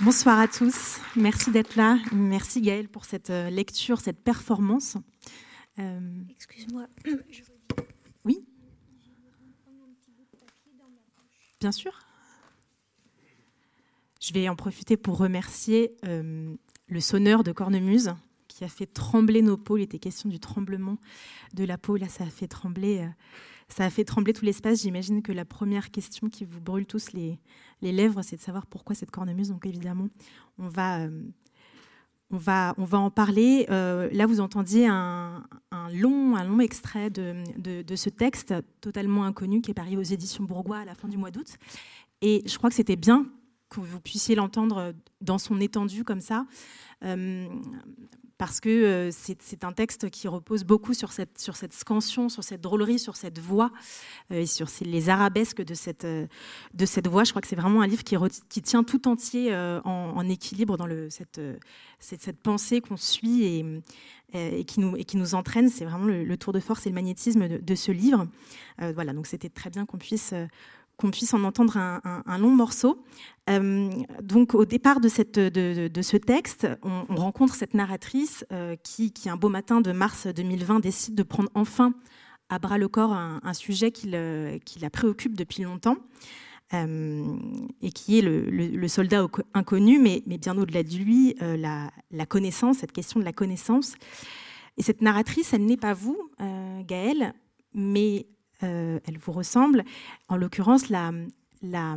Bonsoir 0.00 0.40
à 0.40 0.48
tous, 0.48 0.98
merci 1.14 1.50
d'être 1.50 1.76
là. 1.76 1.98
Merci 2.10 2.62
Gaëlle 2.62 2.88
pour 2.88 3.04
cette 3.04 3.28
euh, 3.28 3.50
lecture, 3.50 4.00
cette 4.00 4.24
performance. 4.24 4.96
Euh, 5.78 6.22
Excuse-moi. 6.30 6.86
Oui 8.24 8.46
Bien 11.60 11.72
sûr. 11.72 11.92
Je 14.22 14.32
vais 14.32 14.48
en 14.48 14.56
profiter 14.56 14.96
pour 14.96 15.18
remercier 15.18 15.94
euh, 16.06 16.54
le 16.86 17.00
sonneur 17.02 17.44
de 17.44 17.52
Cornemuse 17.52 18.14
a 18.64 18.68
fait 18.68 18.86
trembler 18.86 19.42
nos 19.42 19.56
peaux. 19.56 19.76
Il 19.76 19.82
était 19.82 19.98
question 19.98 20.28
du 20.28 20.38
tremblement 20.38 20.98
de 21.54 21.64
la 21.64 21.78
peau. 21.78 21.96
Là, 21.96 22.08
ça 22.08 22.24
a 22.24 22.28
fait 22.28 22.48
trembler, 22.48 23.00
euh, 23.00 23.08
ça 23.68 23.84
a 23.84 23.90
fait 23.90 24.04
trembler 24.04 24.32
tout 24.32 24.44
l'espace. 24.44 24.82
J'imagine 24.82 25.22
que 25.22 25.32
la 25.32 25.44
première 25.44 25.90
question 25.90 26.28
qui 26.28 26.44
vous 26.44 26.60
brûle 26.60 26.86
tous 26.86 27.12
les, 27.12 27.38
les 27.80 27.92
lèvres, 27.92 28.22
c'est 28.22 28.36
de 28.36 28.40
savoir 28.40 28.66
pourquoi 28.66 28.94
cette 28.94 29.10
cornemuse. 29.10 29.48
Donc 29.48 29.66
évidemment, 29.66 30.08
on 30.58 30.68
va, 30.68 31.00
euh, 31.00 31.22
on 32.30 32.36
va, 32.36 32.74
on 32.78 32.84
va 32.84 32.98
en 32.98 33.10
parler. 33.10 33.66
Euh, 33.70 34.08
là, 34.12 34.26
vous 34.26 34.40
entendiez 34.40 34.86
un, 34.86 35.44
long, 35.92 36.36
un 36.36 36.44
long 36.44 36.60
extrait 36.60 37.10
de, 37.10 37.42
de, 37.82 37.96
ce 37.96 38.08
texte 38.08 38.54
totalement 38.80 39.24
inconnu 39.24 39.60
qui 39.60 39.70
est 39.70 39.74
paru 39.74 39.96
aux 39.96 40.02
éditions 40.02 40.44
Bourgois 40.44 40.78
à 40.78 40.84
la 40.84 40.94
fin 40.94 41.08
du 41.08 41.18
mois 41.18 41.30
d'août. 41.30 41.56
Et 42.22 42.42
je 42.46 42.56
crois 42.56 42.70
que 42.70 42.76
c'était 42.76 42.96
bien 42.96 43.26
que 43.68 43.80
vous 43.80 44.00
puissiez 44.00 44.34
l'entendre 44.34 44.94
dans 45.20 45.38
son 45.38 45.58
étendue 45.58 46.04
comme 46.04 46.20
ça, 46.20 46.46
parce 48.38 48.60
que 48.60 48.68
euh, 48.68 49.10
c'est 49.12 49.64
un 49.64 49.72
texte 49.72 50.10
qui 50.10 50.28
repose 50.28 50.64
beaucoup 50.64 50.94
sur 50.94 51.12
cette, 51.12 51.38
sur 51.38 51.56
cette 51.56 51.72
scansion, 51.72 52.28
sur 52.28 52.44
cette 52.44 52.60
drôlerie, 52.60 52.98
sur 52.98 53.16
cette 53.16 53.38
voix, 53.38 53.70
euh, 54.30 54.40
et 54.40 54.46
sur 54.46 54.68
les 54.80 55.08
arabesques 55.08 55.62
de 55.62 55.74
cette, 55.74 56.04
euh, 56.04 56.26
de 56.74 56.86
cette 56.86 57.08
voix. 57.08 57.24
Je 57.24 57.30
crois 57.30 57.42
que 57.42 57.48
c'est 57.48 57.56
vraiment 57.56 57.82
un 57.82 57.86
livre 57.86 58.04
qui, 58.04 58.16
qui 58.48 58.62
tient 58.62 58.84
tout 58.84 59.08
entier 59.08 59.54
en, 59.54 60.28
équilibre 60.28 60.76
dans 60.76 60.86
le, 60.86 61.10
cette, 61.10 61.40
cette, 61.98 62.38
pensée 62.40 62.80
qu'on 62.80 62.96
suit 62.96 63.44
et, 63.44 63.64
et, 64.32 64.64
qui 64.64 64.80
nous, 64.80 64.96
et 64.96 65.04
qui 65.04 65.16
nous 65.16 65.34
entraîne. 65.34 65.68
C'est 65.68 65.84
vraiment 65.84 66.06
le, 66.06 66.36
tour 66.36 66.52
de 66.52 66.60
force 66.60 66.86
et 66.86 66.90
le 66.90 66.94
magnétisme 66.94 67.48
de, 67.48 67.58
de 67.58 67.74
ce 67.74 67.92
livre. 67.92 68.26
voilà, 68.78 69.12
donc 69.12 69.26
c'était 69.26 69.50
très 69.50 69.70
bien 69.70 69.84
qu'on 69.84 69.98
puisse 69.98 70.32
qu'on 70.96 71.10
puisse 71.10 71.34
en 71.34 71.44
entendre 71.44 71.76
un, 71.76 72.38
long 72.38 72.54
morceau. 72.54 73.02
Euh, 73.50 73.90
donc 74.22 74.54
au 74.54 74.64
départ 74.64 75.00
de, 75.00 75.08
ce 75.08 76.16
texte, 76.16 76.68
on, 76.82 77.16
rencontre 77.16 77.54
cette 77.54 77.74
narratrice 77.74 78.44
euh, 78.52 78.76
qui, 78.82 79.12
un 79.26 79.36
beau 79.36 79.48
matin 79.48 79.80
de 79.80 79.92
mars 79.92 80.26
2020, 80.26 80.80
décide 80.80 81.14
de 81.14 81.22
prendre 81.22 81.50
enfin 81.54 81.94
à 82.48 82.58
bras 82.58 82.78
le 82.78 82.88
corps 82.88 83.12
un, 83.12 83.54
sujet 83.54 83.90
qui, 83.90 84.08
la 84.08 84.90
préoccupe 84.92 85.36
depuis 85.36 85.62
longtemps. 85.62 85.96
Euh, 86.74 87.36
et 87.82 87.90
qui 87.90 88.18
est 88.18 88.22
le, 88.22 88.88
soldat 88.88 89.26
inconnu, 89.52 89.98
mais, 89.98 90.22
mais 90.26 90.38
bien 90.38 90.56
au-delà 90.56 90.82
de 90.82 90.94
lui, 90.96 91.34
la, 91.40 91.90
la, 92.10 92.26
connaissance, 92.26 92.78
cette 92.78 92.92
question 92.92 93.20
de 93.20 93.26
la 93.26 93.32
connaissance. 93.32 93.94
Et 94.78 94.82
cette 94.82 95.02
narratrice, 95.02 95.52
elle 95.52 95.66
n'est 95.66 95.76
pas 95.76 95.92
vous, 95.92 96.16
Gaëlle, 96.86 97.34
mais 97.74 98.26
euh, 98.62 98.98
elle 99.06 99.18
vous 99.18 99.32
ressemble. 99.32 99.84
En 100.28 100.36
l'occurrence, 100.36 100.88
la, 100.88 101.12
la, 101.62 101.96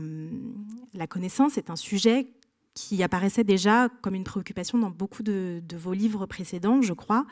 la, 0.93 1.07
connaissance 1.07 1.57
est 1.57 1.69
un 1.69 1.75
sujet 1.75 2.27
qui 2.73 3.01
apparaissait 3.03 3.45
déjà 3.45 3.87
comme 4.01 4.15
une 4.15 4.25
préoccupation 4.25 4.77
dans 4.77 4.89
beaucoup 4.89 5.23
de, 5.23 5.61
vos 5.75 5.93
livres 5.93 6.25
précédents, 6.25 6.81
je 6.81 6.93
crois. 6.93 7.25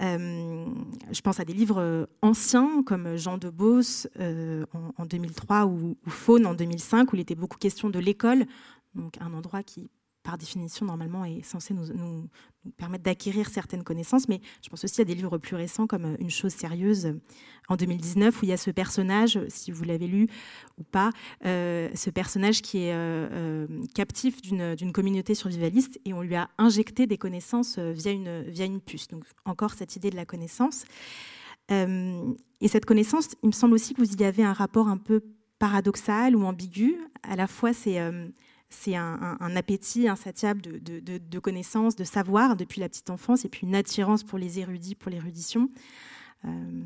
Euh, 0.00 0.64
je 1.12 1.20
pense 1.20 1.40
à 1.40 1.44
des 1.44 1.52
livres 1.52 2.08
anciens 2.22 2.82
comme 2.84 3.16
Jean 3.16 3.36
de 3.36 3.50
Beauce 3.50 4.08
euh, 4.18 4.64
en, 4.96 5.04
2003 5.04 5.66
ou, 5.66 5.96
ou, 6.06 6.10
Faune 6.10 6.46
en 6.46 6.54
2005, 6.54 7.12
où 7.12 7.16
il 7.16 7.20
était 7.20 7.34
beaucoup 7.34 7.58
question 7.58 7.90
de 7.90 7.98
l'école, 7.98 8.46
donc 8.94 9.18
un 9.20 9.34
endroit 9.34 9.62
qui 9.62 9.90
par 10.28 10.36
définition, 10.36 10.84
normalement, 10.84 11.24
est 11.24 11.42
censé 11.42 11.72
nous, 11.72 12.28
permettre 12.76 13.02
d'acquérir 13.02 13.48
certaines 13.48 13.82
connaissances. 13.82 14.28
Mais 14.28 14.42
je 14.62 14.68
pense 14.68 14.84
aussi 14.84 15.00
à 15.00 15.04
des 15.06 15.14
livres 15.14 15.38
plus 15.38 15.56
récents, 15.56 15.86
comme 15.86 16.04
euh, 16.04 16.16
Une 16.18 16.28
chose 16.28 16.52
sérieuse, 16.52 17.06
euh, 17.06 17.20
en 17.70 17.76
2019, 17.76 18.36
où 18.36 18.44
il 18.44 18.50
y 18.50 18.52
a 18.52 18.58
ce 18.58 18.70
personnage, 18.70 19.40
si 19.48 19.70
vous 19.70 19.84
l'avez 19.84 20.06
lu 20.06 20.28
ou 20.76 20.82
pas, 20.82 21.12
euh, 21.46 21.88
ce 21.94 22.10
personnage 22.10 22.60
qui 22.60 22.78
est 22.78 22.94
captif 23.94 24.42
d'une 24.42 24.92
communauté 24.92 25.34
survivaliste 25.34 25.98
et 26.04 26.12
on 26.12 26.20
lui 26.20 26.34
a 26.34 26.50
injecté 26.58 27.06
des 27.06 27.16
connaissances 27.16 27.78
via 27.78 28.12
une, 28.12 28.42
via 28.42 28.66
une 28.66 28.80
puce. 28.80 29.08
Donc, 29.08 29.24
encore 29.46 29.72
cette 29.72 29.96
idée 29.96 30.10
de 30.10 30.16
la 30.16 30.26
connaissance. 30.26 30.84
et 31.70 32.68
cette 32.68 32.84
connaissance, 32.84 33.30
il 33.42 33.46
me 33.46 33.52
semble 33.52 33.74
aussi 33.74 33.94
que 33.94 34.02
vous 34.02 34.14
y 34.14 34.24
avez 34.24 34.44
un 34.44 34.54
rapport 34.54 34.88
un 34.88 34.98
peu 34.98 35.22
paradoxal 35.58 36.36
ou 36.36 36.44
ambigu. 36.44 36.96
À 37.22 37.36
la 37.36 37.46
fois, 37.46 37.72
c'est 37.72 37.98
c'est 38.70 38.96
un, 38.96 39.56
appétit 39.56 40.08
insatiable 40.08 40.60
de, 40.60 41.38
connaissances, 41.38 41.96
de 41.96 42.04
savoir 42.04 42.56
depuis 42.56 42.80
la 42.80 42.88
petite 42.88 43.10
enfance, 43.10 43.44
et 43.44 43.48
puis 43.48 43.66
une 43.66 43.74
attirance 43.74 44.22
pour 44.22 44.38
les 44.38 44.58
érudits, 44.58 44.94
pour 44.94 45.10
l'érudition. 45.10 45.70
Euh, 46.44 46.82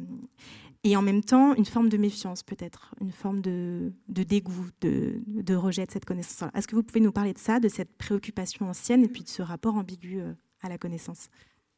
et 0.84 0.96
en 0.96 1.02
même 1.02 1.22
temps, 1.22 1.54
une 1.54 1.64
forme 1.64 1.88
de 1.88 1.96
méfiance, 1.96 2.42
peut-être, 2.42 2.94
une 3.00 3.12
forme 3.12 3.40
de, 3.40 3.92
dégoût, 4.08 4.68
de, 4.80 5.54
rejet 5.54 5.84
de 5.84 5.90
cette 5.90 6.04
connaissance. 6.04 6.50
Est-ce 6.54 6.68
que 6.68 6.76
vous 6.76 6.82
pouvez 6.82 7.00
nous 7.00 7.12
parler 7.12 7.32
de 7.32 7.38
ça, 7.38 7.58
de 7.58 7.68
cette 7.68 7.96
préoccupation 7.96 8.68
ancienne, 8.68 9.02
et 9.02 9.08
puis 9.08 9.24
de 9.24 9.28
ce 9.28 9.42
rapport 9.42 9.74
ambigu 9.74 10.20
euh, 10.20 10.32
à 10.60 10.68
la 10.68 10.78
connaissance? 10.78 11.28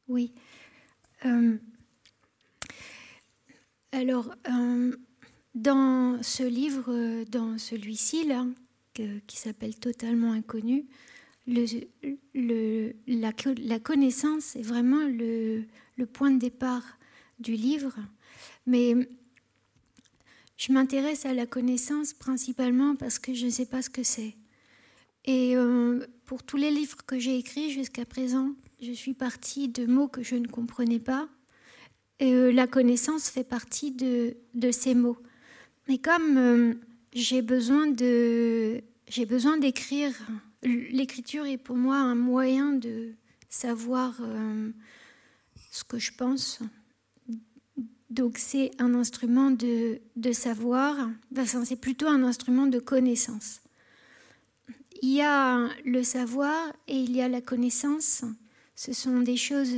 Oui. 0.07 0.35
Euh, 1.25 1.57
alors, 3.93 4.35
dans 5.55 6.23
ce 6.23 6.43
livre, 6.43 7.25
dans 7.31 7.57
celui-ci, 7.59 8.27
là, 8.27 8.45
qui 8.95 9.37
s'appelle 9.37 9.75
Totalement 9.77 10.33
inconnu, 10.33 10.87
la, 11.47 13.33
connaissance 13.81 14.57
est 14.57 14.63
vraiment 14.63 15.07
le, 15.07 15.65
point 16.13 16.31
de 16.31 16.39
départ 16.39 16.99
du 17.39 17.53
livre. 17.53 17.97
Mais 18.67 18.95
je 20.57 20.73
m'intéresse 20.73 21.27
à 21.27 21.35
la 21.35 21.47
connaissance 21.47 22.13
principalement 22.13 22.97
parce 22.97 23.19
que 23.19 23.35
je 23.35 23.47
ne 23.47 23.51
sais 23.51 23.67
pas 23.67 23.83
ce 23.83 23.91
que 23.91 24.03
c'est. 24.03 24.37
Et 25.27 25.57
euh, 25.57 26.07
pour 26.27 26.43
tous 26.43 26.57
les 26.57 26.71
livres 26.71 26.99
que 27.07 27.19
j'ai 27.19 27.39
écrits 27.39 27.71
jusqu'à 27.71 28.05
présent, 28.05 28.53
je 28.81 28.93
suis 28.93 29.15
partie 29.15 29.69
de 29.69 29.87
mots 29.87 30.09
que 30.09 30.23
je 30.23 30.37
ne 30.37 30.47
comprenais 30.47 30.99
pas. 30.99 31.29
Et 32.21 32.33
euh, 32.33 32.53
la 32.53 32.67
connaissance 32.67 33.29
fait 33.29 33.45
partie 33.45 33.91
de, 33.91 34.37
de 34.55 34.71
ces 34.71 34.95
mots. 34.95 35.19
Mais 35.89 35.99
comme 35.99 36.39
euh, 36.39 36.75
j'ai 37.15 37.43
besoin 37.43 37.87
de 37.87 38.83
j'ai 39.09 39.27
besoin 39.27 39.57
d'écrire. 39.57 40.13
L'écriture 40.63 41.47
est 41.47 41.59
pour 41.59 41.77
moi 41.77 41.97
un 41.97 42.15
moyen 42.15 42.73
de 42.73 43.15
savoir 43.49 44.17
euh, 44.21 44.71
ce 45.71 45.85
que 45.85 45.99
je 45.99 46.13
pense. 46.13 46.61
Donc 48.11 48.39
c'est 48.39 48.71
un 48.79 48.95
instrument 48.95 49.51
de, 49.51 50.01
de 50.17 50.33
savoir, 50.33 51.11
c'est 51.65 51.81
plutôt 51.81 52.07
un 52.07 52.23
instrument 52.23 52.67
de 52.67 52.79
connaissance. 52.79 53.61
Il 55.03 55.11
y 55.11 55.21
a 55.21 55.69
le 55.85 56.03
savoir 56.03 56.73
et 56.87 56.97
il 56.97 57.15
y 57.15 57.21
a 57.21 57.29
la 57.29 57.41
connaissance. 57.41 58.25
Ce 58.77 58.93
sont 58.93 59.21
des 59.21 59.37
choses 59.37 59.75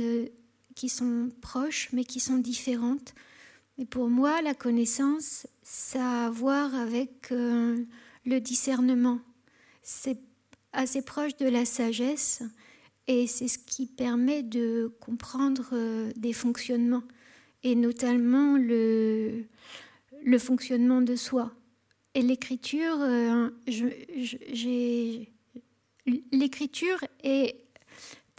qui 0.75 0.87
sont 0.87 1.31
proches, 1.41 1.89
mais 1.91 2.05
qui 2.05 2.19
sont 2.19 2.37
différentes. 2.37 3.13
Mais 3.77 3.85
pour 3.85 4.09
moi, 4.09 4.41
la 4.41 4.53
connaissance, 4.53 5.47
ça 5.69 5.99
a 5.99 6.25
à 6.27 6.29
voir 6.29 6.73
avec 6.75 7.29
euh, 7.33 7.83
le 8.25 8.39
discernement. 8.39 9.19
C'est 9.83 10.17
assez 10.71 11.01
proche 11.01 11.35
de 11.35 11.45
la 11.45 11.65
sagesse 11.65 12.41
et 13.07 13.27
c'est 13.27 13.49
ce 13.49 13.59
qui 13.59 13.85
permet 13.85 14.43
de 14.43 14.95
comprendre 15.01 15.71
euh, 15.73 16.09
des 16.15 16.31
fonctionnements 16.31 17.03
et 17.63 17.75
notamment 17.75 18.55
le, 18.55 19.43
fonctionnement 20.39 21.01
de 21.01 21.17
soi. 21.17 21.51
Et 22.13 22.21
l'écriture, 22.21 23.01
euh, 23.01 23.49
l'écriture 26.31 27.03
est 27.23 27.57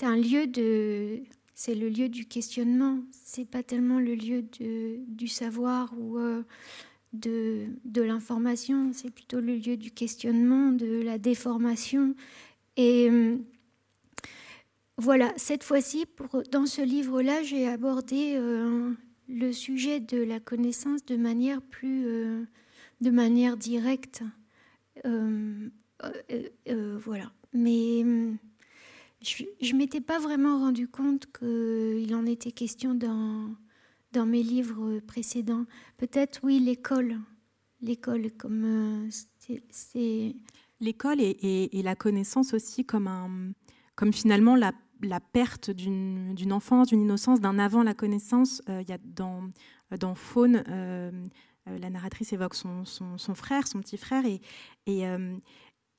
un 0.00 0.16
lieu 0.16 0.46
de, 0.46 1.20
c'est 1.54 1.74
le 1.74 1.90
lieu 1.90 2.08
du 2.08 2.24
questionnement. 2.24 3.00
C'est 3.12 3.44
pas 3.44 3.62
tellement 3.62 4.00
le 4.00 4.14
lieu 4.14 4.40
du 4.40 5.28
savoir 5.28 5.92
ou 5.98 6.18
de, 7.12 7.66
de 7.84 8.02
l'information. 8.02 8.90
C'est 8.92 9.10
plutôt 9.10 9.40
le 9.40 9.56
lieu 9.56 9.76
du 9.76 9.90
questionnement, 9.90 10.72
de 10.72 11.02
la 11.02 11.18
déformation. 11.18 12.14
Et 12.76 13.08
euh, 13.10 13.36
voilà, 14.96 15.32
cette 15.36 15.64
fois-ci, 15.64 16.04
dans 16.50 16.66
ce 16.66 16.82
livre-là, 16.82 17.42
j'ai 17.42 17.68
abordé 17.68 18.36
le 19.28 19.52
sujet 19.52 20.00
de 20.00 20.22
la 20.22 20.40
connaissance 20.40 21.04
de 21.04 21.16
manière 21.16 21.60
plus, 21.60 22.06
euh, 22.06 22.44
de 23.00 23.10
manière 23.10 23.56
directe. 23.56 24.22
Euh, 25.04 25.68
euh, 26.68 26.98
voilà. 26.98 27.30
Mais 27.52 28.04
je 29.22 29.44
ne 29.44 29.76
m'étais 29.76 30.00
pas 30.00 30.18
vraiment 30.18 30.58
rendu 30.58 30.88
compte 30.88 31.26
qu'il 31.32 32.14
en 32.14 32.26
était 32.26 32.52
question 32.52 32.94
dans, 32.94 33.50
dans 34.12 34.26
mes 34.26 34.42
livres 34.42 35.00
précédents. 35.00 35.64
Peut-être, 35.96 36.40
oui, 36.42 36.58
l'école. 36.58 37.18
L'école, 37.80 38.30
comme 38.32 39.08
c'est. 39.70 40.34
L'école 40.80 41.20
et, 41.20 41.82
la 41.82 41.96
connaissance 41.96 42.54
aussi 42.54 42.84
comme, 42.84 43.06
un, 43.08 43.52
comme 43.96 44.12
finalement 44.12 44.56
la 44.56 45.20
perte 45.20 45.70
d'une 45.70 46.52
enfance, 46.52 46.88
d'une 46.88 47.02
innocence, 47.02 47.40
d'un 47.40 47.58
avant 47.58 47.82
la 47.82 47.94
connaissance. 47.94 48.62
Euh, 48.68 48.82
il 48.82 48.88
y 48.88 48.92
a 48.92 48.98
dans, 49.02 49.50
dans 49.98 50.14
Faune, 50.14 50.62
euh, 50.68 51.10
euh, 51.68 51.78
la 51.78 51.90
narratrice 51.90 52.32
évoque 52.32 52.54
son, 52.54 52.84
son, 52.84 53.34
frère, 53.34 53.66
son 53.66 53.80
petit 53.80 53.96
frère, 53.96 54.24
et, 54.24 54.40
et, 54.86 55.02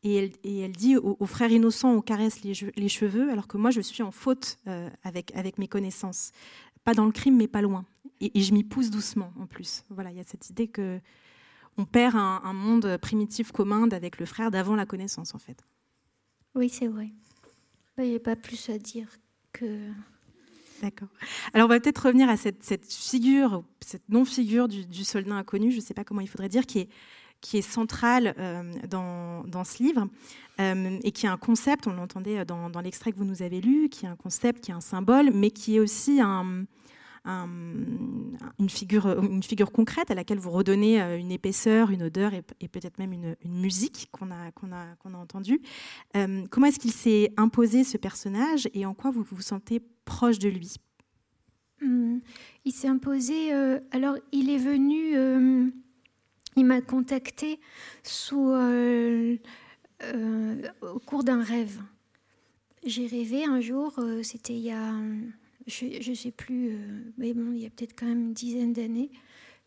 et, 0.03 0.59
elle, 0.59 0.71
dit 0.71 0.95
au, 0.97 1.25
frère 1.25 1.51
innocent, 1.51 1.91
on 1.91 2.01
caresse 2.01 2.41
les, 2.43 2.53
les, 2.75 2.89
cheveux, 2.89 3.29
alors 3.31 3.47
que 3.47 3.57
moi, 3.57 3.71
je 3.71 3.81
suis 3.81 4.03
en 4.03 4.11
faute 4.11 4.57
avec, 5.03 5.35
avec 5.35 5.57
mes 5.57 5.67
connaissances. 5.67 6.31
Pas 6.85 6.93
dans 6.93 7.05
le 7.05 7.11
crime, 7.11 7.35
mais 7.35 7.47
pas 7.49 7.61
loin. 7.61 7.85
Et, 8.21 8.41
je 8.41 8.53
m'y 8.53 8.63
pousse 8.63 8.89
doucement, 8.89 9.33
en 9.39 9.45
plus. 9.45 9.83
Voilà, 9.89 10.11
il 10.11 10.17
y 10.17 10.19
a 10.19 10.23
cette 10.23 10.49
idée 10.49 10.67
que 10.67 10.99
on 11.77 11.85
perd 11.85 12.15
un, 12.15 12.41
un 12.43 12.53
monde 12.53 12.97
primitif 12.97 13.51
commun 13.51 13.87
avec 13.91 14.19
le 14.19 14.25
frère 14.25 14.51
d'avant 14.51 14.75
la 14.75 14.85
connaissance, 14.85 15.33
en 15.33 15.39
fait. 15.39 15.65
Oui, 16.55 16.69
c'est 16.69 16.87
vrai. 16.87 17.09
Il 17.97 18.09
n'y 18.09 18.15
a 18.15 18.19
pas 18.19 18.35
plus 18.35 18.69
à 18.69 18.77
dire 18.77 19.07
que. 19.51 19.89
D'accord. 20.81 21.09
Alors, 21.53 21.65
on 21.65 21.69
va 21.69 21.79
peut-être 21.79 22.05
revenir 22.05 22.29
à 22.29 22.37
cette, 22.37 22.85
figure, 22.85 23.63
cette 23.81 24.07
non-figure 24.07 24.69
du, 24.69 25.03
soldat 25.03 25.35
inconnu, 25.35 25.71
je 25.71 25.77
ne 25.77 25.81
sais 25.81 25.93
pas 25.93 26.05
comment 26.05 26.21
il 26.21 26.29
faudrait 26.29 26.47
dire, 26.47 26.65
qui 26.65 26.79
est, 26.79 26.89
qui 27.41 27.57
est 27.57 27.61
centrale 27.61 28.33
euh, 28.37 28.63
dans, 28.87 29.43
dans, 29.43 29.65
ce 29.65 29.83
livre 29.83 30.07
euh, 30.61 30.97
et 31.03 31.11
qui 31.11 31.25
est 31.25 31.29
un 31.29 31.37
concept, 31.37 31.87
on 31.87 31.93
l'entendait 31.93 32.45
dans, 32.45 32.69
dans 32.69 32.79
l'extrait 32.79 33.11
que 33.11 33.17
vous 33.17 33.25
nous 33.25 33.41
avez 33.41 33.59
lu, 33.59 33.89
qui 33.89 34.05
est 34.05 34.09
un 34.09 34.15
concept, 34.15 34.63
qui 34.63 34.71
est 34.71 34.73
un 34.73 34.79
symbole, 34.79 35.31
mais 35.33 35.51
qui 35.51 35.75
est 35.75 35.79
aussi 35.81 36.21
un, 36.21 36.63
une, 37.29 38.69
figure, 38.69 39.07
une 39.23 39.43
figure 39.43 39.71
concrète 39.71 40.11
à 40.11 40.15
laquelle 40.15 40.39
vous 40.39 40.51
redonnez 40.51 41.01
euh, 41.01 41.17
une 41.17 41.31
épaisseur, 41.31 41.91
une 41.91 42.03
odeur 42.03 42.33
et, 42.33 42.67
peut-être 42.67 42.99
même 42.99 43.13
une, 43.13 43.35
musique 43.45 44.09
qu'on 44.11 44.31
a, 44.31 44.51
qu'on 44.51 44.71
a, 44.71 44.95
qu'on 44.99 45.13
a 45.13 45.17
entendue. 45.17 45.61
Euh, 46.15 46.45
comment 46.49 46.67
est-ce 46.67 46.79
qu'il 46.79 46.91
s'est 46.91 47.31
imposé 47.37 47.83
ce 47.83 47.97
personnage 47.97 48.69
et 48.73 48.85
en 48.85 48.93
quoi 48.93 49.11
vous 49.11 49.23
vous 49.29 49.41
sentez 49.41 49.81
proche 50.05 50.39
de 50.39 50.49
lui? 50.49 50.75
Hmm. 51.81 52.19
Il 52.65 52.71
s'est 52.71 52.87
imposé, 52.87 53.53
euh, 53.53 53.79
alors 53.91 54.17
il 54.31 54.49
est 54.49 54.57
venu, 54.57 55.71
il 56.55 56.65
m'a 56.65 56.81
contacté 56.81 57.59
sous, 58.03 58.53
au 60.81 60.99
cours 61.05 61.23
d'un 61.23 61.41
rêve. 61.41 61.81
J'ai 62.85 63.07
rêvé 63.07 63.43
un 63.45 63.59
jour, 63.59 63.99
c'était 64.23 64.53
il 64.53 64.61
y 64.61 64.71
a 64.71 64.93
je 65.69 66.09
ne 66.09 66.15
sais 66.15 66.31
plus, 66.31 66.69
euh, 66.69 66.77
mais 67.17 67.33
bon, 67.33 67.53
il 67.53 67.61
y 67.61 67.65
a 67.65 67.69
peut-être 67.69 67.97
quand 67.97 68.07
même 68.07 68.21
une 68.21 68.33
dizaine 68.33 68.73
d'années. 68.73 69.11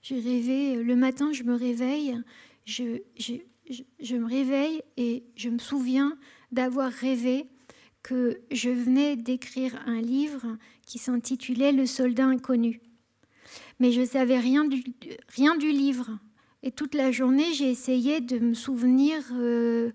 J'ai 0.03 0.21
rêvé, 0.21 0.77
euh, 0.77 0.83
le 0.83 0.97
matin, 0.97 1.33
je 1.33 1.45
me 1.45 1.55
réveille, 1.55 2.19
je, 2.65 2.83
me 2.85 4.27
réveille 4.27 4.83
et 4.97 5.25
je 5.37 5.49
me 5.49 5.59
souviens 5.59 6.17
d'avoir 6.51 6.91
rêvé 6.91 7.47
que 8.03 8.41
je 8.51 8.69
venais 8.69 9.17
d'écrire 9.17 9.81
un 9.87 10.01
livre 10.01 10.59
qui 10.87 10.99
s'intitulait 10.99 11.73
Le 11.73 11.87
soldat 11.87 12.27
inconnu. 12.27 12.81
Mais 13.79 13.93
je 13.93 14.01
ne 14.01 14.07
savais 14.07 14.39
rien 14.39 14.65
du, 14.65 14.83
rien 15.29 15.57
du 15.57 15.71
livre. 15.71 16.19
Et 16.65 16.73
toute 16.73 16.95
la 16.95 17.13
journée, 17.13 17.53
j'ai 17.55 17.71
essayé 17.71 18.21
de 18.21 18.39
me 18.39 18.55
souvenir 18.55 19.23
euh, 19.33 19.93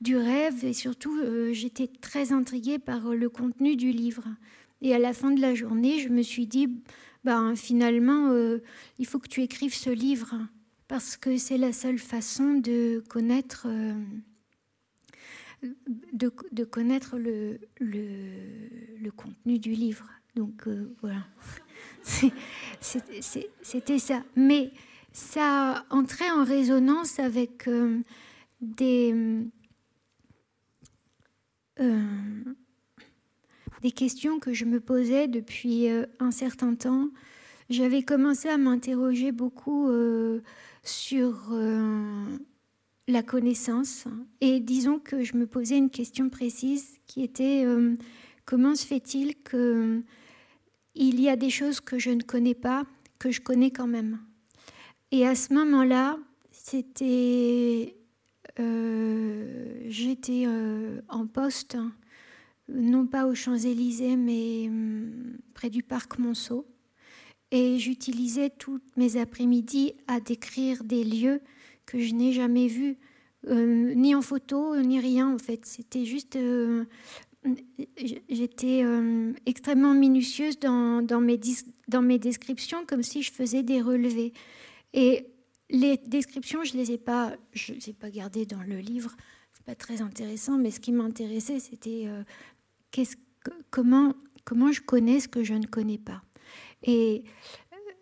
du 0.00 0.16
rêve 0.16 0.64
et 0.64 0.72
surtout, 0.72 1.18
j'étais 1.52 1.88
très 2.00 2.32
intriguée 2.32 2.78
par 2.78 3.14
le 3.14 3.28
contenu 3.28 3.76
du 3.76 3.92
livre. 3.92 4.24
Et 4.82 4.94
à 4.94 4.98
la 4.98 5.12
fin 5.12 5.30
de 5.30 5.40
la 5.40 5.54
journée, 5.54 6.00
je 6.00 6.08
me 6.08 6.22
suis 6.22 6.48
dit, 6.48 6.68
ben, 7.22 7.54
finalement, 7.54 8.30
euh, 8.30 8.58
il 8.98 9.06
faut 9.06 9.20
que 9.20 9.28
tu 9.28 9.40
écrives 9.40 9.74
ce 9.74 9.90
livre, 9.90 10.34
parce 10.88 11.16
que 11.16 11.36
c'est 11.38 11.56
la 11.56 11.72
seule 11.72 12.00
façon 12.00 12.54
de 12.54 13.02
connaître, 13.08 13.68
euh, 13.68 13.94
de, 16.12 16.64
connaître 16.64 17.16
le, 17.16 17.60
le, 17.78 19.10
contenu 19.12 19.60
du 19.60 19.70
livre. 19.70 20.08
Donc 20.34 20.66
euh, 20.66 20.92
voilà, 21.00 21.24
c'était 23.62 23.98
ça. 24.00 24.24
Mais 24.34 24.72
ça 25.12 25.86
entrait 25.90 26.30
en 26.32 26.42
résonance 26.42 27.20
avec 27.20 27.70
des 28.60 29.44
des 33.82 33.90
questions 33.90 34.38
que 34.38 34.52
je 34.52 34.64
me 34.64 34.80
posais 34.80 35.26
depuis 35.26 35.90
euh, 35.90 36.06
un 36.20 36.30
certain 36.30 36.74
temps. 36.74 37.08
J'avais 37.68 38.02
commencé 38.02 38.48
à 38.48 38.56
m'interroger 38.56 39.32
beaucoup 39.32 39.88
euh, 39.88 40.40
sur 40.84 41.48
euh, 41.50 42.24
la 43.08 43.22
connaissance 43.22 44.04
et 44.40 44.60
disons 44.60 45.00
que 45.00 45.24
je 45.24 45.36
me 45.36 45.46
posais 45.46 45.76
une 45.76 45.90
question 45.90 46.30
précise 46.30 46.96
qui 47.06 47.22
était 47.22 47.64
comment 48.44 48.74
se 48.74 48.86
fait-il 48.86 49.34
que 49.42 50.02
il 50.94 51.20
y 51.20 51.28
a 51.28 51.36
des 51.36 51.50
choses 51.50 51.80
que 51.80 51.98
je 51.98 52.10
ne 52.10 52.22
connais 52.22 52.54
pas 52.54 52.84
que 53.18 53.30
je 53.30 53.40
connais 53.40 53.70
quand 53.70 53.86
même? 53.86 54.18
Et 55.10 55.26
à 55.26 55.34
ce 55.34 55.52
moment-là, 55.54 56.18
c'était 56.52 57.96
j'étais 59.88 60.46
en 61.08 61.26
poste 61.26 61.76
non 62.68 63.06
pas 63.06 63.26
aux 63.26 63.34
Champs-Élysées, 63.34 64.16
mais 64.16 64.66
hum, 64.68 65.38
près 65.54 65.70
du 65.70 65.82
parc 65.82 66.18
Monceau. 66.18 66.66
Et 67.50 67.78
j'utilisais 67.78 68.50
toutes 68.50 68.96
mes 68.96 69.18
après-midi 69.18 69.92
à 70.06 70.20
décrire 70.20 70.84
des 70.84 71.04
lieux 71.04 71.40
que 71.84 71.98
je 71.98 72.14
n'ai 72.14 72.32
jamais 72.32 72.66
vus, 72.66 72.96
euh, 73.48 73.92
ni 73.94 74.14
en 74.14 74.22
photo, 74.22 74.76
ni 74.80 75.00
rien 75.00 75.32
en 75.32 75.38
fait. 75.38 75.66
C'était 75.66 76.04
juste. 76.04 76.36
Euh, 76.36 76.84
j'étais 78.28 78.82
euh, 78.84 79.32
extrêmement 79.46 79.94
minutieuse 79.94 80.58
dans, 80.60 81.02
dans, 81.02 81.20
mes 81.20 81.40
dans 81.88 82.02
mes 82.02 82.18
descriptions, 82.18 82.86
comme 82.86 83.02
si 83.02 83.22
je 83.22 83.32
faisais 83.32 83.62
des 83.62 83.82
relevés. 83.82 84.32
Et 84.94 85.26
les 85.68 85.96
descriptions, 85.96 86.62
je 86.64 86.74
ne 86.74 86.78
les 86.78 86.92
ai 86.92 86.98
pas, 86.98 87.34
je 87.52 87.72
les 87.72 87.90
ai 87.90 87.92
pas 87.92 88.10
gardées 88.10 88.46
dans 88.46 88.62
le 88.62 88.78
livre. 88.78 89.16
Pas 89.64 89.74
très 89.74 90.02
intéressant, 90.02 90.58
mais 90.58 90.70
ce 90.70 90.80
qui 90.80 90.92
m'intéressait, 90.92 91.60
c'était 91.60 92.08
comment, 93.70 94.14
comment 94.44 94.72
je 94.72 94.80
connais 94.80 95.20
ce 95.20 95.28
que 95.28 95.44
je 95.44 95.54
ne 95.54 95.66
connais 95.66 95.98
pas 95.98 96.22
et, 96.82 97.24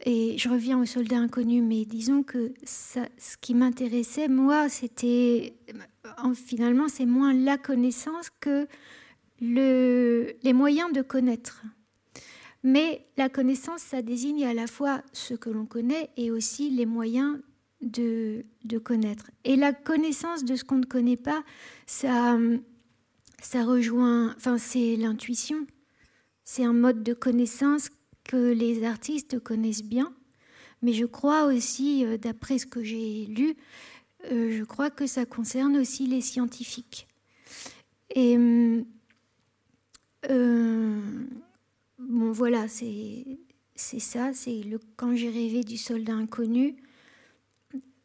et 0.05 0.39
je 0.39 0.49
reviens 0.49 0.81
au 0.81 0.87
soldat 0.87 1.19
inconnu, 1.19 1.61
mais 1.61 1.85
disons 1.85 2.23
que 2.23 2.55
ça, 2.65 3.07
ce 3.19 3.37
qui 3.37 3.55
m'intéressait, 3.55 4.29
moi, 4.29 4.69
c'était 4.69 5.55
finalement, 6.35 6.89
c'est 6.89 7.07
moins 7.07 7.35
la 7.35 7.59
connaissance 7.59 8.31
que 8.41 8.67
le, 9.41 10.33
les 10.43 10.53
moyens 10.53 10.93
de 10.93 11.03
connaître. 11.03 11.63
Mais 12.63 13.07
la 13.17 13.29
connaissance, 13.29 13.81
ça 13.81 14.03
désigne 14.03 14.45
à 14.45 14.55
la 14.55 14.67
fois 14.67 15.03
ce 15.13 15.35
que 15.35 15.51
l'on 15.51 15.67
connaît 15.67 16.11
et 16.17 16.31
aussi 16.31 16.71
les 16.71 16.87
moyens 16.87 17.39
de, 17.81 18.45
de 18.65 18.79
connaître. 18.79 19.31
Et 19.45 19.57
la 19.57 19.73
connaissance 19.73 20.45
de 20.45 20.57
ce 20.57 20.65
qu'on 20.65 20.79
ne 20.79 20.85
connaît 20.85 21.17
pas, 21.17 21.43
ça, 21.87 22.39
ça 23.43 23.65
rejoint, 23.65 24.35
enfin 24.37 24.59
c'est 24.59 24.97
l'intuition, 24.97 25.67
c'est 26.45 26.65
un 26.65 26.73
mode 26.73 27.03
de 27.03 27.15
connaissance 27.15 27.91
que 28.25 28.53
les 28.53 28.85
artistes 28.85 29.39
connaissent 29.39 29.85
bien, 29.85 30.13
mais 30.83 30.93
je 30.93 31.05
crois 31.05 31.45
aussi, 31.45 32.05
euh, 32.05 32.17
d'après 32.17 32.59
ce 32.59 32.67
que 32.67 32.83
j'ai 32.83 33.27
lu, 33.27 33.55
euh, 34.31 34.57
je 34.57 34.65
crois 34.65 34.91
que 34.91 35.07
ça 35.07 35.27
concerne 35.27 35.77
aussi 35.77 36.07
les 36.07 36.21
scientifiques. 36.21 37.07
Et 38.15 38.37
euh, 38.37 38.83
bon, 41.99 42.33
voilà, 42.33 42.69
c'est 42.69 43.39
ça, 43.77 44.33
c'est 44.35 44.63
quand 44.97 45.15
j'ai 45.15 45.31
rêvé 45.31 45.63
du 45.63 45.77
soldat 45.77 46.15
inconnu. 46.15 46.77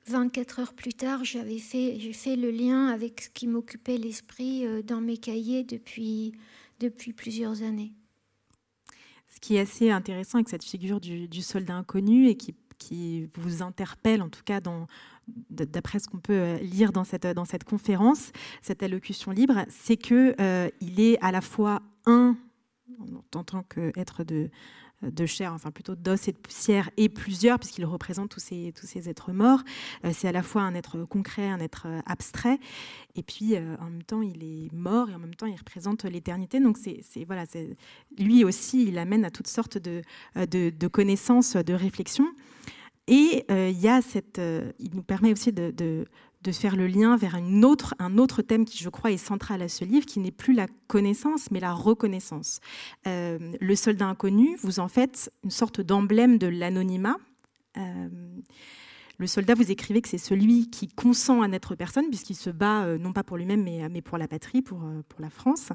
24 0.07 0.59
heures 0.59 0.73
plus 0.73 0.93
tard, 0.93 1.23
j'avais 1.23 1.57
fait, 1.57 1.99
j'ai 1.99 2.13
fait 2.13 2.35
le 2.35 2.51
lien 2.51 2.87
avec 2.87 3.21
ce 3.21 3.29
qui 3.29 3.47
m'occupait 3.47 3.97
l'esprit 3.97 4.65
dans 4.83 5.01
mes 5.01 5.17
cahiers 5.17 5.63
depuis, 5.63 6.33
plusieurs 7.15 7.63
années. 7.63 7.93
Ce 9.27 9.39
qui 9.39 9.55
est 9.55 9.61
assez 9.61 9.89
intéressant 9.89 10.37
avec 10.37 10.49
cette 10.49 10.63
figure 10.63 10.99
du, 11.01 11.41
soldat 11.41 11.75
inconnu 11.75 12.27
et 12.27 12.35
qui 12.35 13.29
vous 13.35 13.63
interpelle, 13.63 14.21
en 14.21 14.29
tout 14.29 14.43
cas 14.43 14.61
d'après 15.49 15.99
ce 15.99 16.07
qu'on 16.07 16.19
peut 16.19 16.33
euh, 16.33 16.57
lire 16.57 16.91
dans 16.91 17.03
cette, 17.03 17.63
conférence, 17.63 18.31
cette 18.61 18.83
allocution 18.83 19.31
libre, 19.31 19.65
c'est 19.69 19.97
qu'il 19.97 20.35
euh, 20.39 20.69
est 20.81 21.17
à 21.21 21.31
la 21.31 21.41
fois 21.41 21.81
un, 22.05 22.37
en 23.33 23.43
tant 23.43 23.63
qu'être 23.63 24.23
de, 24.23 24.49
de 25.11 25.25
chair, 25.25 25.53
enfin 25.53 25.71
plutôt 25.71 25.95
d'os 25.95 26.27
et 26.27 26.31
de 26.31 26.37
poussière, 26.37 26.89
et 26.97 27.09
plusieurs, 27.09 27.59
puisqu'il 27.59 27.85
représente 27.85 28.29
tous 28.29 28.39
ces, 28.39 28.73
tous 28.79 28.85
ces 28.85 29.09
êtres 29.09 29.31
morts. 29.31 29.61
Euh, 30.03 30.11
c'est 30.13 30.27
à 30.27 30.31
la 30.31 30.43
fois 30.43 30.63
un 30.63 30.75
être 30.75 31.03
concret, 31.05 31.47
un 31.47 31.59
être 31.59 31.87
abstrait, 32.05 32.59
et 33.15 33.23
puis 33.23 33.57
en 33.57 33.89
même 33.89 34.03
temps, 34.03 34.21
il 34.21 34.43
est 34.43 34.73
mort, 34.73 35.09
et 35.09 35.15
en 35.15 35.19
même 35.19 35.35
temps, 35.35 35.45
il 35.45 35.55
représente 35.55 36.03
l'éternité. 36.03 36.59
Donc, 36.59 36.77
c'est, 36.77 37.23
voilà, 37.25 37.45
lui 38.17 38.43
aussi, 38.43 38.87
il 38.87 38.97
amène 38.97 39.25
à 39.25 39.31
toutes 39.31 39.47
sortes 39.47 39.77
de, 39.77 40.01
de, 40.35 40.87
connaissances, 40.87 41.55
de 41.55 41.73
réflexions. 41.73 42.27
Et 43.07 43.45
euh, 43.51 43.71
il, 43.71 44.21
euh, 44.39 44.71
nous 44.93 45.03
permet 45.03 45.31
aussi 45.31 45.51
de, 45.51 46.05
de, 46.45 46.51
faire 46.51 46.75
le 46.75 46.87
lien 46.87 47.17
vers 47.17 47.35
une 47.35 47.65
autre, 47.65 47.95
un 47.99 48.17
autre 48.17 48.41
thème 48.41 48.65
qui, 48.65 48.83
je 48.83 48.89
crois, 48.89 49.11
est 49.11 49.17
central 49.17 49.61
à 49.61 49.67
ce 49.67 49.83
livre, 49.83 50.05
qui 50.05 50.19
n'est 50.19 50.31
plus 50.31 50.53
la 50.53 50.67
connaissance, 50.87 51.51
mais 51.51 51.59
la 51.59 51.73
reconnaissance. 51.73 52.59
Euh, 53.07 53.53
le 53.59 53.75
soldat 53.75 54.07
inconnu, 54.07 54.57
vous 54.61 54.79
en 54.79 54.87
faites 54.87 55.31
une 55.43 55.51
sorte 55.51 55.81
d'emblème 55.81 56.37
de 56.37 56.47
l'anonymat. 56.47 57.17
le 59.17 59.27
soldat, 59.27 59.53
vous 59.53 59.71
écrivez 59.71 60.01
que 60.01 60.09
c'est 60.09 60.17
celui 60.17 60.69
qui 60.69 60.87
consent 60.87 61.41
à 61.41 61.47
n'être 61.47 61.75
personne, 61.75 62.07
puisqu'il 62.09 62.35
se 62.35 62.49
bat 62.49 62.97
non 62.97 63.13
pas 63.13 63.23
pour 63.23 63.37
lui-même, 63.37 63.63
mais, 63.63 63.87
mais, 63.89 64.01
pour 64.01 64.17
la 64.17 64.27
patrie, 64.27 64.61
pour, 64.61 64.79
pour 65.09 65.21
la 65.21 65.29
France. 65.29 65.69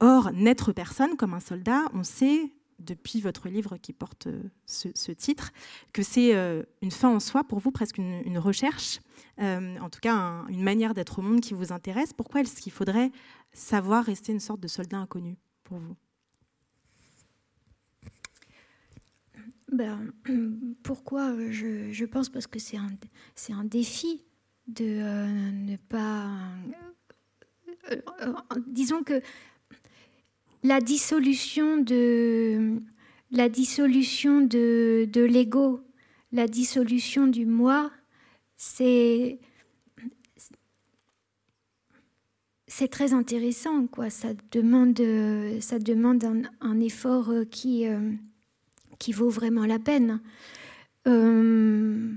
or, 0.00 0.30
n'être 0.32 0.72
personne, 0.72 1.16
comme 1.16 1.34
un 1.34 1.40
soldat, 1.40 1.84
on 1.94 2.02
sait 2.02 2.52
depuis 2.78 3.20
votre 3.20 3.48
livre 3.48 3.76
qui 3.76 3.92
porte 3.92 4.28
euh, 4.28 4.42
ce, 4.66 5.12
titre, 5.12 5.52
que 5.92 6.02
c'est 6.02 6.34
euh, 6.34 6.62
une 6.82 6.90
fin 6.90 7.08
en 7.08 7.20
soi 7.20 7.44
pour 7.44 7.58
vous, 7.58 7.70
presque 7.70 7.98
une, 7.98 8.38
recherche, 8.38 8.98
euh, 8.98 9.00
en 9.38 9.88
tout 9.90 10.00
cas 10.00 10.44
une 10.48 10.62
manière 10.62 10.94
d'être 10.94 11.18
au 11.18 11.22
monde 11.22 11.40
qui 11.40 11.54
vous 11.54 11.72
intéresse. 11.72 12.12
Pourquoi 12.12 12.40
est-ce 12.40 12.60
qu'il 12.60 12.72
faudrait 12.72 13.10
savoir 13.52 14.04
rester 14.04 14.32
une 14.32 14.40
sorte 14.40 14.60
de 14.60 14.68
soldat 14.68 14.98
inconnu 14.98 15.36
pour 15.64 15.78
vous? 15.78 15.96
Ben, 19.70 20.12
Pourquoi? 20.82 21.34
Je, 21.50 22.04
pense 22.04 22.28
parce 22.28 22.46
que 22.46 22.58
c'est 22.58 22.76
un, 22.76 22.88
c'est 23.34 23.52
un 23.52 23.64
défi 23.64 24.22
de 24.66 24.84
ne 24.84 25.76
pas... 25.76 26.30
disons 28.66 29.02
que 29.02 29.20
la 30.62 30.80
dissolution 30.80 31.78
de 31.78 32.80
la 33.30 33.48
dissolution 33.48 34.40
de, 34.40 35.06
de 35.10 35.22
l'ego, 35.22 35.82
la 36.32 36.46
dissolution 36.46 37.26
du 37.26 37.44
moi, 37.44 37.90
c'est 38.58 39.38
très 42.90 43.14
intéressant, 43.14 43.86
quoi. 43.86 44.10
Ça 44.10 44.34
demande, 44.50 45.00
ça 45.60 45.78
demande 45.78 46.22
un, 46.60 46.80
effort 46.80 47.32
qui, 47.50 47.86
euh, 47.86 48.12
qui 48.98 49.12
vaut 49.12 49.30
vraiment 49.30 49.64
la 49.64 49.78
peine. 49.78 50.20
Euh, 51.06 52.12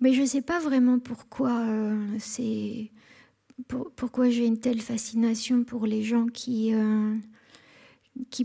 mais 0.00 0.12
je 0.12 0.22
ne 0.22 0.26
sais 0.26 0.42
pas 0.42 0.60
vraiment 0.60 0.98
pourquoi 0.98 1.60
euh, 1.60 2.16
c'est 2.18 2.90
pourquoi 3.96 4.30
j'ai 4.30 4.46
une 4.46 4.60
telle 4.60 4.80
fascination 4.80 5.64
pour 5.64 5.84
les 5.84 6.04
gens 6.04 6.26
qui, 6.26 6.72
euh, 6.72 7.16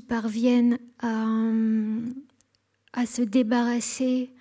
parviennent 0.08 0.80
à, 1.00 1.36
se 3.06 3.22
débarrasser 3.22 4.32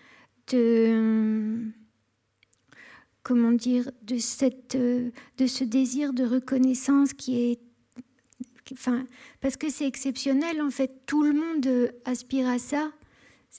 de 0.50 1.70
comment 3.32 3.52
dire 3.52 3.90
de 4.02 4.18
cette 4.18 4.76
de 4.76 5.46
ce 5.46 5.64
désir 5.64 6.12
de 6.12 6.22
reconnaissance 6.22 7.14
qui 7.14 7.40
est 7.40 7.60
enfin 8.72 9.06
parce 9.40 9.56
que 9.56 9.70
c'est 9.70 9.86
exceptionnel 9.86 10.60
en 10.60 10.68
fait 10.68 11.06
tout 11.06 11.22
le 11.22 11.32
monde 11.32 11.94
aspire 12.04 12.46
à 12.46 12.58
ça. 12.58 12.92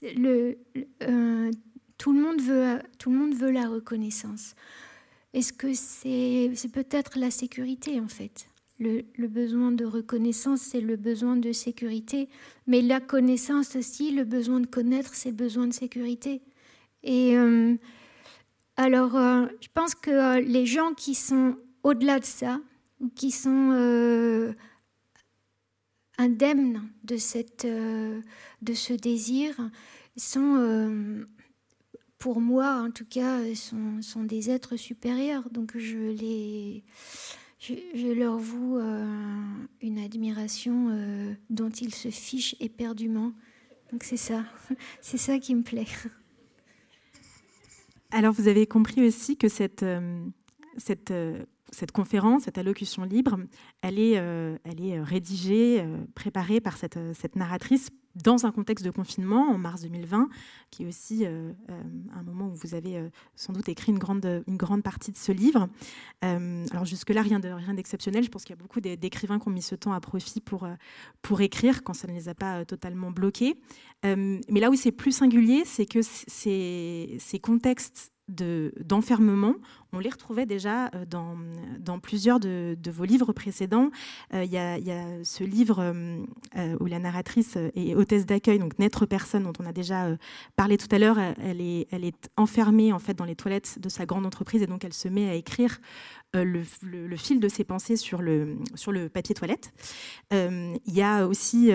Le, 0.02 0.58
euh, 1.02 1.50
tout 1.98 2.12
le 2.12 2.20
monde 2.20 2.40
veut 2.40 2.78
tout 3.00 3.10
le 3.10 3.18
monde 3.18 3.34
veut 3.34 3.50
la 3.50 3.66
reconnaissance. 3.66 4.54
Est-ce 5.32 5.52
que 5.52 5.74
c'est 5.74 6.72
peut-être 6.72 7.18
la 7.18 7.32
sécurité 7.32 7.98
en 7.98 8.06
fait? 8.08 8.48
Le, 8.78 9.02
besoin 9.26 9.72
de 9.72 9.84
reconnaissance, 9.84 10.60
c'est 10.60 10.80
le 10.80 10.96
besoin 10.96 11.36
de 11.36 11.52
sécurité, 11.52 12.28
mais 12.66 12.80
la 12.80 13.00
connaissance 13.00 13.76
aussi, 13.76 14.10
le 14.10 14.24
besoin 14.24 14.60
de 14.60 14.66
connaître, 14.66 15.14
c'est 15.14 15.30
le 15.30 15.36
besoin 15.36 15.66
de 15.68 15.72
sécurité. 15.72 16.42
Et 17.02 17.36
euh, 17.36 17.76
alors, 18.76 19.16
euh, 19.16 19.46
je 19.60 19.68
pense 19.72 19.94
que 19.94 20.10
euh, 20.10 20.40
les 20.40 20.66
gens 20.66 20.94
qui 20.94 21.14
sont 21.14 21.56
au-delà 21.82 22.18
de 22.18 22.24
ça, 22.24 22.60
qui 23.14 23.30
sont 23.30 24.54
indemnes 26.16 26.82
de, 27.02 27.16
cette, 27.16 27.66
de 27.66 28.74
ce 28.74 28.92
désir, 28.94 29.54
sont 30.16 31.26
pour 32.18 32.40
moi, 32.40 32.82
en 32.82 32.90
tout 32.90 33.04
cas, 33.04 33.40
sont, 33.54 34.22
des 34.24 34.48
êtres 34.48 34.76
supérieurs. 34.76 35.50
Donc 35.50 35.76
je, 35.76 35.98
les, 35.98 36.82
je, 37.58 38.12
leur 38.12 38.38
voue 38.38 38.78
euh, 38.78 39.44
une 39.82 39.98
admiration 39.98 40.88
euh, 40.90 41.34
dont 41.50 41.70
ils 41.70 41.94
se 41.94 42.08
fichent 42.08 42.56
éperdument. 42.60 43.32
Donc 43.92 44.04
c'est 44.04 44.16
ça, 44.16 44.44
c'est 45.00 45.18
ça 45.18 45.38
qui 45.38 45.54
me 45.54 45.62
plaît. 45.62 45.86
Alors 48.16 48.32
vous 48.32 48.46
avez 48.46 48.66
compris 48.68 49.04
aussi 49.04 49.36
que 49.36 49.48
cette, 49.48 49.82
euh, 49.82 50.24
cette 50.78 51.92
conférence, 51.92 52.44
cette 52.44 52.58
allocution 52.58 53.02
libre, 53.02 53.36
elle 53.82 53.98
est, 53.98 54.12
elle 54.12 54.80
est 54.80 55.00
rédigée, 55.00 55.84
préparée 56.14 56.60
par 56.60 56.76
cette 56.76 57.34
narratrice 57.34 57.90
dans 58.14 58.46
un 58.46 58.52
contexte 58.52 58.84
de 58.84 58.90
confinement 58.90 59.50
en 59.50 59.58
mars 59.58 59.82
2020, 59.82 60.28
qui 60.70 60.84
est 60.84 60.86
aussi 60.86 61.24
euh, 61.24 61.52
euh, 61.70 61.82
un 62.14 62.22
moment 62.22 62.46
où 62.46 62.54
vous 62.54 62.74
avez 62.74 62.96
euh, 62.96 63.08
sans 63.34 63.52
doute 63.52 63.68
écrit 63.68 63.92
une 63.92 63.98
grande, 63.98 64.44
une 64.46 64.56
grande 64.56 64.82
partie 64.82 65.12
de 65.12 65.16
ce 65.16 65.32
livre. 65.32 65.68
alors 66.22 66.84
jusque-là, 66.84 67.22
rien, 67.22 67.40
de, 67.40 67.48
rien 67.48 67.74
d'exceptionnel. 67.74 68.24
Je 68.24 68.28
pense 68.28 68.44
qu'il 68.44 68.54
y 68.54 68.58
a 68.58 68.62
beaucoup 68.62 68.80
d'écrivains 68.80 69.38
qui 69.38 69.48
ont 69.48 69.52
mis 69.52 69.62
ce 69.62 69.74
temps 69.74 69.92
à 69.92 70.00
profit 70.00 70.40
pour, 70.40 70.66
pour 71.22 71.40
écrire 71.40 71.82
quand 71.82 71.94
ça 71.94 72.08
ne 72.08 72.12
les 72.12 72.28
a 72.28 72.34
pas 72.34 72.64
totalement 72.64 73.10
bloqués. 73.10 73.56
mais 74.04 74.60
là 74.60 74.70
où 74.70 74.74
c'est 74.74 74.92
plus 74.92 75.12
singulier, 75.12 75.64
c'est 75.64 75.86
que 75.86 76.00
ces 76.02 77.38
contextes 77.42 78.13
d'enfermement, 78.28 79.54
on 79.92 79.98
les 79.98 80.10
retrouvait 80.10 80.46
déjà 80.46 80.86
euh, 80.94 81.04
dans, 81.06 81.98
plusieurs 81.98 82.40
de, 82.40 82.76
vos 82.90 83.04
livres 83.04 83.32
précédents. 83.32 83.90
Euh, 84.32 84.44
il 84.44 84.50
y, 84.50 84.58
a 84.58 85.24
ce 85.24 85.44
livre 85.44 85.80
euh, 85.80 86.76
où 86.80 86.86
la 86.86 86.98
narratrice 86.98 87.56
est 87.56 87.94
hôtesse 87.94 88.26
d'accueil, 88.26 88.58
donc 88.58 88.78
Naître 88.78 89.06
personne, 89.06 89.44
dont 89.44 89.52
on 89.60 89.66
a 89.66 89.72
déjà 89.72 90.08
parlé 90.56 90.78
tout 90.78 90.88
à 90.90 90.98
l'heure. 90.98 91.18
Elle 91.18 91.60
est, 91.60 91.86
elle 91.90 92.04
est 92.04 92.30
enfermée 92.36 92.92
en 92.92 92.98
fait 92.98 93.14
dans 93.14 93.24
les 93.24 93.36
toilettes 93.36 93.78
de 93.80 93.88
sa 93.88 94.06
grande 94.06 94.26
entreprise 94.26 94.62
et 94.62 94.66
donc 94.66 94.84
elle 94.84 94.94
se 94.94 95.08
met 95.08 95.28
à 95.28 95.34
écrire 95.34 95.78
le, 96.34 97.16
fil 97.16 97.40
de 97.40 97.48
ses 97.48 97.64
pensées 97.64 97.96
sur 97.96 98.20
le, 98.20 98.56
sur 98.74 98.92
le 98.92 99.08
papier 99.08 99.34
toilette. 99.34 99.72
il 100.32 100.78
y 100.86 101.02
a 101.02 101.26
aussi 101.26 101.70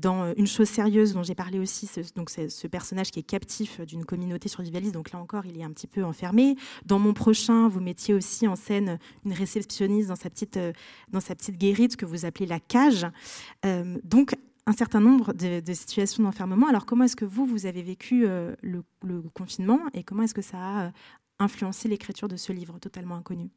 dans 0.00 0.32
Une 0.34 0.46
chose 0.46 0.68
sérieuse 0.68 1.14
dont 1.14 1.22
j'ai 1.22 1.34
parlé 1.34 1.58
aussi, 1.58 1.86
ce, 1.86 2.00
donc 2.14 2.30
ce 2.30 2.66
personnage 2.66 3.10
qui 3.10 3.20
est 3.20 3.26
captif 3.26 3.80
d'une 3.80 4.04
communauté 4.04 4.48
survivaliste, 4.48 4.94
donc 4.94 5.12
là 5.12 5.18
encore 5.18 5.46
il 5.46 5.58
est 5.58 5.64
un 5.64 5.70
petit 5.70 5.86
peu 5.86 6.04
enfermé. 6.04 6.56
Dans 6.84 6.98
mon 6.98 7.12
prochain, 7.12 7.68
vous 7.68 7.80
mettiez 7.80 8.14
aussi 8.14 8.46
en 8.46 8.56
scène 8.56 8.98
une 9.24 9.32
réceptionniste 9.32 10.08
dans 10.08 10.16
sa 10.16 10.30
petite, 10.30 10.56
euh, 10.56 10.72
dans 11.08 11.20
sa 11.20 11.34
petite 11.34 11.58
guérite 11.58 11.96
que 11.96 12.06
vous 12.06 12.24
appelez 12.24 12.46
la 12.46 12.60
cage. 12.60 13.06
Euh, 13.64 13.98
donc, 14.04 14.36
un 14.66 14.72
certain 14.72 15.00
nombre 15.00 15.32
de, 15.32 15.72
situations 15.72 16.24
d'enfermement. 16.24 16.66
Alors, 16.68 16.86
comment 16.86 17.04
est-ce 17.04 17.14
que 17.14 17.24
vous, 17.24 17.46
vous 17.46 17.66
avez 17.66 17.82
vécu 17.82 18.26
euh, 18.26 18.54
le, 18.62 18.82
confinement 19.32 19.80
et 19.94 20.02
comment 20.02 20.24
est-ce 20.24 20.34
que 20.34 20.42
ça 20.42 20.58
a 20.58 20.92
influencé 21.38 21.88
l'écriture 21.88 22.26
de 22.26 22.36
ce 22.36 22.52
livre 22.52 22.78
totalement 22.80 23.14
inconnu? 23.14 23.50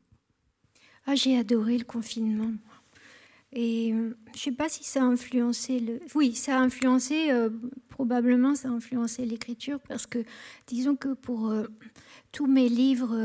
Ah, 1.12 1.16
J'ai 1.16 1.38
adoré 1.38 1.78
le 1.78 1.86
confinement. 1.86 2.51
Et 3.51 3.89
je 3.89 3.95
ne 3.95 4.14
sais 4.36 4.51
pas 4.51 4.70
si 4.70 4.84
ça 4.84 5.01
a 5.01 5.05
influencé 5.05 5.80
le. 5.80 5.99
Oui, 6.14 6.36
ça 6.36 6.57
a 6.57 6.62
influencé, 6.62 7.30
probablement 7.88 8.53
ça 8.53 8.68
a 8.68 8.72
influencé 8.72 9.26
l'écriture, 9.26 9.80
parce 9.88 10.05
que 10.05 10.20
disons 10.68 10.95
que 10.95 11.16
pour 11.16 11.51
tous 12.32 12.45
mes 12.45 12.70
livres, 12.70 13.18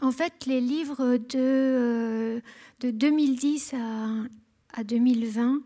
en 0.00 0.12
fait, 0.12 0.46
les 0.46 0.60
livres 0.60 1.16
de, 1.16 2.40
de 2.78 2.90
2010 2.92 3.74
à, 3.74 4.10
à 4.72 4.84
2020, 4.84 5.60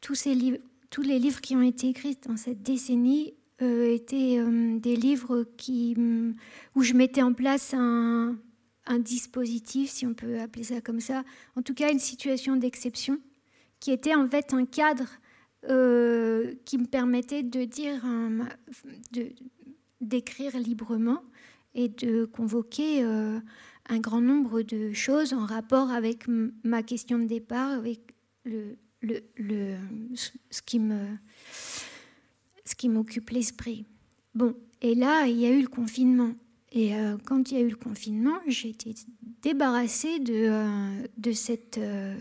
tous, 0.00 0.14
ces 0.14 0.34
livres, 0.34 0.58
tous 0.90 1.02
les 1.02 1.18
livres 1.18 1.40
qui 1.40 1.56
ont 1.56 1.62
été 1.62 1.88
écrits 1.88 2.18
dans 2.26 2.36
cette 2.36 2.62
décennie 2.62 3.34
euh, 3.62 3.94
étaient 3.94 4.38
euh, 4.38 4.78
des 4.78 4.96
livres 4.96 5.44
qui, 5.56 5.94
mm, 5.96 6.34
où 6.74 6.82
je 6.82 6.94
mettais 6.94 7.22
en 7.22 7.32
place 7.32 7.74
un, 7.74 8.36
un, 8.86 8.98
dispositif, 8.98 9.90
si 9.90 10.06
on 10.06 10.14
peut 10.14 10.40
appeler 10.40 10.64
ça 10.64 10.80
comme 10.80 11.00
ça, 11.00 11.24
en 11.56 11.62
tout 11.62 11.74
cas 11.74 11.92
une 11.92 11.98
situation 11.98 12.56
d'exception, 12.56 13.18
qui 13.80 13.90
était 13.90 14.14
en 14.14 14.26
fait 14.28 14.52
un 14.54 14.64
cadre 14.64 15.08
euh, 15.68 16.54
qui 16.64 16.78
me 16.78 16.86
permettait 16.86 17.42
de 17.42 17.64
dire, 17.64 18.04
d'écrire 20.00 20.58
librement 20.58 21.22
et 21.74 21.88
de 21.88 22.24
convoquer 22.24 23.02
un 23.02 23.98
grand 23.98 24.20
nombre 24.20 24.62
de 24.62 24.92
choses 24.92 25.34
en 25.34 25.44
rapport 25.44 25.90
avec 25.90 26.24
ma 26.64 26.82
question 26.82 27.18
de 27.18 27.26
départ, 27.26 27.72
avec 27.72 28.14
le, 28.44 28.76
le, 29.02 29.20
le, 29.36 29.76
ce 30.50 30.62
qui 30.62 30.78
me 30.78 31.16
ce 32.66 32.74
qui 32.74 32.88
m'occupe 32.88 33.30
l'esprit. 33.30 33.86
Bon, 34.34 34.54
et 34.82 34.94
là, 34.94 35.26
il 35.26 35.38
y 35.38 35.46
a 35.46 35.50
eu 35.50 35.62
le 35.62 35.68
confinement. 35.68 36.34
Et 36.76 36.94
euh, 36.94 37.16
quand 37.24 37.50
il 37.50 37.56
y 37.56 37.60
a 37.60 37.64
eu 37.64 37.70
le 37.70 37.76
confinement, 37.76 38.38
j'ai 38.46 38.68
été 38.68 38.94
débarrassée 39.40 40.18
de, 40.18 40.34
euh, 40.34 41.32
cette 41.32 41.78
euh, 41.78 42.14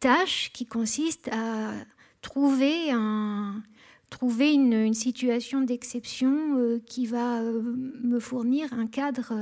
tâche 0.00 0.50
qui 0.52 0.66
consiste 0.66 1.28
à 1.28 1.74
trouver, 2.20 2.90
un, 2.90 3.62
trouver 4.10 4.52
une, 4.52 4.92
situation 4.94 5.60
d'exception 5.60 6.80
qui 6.86 7.06
va 7.06 7.40
me 7.40 8.18
fournir 8.18 8.72
un 8.72 8.88
cadre 8.88 9.32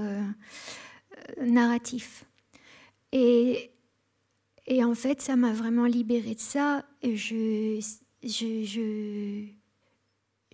narratif. 1.40 2.26
Et 3.12 3.70
en 4.84 4.94
fait, 4.94 5.22
ça 5.22 5.34
m'a 5.36 5.54
vraiment 5.54 5.86
libérée 5.86 6.34
de 6.34 6.40
ça. 6.40 6.84
Et 7.00 7.16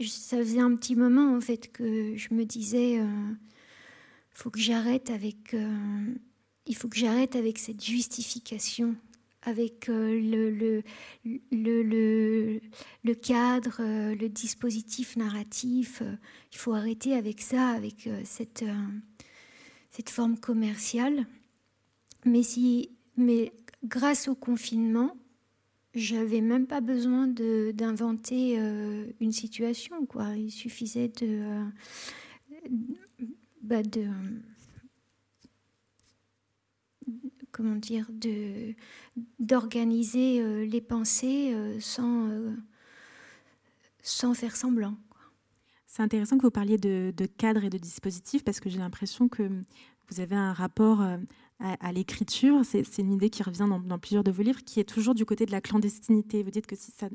ça 0.06 0.36
faisait 0.38 0.60
un 0.60 0.76
petit 0.76 0.94
moment 0.94 1.34
en 1.34 1.40
fait 1.40 1.72
que 1.72 2.16
je 2.16 2.32
me 2.32 2.44
disais, 2.44 3.00
faut 4.35 4.51
que 4.51 4.59
j'arrête 4.59 5.11
avec, 5.11 5.55
euh, 5.55 6.14
il 6.66 6.76
faut 6.76 6.89
que 6.89 6.99
j'arrête 6.99 7.37
avec 7.37 7.59
cette 7.59 7.82
justification, 7.82 8.97
avec 9.43 9.89
euh, 9.89 10.20
le, 10.20 10.51
le, 10.51 10.82
le, 11.53 12.61
le, 13.05 13.14
cadre, 13.14 13.76
euh, 13.80 14.14
le 14.14 14.28
dispositif 14.28 15.16
narratif. 15.16 16.03
il 16.53 16.59
faut 16.59 16.72
arrêter 16.74 17.14
avec 17.14 17.41
ça, 17.41 17.68
avec 17.68 18.09
cette, 18.24 18.64
cette 19.93 20.11
forme 20.11 20.37
commerciale. 20.39 21.26
Mais 22.24 22.43
si, 22.43 22.91
mais 23.16 23.53
grâce 23.85 24.26
au 24.28 24.35
confinement, 24.35 25.16
j'avais 25.95 26.41
même 26.41 26.66
pas 26.66 26.80
besoin 26.80 27.28
d'inventer 27.28 28.57
une 29.20 29.30
situation. 29.30 30.07
Quoi. 30.07 30.35
Il 30.37 30.51
suffisait 30.51 31.09
de, 31.09 31.62
bah 33.64 33.82
de 33.82 34.06
comment 37.50 37.76
dire, 37.76 38.06
de 38.10 38.74
d'organiser 39.38 40.40
euh, 40.40 40.64
les 40.66 40.80
pensées 40.80 41.54
sans 41.80 42.30
sans 44.02 44.34
faire 44.34 44.56
semblant. 44.56 44.96
C'est 45.86 46.02
intéressant 46.02 46.36
que 46.36 46.42
vous 46.42 46.50
parliez 46.50 46.76
de, 46.76 47.14
de, 47.16 47.26
cadre 47.26 47.64
et 47.64 47.70
de 47.70 47.78
dispositif 47.78 48.42
parce 48.42 48.58
que 48.58 48.68
j'ai 48.68 48.78
l'impression 48.78 49.28
que 49.28 49.48
vous 50.08 50.20
avez 50.20 50.34
un 50.34 50.52
rapport 50.52 51.00
à, 51.60 51.92
l'écriture. 51.92 52.64
C'est 52.64 52.98
une 52.98 53.12
idée 53.12 53.30
qui 53.30 53.42
revient 53.42 53.66
dans, 53.68 53.98
plusieurs 53.98 54.24
de 54.24 54.30
vos 54.30 54.42
livres, 54.42 54.62
qui 54.64 54.80
est 54.80 54.84
toujours 54.84 55.14
du 55.14 55.24
côté 55.24 55.46
de 55.46 55.52
la 55.52 55.60
clandestinité. 55.60 56.42
Vous 56.42 56.50
dites 56.50 56.66
que 56.66 56.76
si 56.76 56.90
ça, 56.90 57.08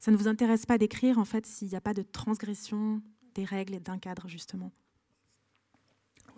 ça 0.00 0.10
ne 0.10 0.16
vous 0.16 0.28
intéresse 0.28 0.66
pas 0.66 0.78
d'écrire, 0.78 1.18
en 1.18 1.24
fait, 1.24 1.46
s'il 1.46 1.68
n'y 1.68 1.76
a 1.76 1.80
pas 1.80 1.94
de 1.94 2.02
transgression 2.02 3.00
des 3.34 3.44
règles 3.44 3.74
et 3.74 3.80
d'un 3.80 3.98
cadre, 3.98 4.28
justement. 4.28 4.72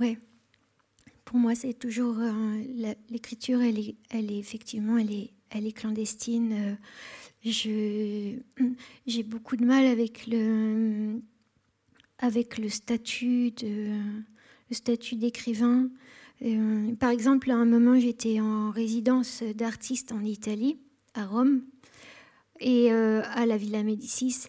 Oui. 0.01 0.19
Pour 1.25 1.39
moi, 1.39 1.55
c'est 1.55 1.75
toujours 1.75 2.19
euh, 2.19 2.93
l'écriture. 3.11 3.61
Elle 3.61 3.79
est, 3.79 3.97
elle 4.11 4.31
est 4.31 4.39
effectivement, 4.39 4.97
elle 4.97 5.13
est, 5.13 5.31
elle 5.51 5.67
est 5.67 5.73
clandestine. 5.73 6.53
Euh, 6.53 6.75
j'ai 9.07 9.23
beaucoup 9.23 9.57
de 9.57 9.65
mal 9.65 9.87
avec 9.87 10.27
le 10.27 11.21
avec 12.19 12.59
le 12.59 12.69
statut 12.69 13.51
de 13.51 13.91
statut 14.71 15.17
d'écrivain. 15.17 15.89
Euh, 16.43 16.95
par 16.97 17.11
exemple, 17.11 17.51
à 17.51 17.57
un 17.57 17.65
moment, 17.65 17.99
j'étais 17.99 18.41
en 18.41 18.71
résidence 18.71 19.43
d'artiste 19.43 20.13
en 20.13 20.25
Italie, 20.25 20.79
à 21.15 21.27
Rome, 21.27 21.63
et 22.61 22.93
euh, 22.93 23.23
à 23.25 23.47
la 23.47 23.57
Villa 23.57 23.83
Médicis. 23.83 24.49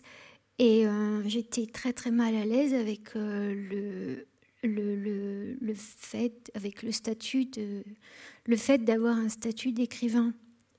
Et 0.60 0.86
j'étais 1.28 1.68
très 1.68 1.94
très 1.94 2.10
mal 2.10 2.36
à 2.36 2.44
l'aise 2.44 2.74
avec 2.74 3.14
le, 3.14 4.26
le, 4.68 4.96
le, 5.60 5.74
fait, 5.76 6.52
avec 6.54 6.84
le 6.84 6.92
statut 6.92 7.48
le 8.46 8.58
fait 8.58 8.80
d'avoir 8.84 9.18
un 9.18 9.30
statut 9.30 9.72
d'écrivain. 9.72 10.34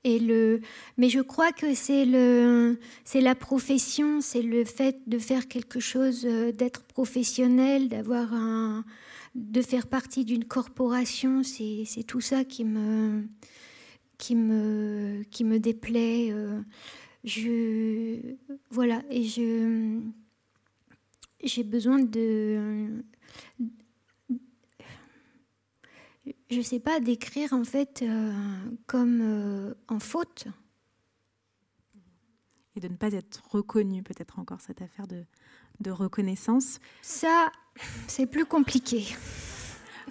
Et 0.05 0.17
le, 0.19 0.61
mais 0.97 1.09
je 1.09 1.19
crois 1.19 1.51
que 1.51 1.73
c'est 1.73 2.05
le, 2.05 2.79
c'est 3.03 3.19
la 3.19 3.35
profession, 3.35 4.21
c'est 4.21 4.41
le 4.41 4.63
fait 4.63 4.97
de 5.07 5.19
faire 5.19 5.47
quelque 5.47 5.81
chose, 5.81 6.21
d'être 6.21 6.83
professionnel, 6.83 7.89
d'avoir 7.89 8.33
un, 8.33 8.85
de 9.35 9.61
faire 9.61 9.87
partie 9.87 10.25
d'une 10.25 10.45
corporation, 10.45 11.43
c'est 11.43 12.03
tout 12.07 12.21
ça 12.21 12.43
qui 12.43 12.65
me, 12.65 13.23
qui 14.17 14.35
me, 14.35 15.23
qui 15.29 15.43
me 15.43 15.59
déplaît. 15.59 16.31
Euh, 16.31 16.61
je, 17.23 18.35
voilà, 18.69 19.03
et 19.09 19.23
je, 19.23 19.99
j'ai 21.43 21.63
besoin 21.63 21.99
de, 21.99 23.03
je 26.49 26.61
sais 26.61 26.79
pas, 26.79 26.99
d'écrire 26.99 27.53
en 27.53 27.63
fait 27.63 28.01
euh, 28.01 28.33
comme 28.87 29.21
euh, 29.21 29.73
en 29.87 29.99
faute. 29.99 30.47
Et 32.75 32.79
de 32.79 32.87
ne 32.87 32.95
pas 32.95 33.11
être 33.13 33.43
reconnu, 33.49 34.03
peut-être 34.03 34.39
encore 34.39 34.61
cette 34.61 34.81
affaire 34.81 35.07
de, 35.07 35.25
de 35.79 35.91
reconnaissance 35.91 36.79
Ça, 37.01 37.51
c'est 38.07 38.25
plus 38.25 38.45
compliqué. 38.45 39.05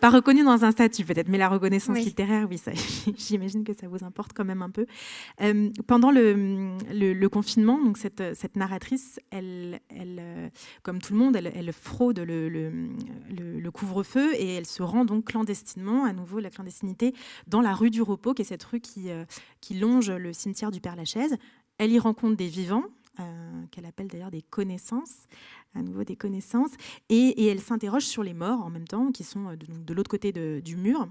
Pas 0.00 0.10
reconnu 0.10 0.44
dans 0.44 0.64
un 0.64 0.70
statut 0.70 1.04
peut-être, 1.04 1.28
mais 1.28 1.38
la 1.38 1.48
reconnaissance 1.48 1.98
littéraire, 1.98 2.46
oui, 2.50 2.60
j'imagine 3.16 3.64
que 3.64 3.72
ça 3.72 3.88
vous 3.88 4.04
importe 4.04 4.32
quand 4.32 4.44
même 4.44 4.62
un 4.62 4.70
peu. 4.70 4.86
Euh, 5.40 5.70
pendant 5.86 6.10
le, 6.10 6.76
le, 6.92 7.28
confinement, 7.28 7.82
donc 7.82 7.98
cette, 7.98 8.22
cette 8.34 8.56
narratrice, 8.56 9.20
elle, 9.30 9.80
elle, 9.88 10.18
euh, 10.20 10.48
comme 10.82 11.00
tout 11.00 11.12
le 11.12 11.18
monde, 11.18 11.36
elle, 11.36 11.52
elle 11.54 11.72
fraude 11.72 12.20
le, 12.20 12.48
le 12.48 13.70
couvre-feu 13.70 14.34
et 14.34 14.54
elle 14.54 14.66
se 14.66 14.82
rend 14.82 15.04
donc 15.04 15.26
clandestinement, 15.26 16.04
à 16.04 16.12
nouveau 16.12 16.40
la 16.40 16.50
clandestinité, 16.50 17.14
dans 17.46 17.60
la 17.60 17.74
rue 17.74 17.90
du 17.90 18.02
Repos, 18.02 18.34
qui 18.34 18.42
est 18.42 18.46
cette 18.46 18.64
rue 18.64 18.80
qui, 18.80 19.10
euh, 19.10 19.24
qui 19.60 19.74
longe 19.74 20.10
le 20.10 20.32
cimetière 20.32 20.70
du 20.70 20.80
Père-Lachaise. 20.80 21.36
Elle 21.78 21.92
y 21.92 21.98
rencontre 21.98 22.36
des 22.36 22.48
vivants, 22.48 22.84
qu'elle 23.70 23.86
appelle 23.86 24.08
d'ailleurs 24.08 24.30
des 24.30 24.42
connaissances 24.42 25.26
à 25.74 25.82
nouveau 25.82 26.04
des 26.04 26.16
connaissances, 26.16 26.72
et, 27.08 27.46
elle 27.46 27.60
s'interroge 27.60 28.04
sur 28.04 28.22
les 28.22 28.34
morts 28.34 28.60
en 28.60 28.70
même 28.70 28.86
temps, 28.86 29.12
qui 29.12 29.24
sont 29.24 29.48
euh, 29.48 29.56
de, 29.56 29.94
l'autre 29.94 30.10
côté 30.10 30.32
du 30.32 30.76
mur. 30.76 31.08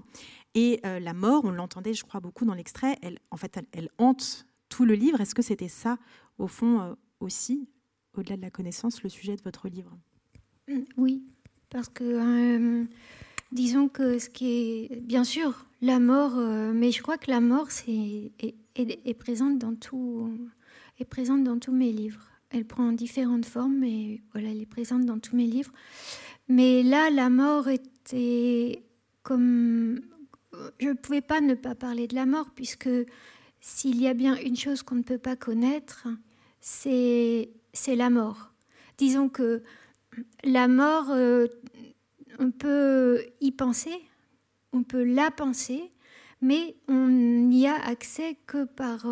Et 0.54 0.80
euh, 0.84 1.00
la 1.00 1.14
mort, 1.14 1.44
on 1.44 1.50
l'entendait, 1.50 1.94
je 1.94 2.04
crois, 2.04 2.20
beaucoup 2.20 2.44
dans 2.44 2.54
l'extrait, 2.54 2.96
elle, 3.02 3.18
en 3.30 3.36
fait, 3.36 3.58
elle, 3.72 3.90
hante 3.98 4.46
tout 4.68 4.84
le 4.84 4.94
livre. 4.94 5.20
Est-ce 5.20 5.34
que 5.34 5.42
c'était 5.42 5.68
ça, 5.68 5.98
au 6.38 6.46
fond, 6.46 6.80
euh, 6.80 6.94
aussi, 7.20 7.68
au-delà 8.14 8.36
de 8.36 8.42
la 8.42 8.50
connaissance, 8.50 9.02
le 9.02 9.08
sujet 9.08 9.36
de 9.36 9.42
votre 9.42 9.68
livre? 9.68 9.96
Mm, 10.68 10.82
Oui, 10.96 11.22
parce 11.70 11.88
que, 11.88 12.86
disons 13.52 13.88
que 13.88 14.18
ce 14.18 14.28
qui 14.28 14.46
est, 14.90 15.00
bien 15.00 15.24
sûr, 15.24 15.66
la 15.80 16.00
mort, 16.00 16.36
mais 16.74 16.90
je 16.90 17.02
crois 17.02 17.18
que 17.18 17.30
la 17.30 17.40
mort 17.40 17.70
c'est, 17.70 18.32
est, 18.40 18.54
est, 18.74 19.14
présente 19.14 19.58
dans 19.58 19.76
tout, 19.76 20.36
est 20.98 21.04
présente 21.04 21.44
dans 21.44 21.58
tous 21.58 21.72
mes 21.72 21.92
livres. 21.92 22.24
Elle 22.50 22.64
prend 22.64 22.92
différentes 22.92 23.44
formes, 23.44 23.78
mais 23.78 24.22
voilà, 24.32 24.48
elle 24.48 24.60
est 24.60 24.66
présente 24.66 25.04
dans 25.04 25.18
tous 25.18 25.36
mes 25.36 25.46
livres. 25.46 25.72
Mais 26.48 26.82
là, 26.82 27.10
la 27.10 27.28
mort 27.30 27.68
était 27.68 28.82
comme... 29.22 30.00
Je 30.80 30.88
ne 30.88 30.94
pouvais 30.94 31.20
pas 31.20 31.40
ne 31.40 31.54
pas 31.54 31.74
parler 31.74 32.08
de 32.08 32.14
la 32.14 32.26
mort, 32.26 32.50
puisque 32.54 32.88
s'il 33.60 34.00
y 34.00 34.08
a 34.08 34.14
bien 34.14 34.36
une 34.36 34.56
chose 34.56 34.82
qu'on 34.82 34.94
ne 34.96 35.02
peut 35.02 35.18
pas 35.18 35.36
connaître, 35.36 36.08
c'est 36.60 37.50
la 37.86 38.10
mort. 38.10 38.52
Disons 38.96 39.28
que 39.28 39.62
la 40.42 40.68
mort, 40.68 41.10
euh, 41.10 41.46
on 42.38 42.50
peut 42.50 43.22
y 43.40 43.52
penser, 43.52 43.94
on 44.72 44.82
peut 44.82 45.04
la 45.04 45.30
penser, 45.30 45.92
mais 46.40 46.76
on 46.88 47.08
n'y 47.08 47.66
a 47.68 47.76
accès 47.86 48.36
que 48.46 48.64
par 48.64 49.06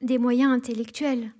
des 0.00 0.18
moyens 0.18 0.52
intellectuels. 0.52 1.32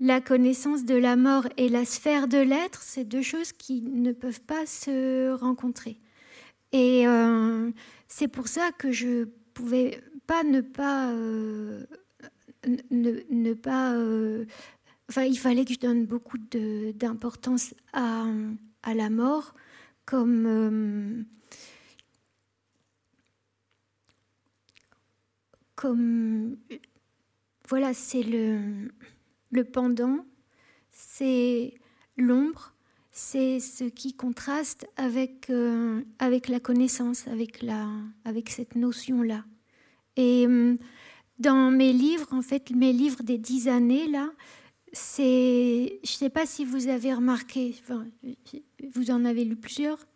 La 0.00 0.20
connaissance 0.20 0.84
de 0.84 0.94
la 0.94 1.16
mort 1.16 1.46
et 1.56 1.68
la 1.68 1.84
sphère 1.84 2.26
de 2.26 2.38
l'être, 2.38 2.82
c'est 2.82 3.04
deux 3.04 3.22
choses 3.22 3.52
qui 3.52 3.82
ne 3.82 4.12
peuvent 4.12 4.40
pas 4.40 4.66
se 4.66 5.32
rencontrer. 5.32 6.00
Et 6.72 7.04
c'est 8.08 8.28
pour 8.28 8.48
ça 8.48 8.70
que 8.72 8.90
je 8.90 9.24
pouvais 9.54 10.02
pas 10.26 10.42
ne 10.42 10.60
pas 10.60 11.12
ne, 12.90 13.52
pas 13.54 13.94
enfin 15.08 15.24
il 15.24 15.38
fallait 15.38 15.64
que 15.64 15.74
je 15.74 15.78
donne 15.78 16.06
beaucoup 16.06 16.38
d'importance 16.38 17.74
à, 17.92 18.24
à, 18.82 18.94
la 18.94 19.10
mort 19.10 19.54
comme 20.06 21.26
comme 25.76 26.56
voilà, 27.72 27.94
c'est 27.94 28.22
le, 28.22 28.90
le 29.50 29.64
pendant, 29.64 30.26
c'est 30.90 31.72
l'ombre, 32.18 32.74
c'est 33.12 33.60
ce 33.60 33.84
qui 33.84 34.12
contraste 34.12 34.86
avec, 34.98 35.48
euh, 35.48 36.02
avec 36.18 36.48
la 36.48 36.60
connaissance, 36.60 37.26
avec, 37.28 37.62
la, 37.62 37.88
avec 38.26 38.50
cette 38.50 38.76
notion-là. 38.76 39.46
Et 40.16 40.46
euh, 40.46 40.76
dans 41.38 41.70
mes 41.70 41.94
livres, 41.94 42.28
en 42.32 42.42
fait, 42.42 42.72
mes 42.72 42.92
livres 42.92 43.22
des 43.22 43.38
dix 43.38 43.68
années, 43.68 44.06
là, 44.06 44.28
c'est, 44.92 45.98
je 46.04 46.12
ne 46.12 46.16
sais 46.18 46.28
pas 46.28 46.44
si 46.44 46.66
vous 46.66 46.88
avez 46.88 47.14
remarqué, 47.14 47.74
enfin, 47.80 48.06
vous 48.94 49.10
en 49.10 49.24
avez 49.24 49.46
lu 49.46 49.56
plusieurs. 49.56 50.06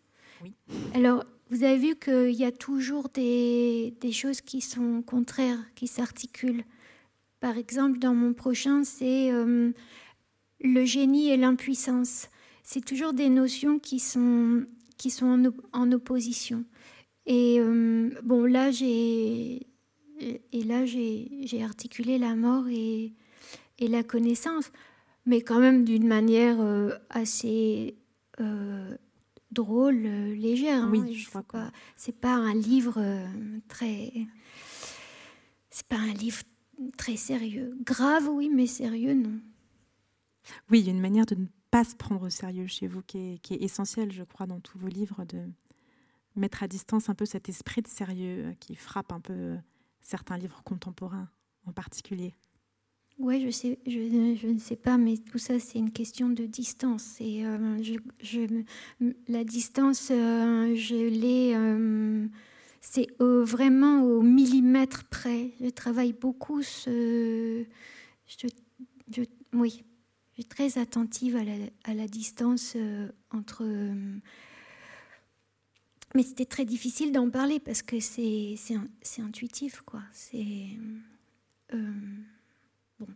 Oui. 0.42 0.52
Alors, 0.92 1.24
vous 1.48 1.64
avez 1.64 1.78
vu 1.78 1.96
qu'il 1.96 2.36
y 2.36 2.44
a 2.44 2.52
toujours 2.52 3.08
des, 3.08 3.94
des 4.02 4.12
choses 4.12 4.42
qui 4.42 4.60
sont 4.60 5.00
contraires, 5.00 5.64
qui 5.74 5.86
s'articulent. 5.86 6.66
Par 7.40 7.58
exemple, 7.58 7.98
dans 7.98 8.14
mon 8.14 8.32
prochain, 8.32 8.82
c'est 8.84 9.30
euh, 9.30 9.72
le 10.60 10.84
génie 10.84 11.30
et 11.30 11.36
l'impuissance. 11.36 12.28
C'est 12.62 12.84
toujours 12.84 13.12
des 13.12 13.28
notions 13.28 13.78
qui 13.78 14.00
sont, 14.00 14.64
qui 14.96 15.10
sont 15.10 15.52
en, 15.72 15.92
opposition. 15.92 16.64
Et 17.26 17.56
euh, 17.60 18.10
bon, 18.22 18.44
là, 18.44 18.70
j'ai 18.70 19.66
et 20.18 20.64
là 20.64 20.86
j'ai 20.86 21.62
articulé 21.62 22.16
la 22.16 22.34
mort 22.36 22.68
et, 22.68 23.12
et, 23.78 23.86
la 23.86 24.02
connaissance, 24.02 24.72
mais 25.26 25.42
quand 25.42 25.60
même 25.60 25.84
d'une 25.84 26.06
manière 26.06 26.58
euh, 26.58 26.92
assez 27.10 27.98
drôle, 29.50 29.96
légère. 29.96 30.88
Oui, 30.90 31.00
hein. 31.00 31.12
je 31.12 31.28
crois 31.28 31.42
pas. 31.42 31.70
C'est 31.96 32.18
pas 32.18 32.32
un 32.32 32.54
livre 32.54 32.98
très. 33.68 34.10
C'est 35.70 35.86
pas 35.86 35.96
un 35.96 36.14
livre 36.14 36.42
très 36.96 37.16
sérieux. 37.16 37.76
Grave, 37.84 38.28
oui, 38.28 38.50
mais 38.52 38.66
sérieux, 38.66 39.14
non. 39.14 39.38
Oui, 40.70 40.80
il 40.80 40.86
y 40.86 40.88
a 40.88 40.92
une 40.92 41.00
manière 41.00 41.26
de 41.26 41.34
ne 41.34 41.46
pas 41.70 41.84
se 41.84 41.94
prendre 41.94 42.22
au 42.22 42.30
sérieux 42.30 42.66
chez 42.66 42.86
vous 42.86 43.02
qui 43.02 43.18
est, 43.18 43.38
qui 43.38 43.54
est 43.54 43.62
essentielle, 43.62 44.12
je 44.12 44.22
crois, 44.22 44.46
dans 44.46 44.60
tous 44.60 44.78
vos 44.78 44.88
livres, 44.88 45.24
de 45.24 45.40
mettre 46.36 46.62
à 46.62 46.68
distance 46.68 47.08
un 47.08 47.14
peu 47.14 47.26
cet 47.26 47.48
esprit 47.48 47.82
de 47.82 47.88
sérieux 47.88 48.54
qui 48.60 48.74
frappe 48.74 49.12
un 49.12 49.20
peu 49.20 49.56
certains 50.00 50.36
livres 50.36 50.62
contemporains 50.64 51.28
en 51.66 51.72
particulier. 51.72 52.34
Oui, 53.18 53.42
je, 53.42 53.50
sais, 53.50 53.78
je, 53.86 54.36
je, 54.38 54.46
ne 54.46 54.58
sais 54.58 54.76
pas, 54.76 54.98
mais 54.98 55.16
tout 55.16 55.38
ça, 55.38 55.58
c'est 55.58 55.78
une 55.78 55.90
question 55.90 56.28
de 56.28 56.44
distance. 56.44 57.16
Et 57.20 57.46
euh, 57.46 57.78
je, 58.22 58.62
la 59.26 59.42
distance, 59.42 60.10
euh, 60.10 60.74
je 60.74 61.08
l'ai 61.08 61.54
euh, 61.54 62.26
c'est 62.88 63.08
vraiment 63.20 64.04
au 64.04 64.22
millimètre 64.22 65.04
près. 65.04 65.50
Je 65.60 65.68
travaille 65.70 66.12
beaucoup 66.12 66.62
ce. 66.62 67.64
Oui, 69.52 69.84
je 70.30 70.34
suis 70.34 70.44
très 70.44 70.78
attentive 70.78 71.36
à 71.84 71.94
la, 71.94 72.06
distance 72.06 72.74
euh, 72.76 73.08
entre. 73.32 73.64
mais 76.14 76.22
c'était 76.22 76.44
très 76.44 76.64
difficile 76.64 77.10
d'en 77.10 77.28
parler 77.28 77.58
parce 77.58 77.82
que 77.82 77.98
c'est 77.98 78.56
intuitif, 79.18 79.80
quoi. 79.80 80.02
C'est. 80.12 80.68
Euh, 81.74 81.92
bon, 83.00 83.08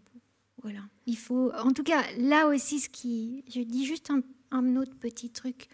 voilà. 0.63 0.81
Il 1.07 1.17
faut. 1.17 1.53
En 1.53 1.73
tout 1.73 1.85
cas, 1.85 2.03
là 2.19 2.49
aussi, 2.49 2.81
ce 2.81 2.89
qui. 2.89 3.45
Je 3.49 3.61
dis 3.61 3.87
juste 3.87 4.11
un 4.51 4.77
autre 4.77 4.97
petit 4.97 5.31
truc 5.31 5.69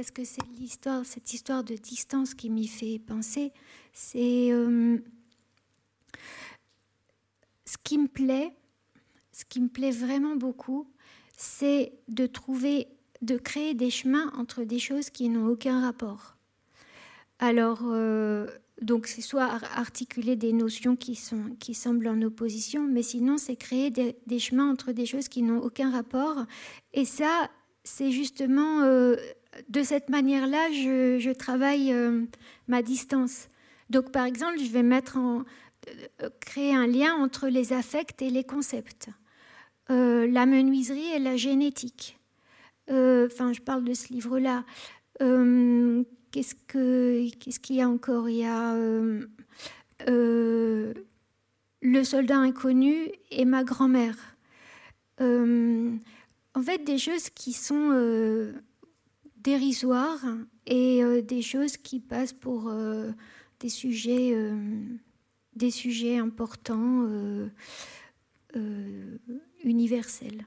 parce 0.00 0.12
que 0.12 0.24
c'est 0.24 0.40
l'histoire, 0.58 1.04
cette 1.04 1.34
histoire 1.34 1.62
de 1.62 1.74
distance 1.74 2.32
qui 2.32 2.48
m'y 2.48 2.68
fait 2.68 2.98
penser. 2.98 3.52
C'est 3.92 4.50
euh, 4.50 4.96
ce 7.66 7.76
qui 7.84 7.98
me 7.98 8.08
plaît, 8.08 8.56
ce 9.30 9.44
qui 9.44 9.60
me 9.60 9.68
plaît 9.68 9.90
vraiment 9.90 10.36
beaucoup, 10.36 10.90
c'est 11.36 11.92
de 12.08 12.24
trouver, 12.24 12.88
de 13.20 13.36
créer 13.36 13.74
des 13.74 13.90
chemins 13.90 14.32
entre 14.38 14.64
des 14.64 14.78
choses 14.78 15.10
qui 15.10 15.28
n'ont 15.28 15.46
aucun 15.46 15.82
rapport. 15.82 16.38
Alors, 17.38 17.80
euh, 17.82 18.46
donc 18.80 19.06
c'est 19.06 19.20
soit 19.20 19.50
articuler 19.74 20.34
des 20.34 20.54
notions 20.54 20.96
qui, 20.96 21.14
sont, 21.14 21.54
qui 21.58 21.74
semblent 21.74 22.08
en 22.08 22.22
opposition, 22.22 22.88
mais 22.88 23.02
sinon 23.02 23.36
c'est 23.36 23.56
créer 23.56 23.90
des, 23.90 24.38
chemins 24.38 24.70
entre 24.70 24.92
des 24.92 25.04
choses 25.04 25.28
qui 25.28 25.42
n'ont 25.42 25.60
aucun 25.60 25.90
rapport. 25.90 26.46
Et 26.94 27.04
ça, 27.04 27.50
c'est 27.84 28.12
justement 28.12 28.80
euh, 28.80 29.16
de 29.68 29.82
cette 29.82 30.08
manière-là, 30.08 30.70
je, 30.72 31.32
travaille 31.32 31.92
euh, 31.92 32.22
ma 32.68 32.82
distance. 32.82 33.48
Donc, 33.88 34.12
par 34.12 34.24
exemple, 34.24 34.58
je 34.58 34.70
vais 34.70 34.82
euh, 34.82 36.30
créer 36.40 36.74
un 36.74 36.86
lien 36.86 37.14
entre 37.14 37.48
les 37.48 37.72
affects 37.72 38.22
et 38.22 38.30
les 38.30 38.44
concepts, 38.44 39.08
euh, 39.90 40.26
la 40.26 40.46
menuiserie 40.46 41.12
et 41.14 41.18
la 41.18 41.36
génétique. 41.36 42.16
Enfin, 42.88 43.52
je 43.52 43.60
parle 43.60 43.84
de 43.84 43.94
ce 43.94 44.12
livre-là. 44.12 44.64
qu'est-ce 45.20 46.54
qu'est-ce 46.64 47.60
qu'il 47.60 47.76
y 47.76 47.82
a 47.82 47.88
encore? 47.88 48.28
Il 48.28 48.38
y 48.38 48.44
a 48.44 48.74
le 50.06 50.94
soldat 52.02 52.38
inconnu 52.38 52.96
et 53.30 53.44
ma 53.44 53.62
grand-mère. 53.62 54.16
en 55.20 56.62
fait, 56.64 56.82
des 56.82 56.98
choses 56.98 57.30
qui 57.30 57.52
sont 57.52 57.92
dérisoires 59.42 60.24
et 60.66 61.02
euh, 61.02 61.22
des 61.22 61.42
choses 61.42 61.76
qui 61.76 62.00
passent 62.00 62.32
pour 62.32 62.68
euh, 62.68 63.10
des, 63.60 63.68
sujets, 63.68 64.32
euh, 64.34 64.84
des 65.54 65.70
sujets 65.70 66.18
importants, 66.18 67.06
universels. 69.64 70.46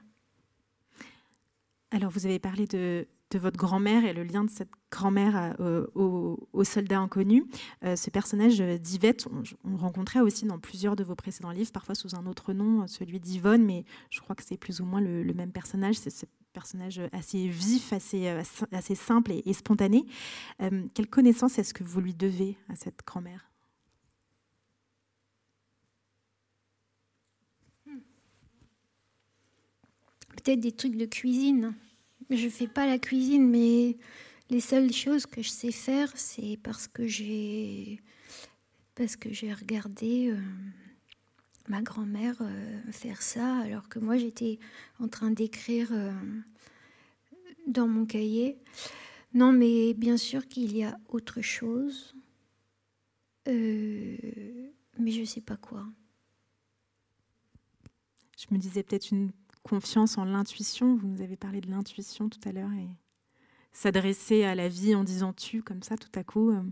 Alors, 1.94 2.10
vous 2.10 2.26
avez 2.26 2.40
parlé 2.40 2.66
de, 2.66 3.06
votre 3.34 3.56
grand-mère 3.56 4.04
et 4.04 4.12
le 4.12 4.24
lien 4.24 4.42
de 4.42 4.50
cette 4.50 4.70
grand-mère 4.90 5.54
euh, 5.60 5.86
au, 5.94 6.64
soldat 6.64 6.98
inconnu. 6.98 7.44
Euh, 7.84 7.94
ce 7.94 8.10
personnage 8.10 8.58
d'Yvette, 8.58 9.28
on, 9.64 9.70
le 9.70 9.76
rencontrait 9.76 10.18
aussi 10.18 10.44
dans 10.44 10.58
plusieurs 10.58 10.96
de 10.96 11.04
vos 11.04 11.14
précédents 11.14 11.52
livres, 11.52 11.70
parfois 11.70 11.94
sous 11.94 12.16
un 12.16 12.26
autre 12.26 12.52
nom, 12.52 12.86
celui 12.88 13.20
d'Yvonne, 13.20 13.64
mais 13.64 13.84
je 14.10 14.20
crois 14.20 14.34
que 14.34 14.42
c'est 14.44 14.56
plus 14.56 14.80
ou 14.80 14.84
moins 14.84 15.00
le, 15.00 15.32
même 15.34 15.52
personnage. 15.52 15.96
Personnage 16.54 17.02
assez 17.12 17.46
vif, 17.48 17.92
assez, 17.92 18.28
euh, 18.28 18.42
simple 18.94 19.32
et, 19.32 19.52
spontané. 19.52 20.06
quelle 20.94 21.08
connaissance 21.08 21.58
est-ce 21.58 21.74
que 21.74 21.84
vous 21.84 22.00
lui 22.00 22.14
devez 22.14 22.56
à 22.70 22.76
cette 22.76 23.00
grand-mère? 23.06 23.50
Peut-être 30.36 30.60
des 30.60 30.72
trucs 30.72 30.96
de 30.96 31.06
cuisine. 31.06 31.74
Je 32.30 32.48
fais 32.48 32.68
pas 32.68 32.86
la 32.86 32.98
cuisine, 32.98 33.48
mais 33.48 33.96
les 34.50 34.60
seules 34.60 34.92
choses 34.92 35.26
que 35.26 35.42
je 35.42 35.48
sais 35.48 35.72
faire, 35.72 36.10
c'est 36.16 36.58
parce 36.62 36.88
que 36.88 37.06
j'ai 37.06 38.00
parce 38.94 39.16
que 39.16 39.32
j'ai 39.32 39.52
regardé 39.52 40.30
euh, 40.30 40.38
ma 41.68 41.82
grand-mère 41.82 42.36
euh, 42.40 42.92
faire 42.92 43.22
ça, 43.22 43.58
alors 43.58 43.88
que 43.88 43.98
moi 43.98 44.16
j'étais 44.16 44.58
en 45.00 45.08
train 45.08 45.30
d'écrire 45.30 45.88
euh, 45.92 46.12
dans 47.66 47.88
mon 47.88 48.06
cahier. 48.06 48.58
Non, 49.32 49.52
mais 49.52 49.94
bien 49.94 50.16
sûr 50.16 50.46
qu'il 50.46 50.76
y 50.76 50.84
a 50.84 50.98
autre 51.08 51.40
chose, 51.40 52.14
mais 53.46 55.10
je 55.10 55.24
sais 55.24 55.40
pas 55.40 55.56
quoi. 55.56 55.84
Je 58.38 58.46
me 58.54 58.58
disais 58.58 58.82
peut-être 58.82 59.10
une 59.10 59.32
confiance 59.62 60.18
en 60.18 60.24
l'intuition. 60.24 60.96
Vous 60.96 61.08
nous 61.08 61.22
avez 61.22 61.36
parlé 61.36 61.60
de 61.60 61.70
l'intuition 61.70 62.28
tout 62.28 62.40
à 62.46 62.52
l'heure 62.52 62.72
et 62.72 62.88
s'adresser 63.72 64.44
à 64.44 64.54
la 64.54 64.68
vie 64.68 64.94
en 64.94 65.04
disant 65.04 65.32
tu 65.32 65.62
comme 65.62 65.82
ça 65.82 65.96
tout 65.96 66.10
à 66.14 66.22
coup, 66.22 66.50
euh, 66.50 66.62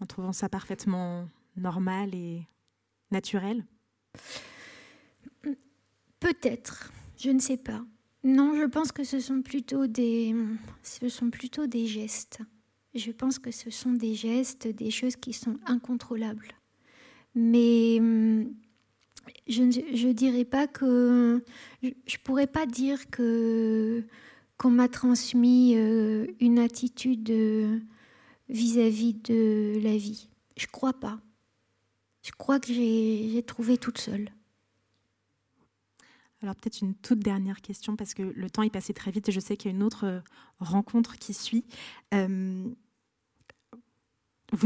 en 0.00 0.06
trouvant 0.06 0.32
ça 0.32 0.48
parfaitement 0.48 1.28
normal 1.56 2.14
et 2.14 2.46
naturel. 3.10 3.66
Peut-être, 6.20 6.92
je 7.18 7.30
ne 7.30 7.40
sais 7.40 7.56
pas. 7.56 7.84
Non, 8.24 8.54
je 8.56 8.64
pense 8.64 8.92
que 8.92 9.02
ce 9.02 9.18
sont 9.18 9.42
plutôt 9.42 9.86
des, 9.86 10.34
ce 10.82 11.08
sont 11.08 11.30
plutôt 11.30 11.66
des 11.66 11.86
gestes. 11.86 12.38
Je 12.94 13.10
pense 13.10 13.38
que 13.38 13.50
ce 13.50 13.70
sont 13.70 13.92
des 13.92 14.14
gestes, 14.14 14.68
des 14.68 14.90
choses 14.90 15.16
qui 15.16 15.32
sont 15.32 15.58
incontrôlables. 15.66 16.52
Mais 17.34 17.96
je 19.48 19.62
ne 19.62 20.12
dirais 20.12 20.44
pas 20.44 20.66
que. 20.66 21.42
Je 21.82 21.88
ne 21.88 22.22
pourrais 22.22 22.46
pas 22.46 22.66
dire 22.66 23.10
que 23.10 24.04
qu'on 24.58 24.70
m'a 24.70 24.88
transmis 24.88 25.74
euh, 25.74 26.26
une 26.38 26.60
attitude 26.60 27.30
euh, 27.30 27.80
vis-à-vis 28.48 29.14
de 29.14 29.80
la 29.82 29.96
vie. 29.96 30.28
Je 30.56 30.66
crois 30.66 30.92
pas. 30.92 31.18
Je 32.22 32.30
crois 32.32 32.60
que 32.60 32.72
j'ai 32.72 33.42
trouvé 33.46 33.78
toute 33.78 33.98
seule. 33.98 34.30
Alors 36.42 36.56
peut-être 36.56 36.80
une 36.80 36.94
toute 36.94 37.20
dernière 37.20 37.60
question 37.60 37.94
parce 37.94 38.14
que 38.14 38.22
le 38.22 38.50
temps 38.50 38.62
est 38.62 38.70
passé 38.70 38.92
très 38.92 39.12
vite 39.12 39.28
et 39.28 39.32
je 39.32 39.40
sais 39.40 39.56
qu'il 39.56 39.70
y 39.70 39.74
a 39.74 39.76
une 39.76 39.84
autre 39.84 40.06
euh, 40.06 40.20
rencontre 40.58 41.16
qui 41.16 41.34
suit. 41.34 41.64
vous 42.12 42.76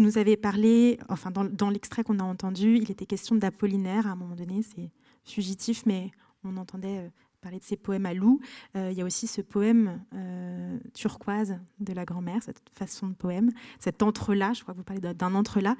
nous 0.00 0.18
avez 0.18 0.36
parlé, 0.36 0.98
enfin 1.08 1.30
dans, 1.30 1.44
dans 1.44 1.70
l'extrait 1.70 2.02
qu'on 2.02 2.18
a 2.18 2.24
entendu, 2.24 2.76
il 2.76 2.90
était 2.90 3.06
question 3.06 3.36
d'Apollinaire 3.36 4.06
à 4.06 4.10
un 4.10 4.16
moment 4.16 4.36
donné, 4.36 4.62
c'est 4.62 4.90
fugitif, 5.24 5.84
mais 5.86 6.10
on 6.44 6.56
entendait 6.56 7.10
parler 7.46 7.60
de 7.60 7.64
ses 7.64 7.76
poèmes 7.76 8.06
à 8.06 8.12
loup. 8.12 8.40
Euh, 8.74 8.90
il 8.90 8.98
y 8.98 9.02
a 9.02 9.04
aussi 9.04 9.28
ce 9.28 9.40
poème 9.40 10.02
euh, 10.14 10.80
turquoise 10.94 11.60
de 11.78 11.92
la 11.92 12.04
grand-mère, 12.04 12.42
cette 12.42 12.60
façon 12.72 13.06
de 13.06 13.14
poème, 13.14 13.52
cet 13.78 14.02
entre-là, 14.02 14.52
je 14.52 14.62
crois 14.62 14.74
que 14.74 14.78
vous 14.78 14.84
parlez 14.84 15.00
d'un 15.00 15.34
entre-là. 15.36 15.76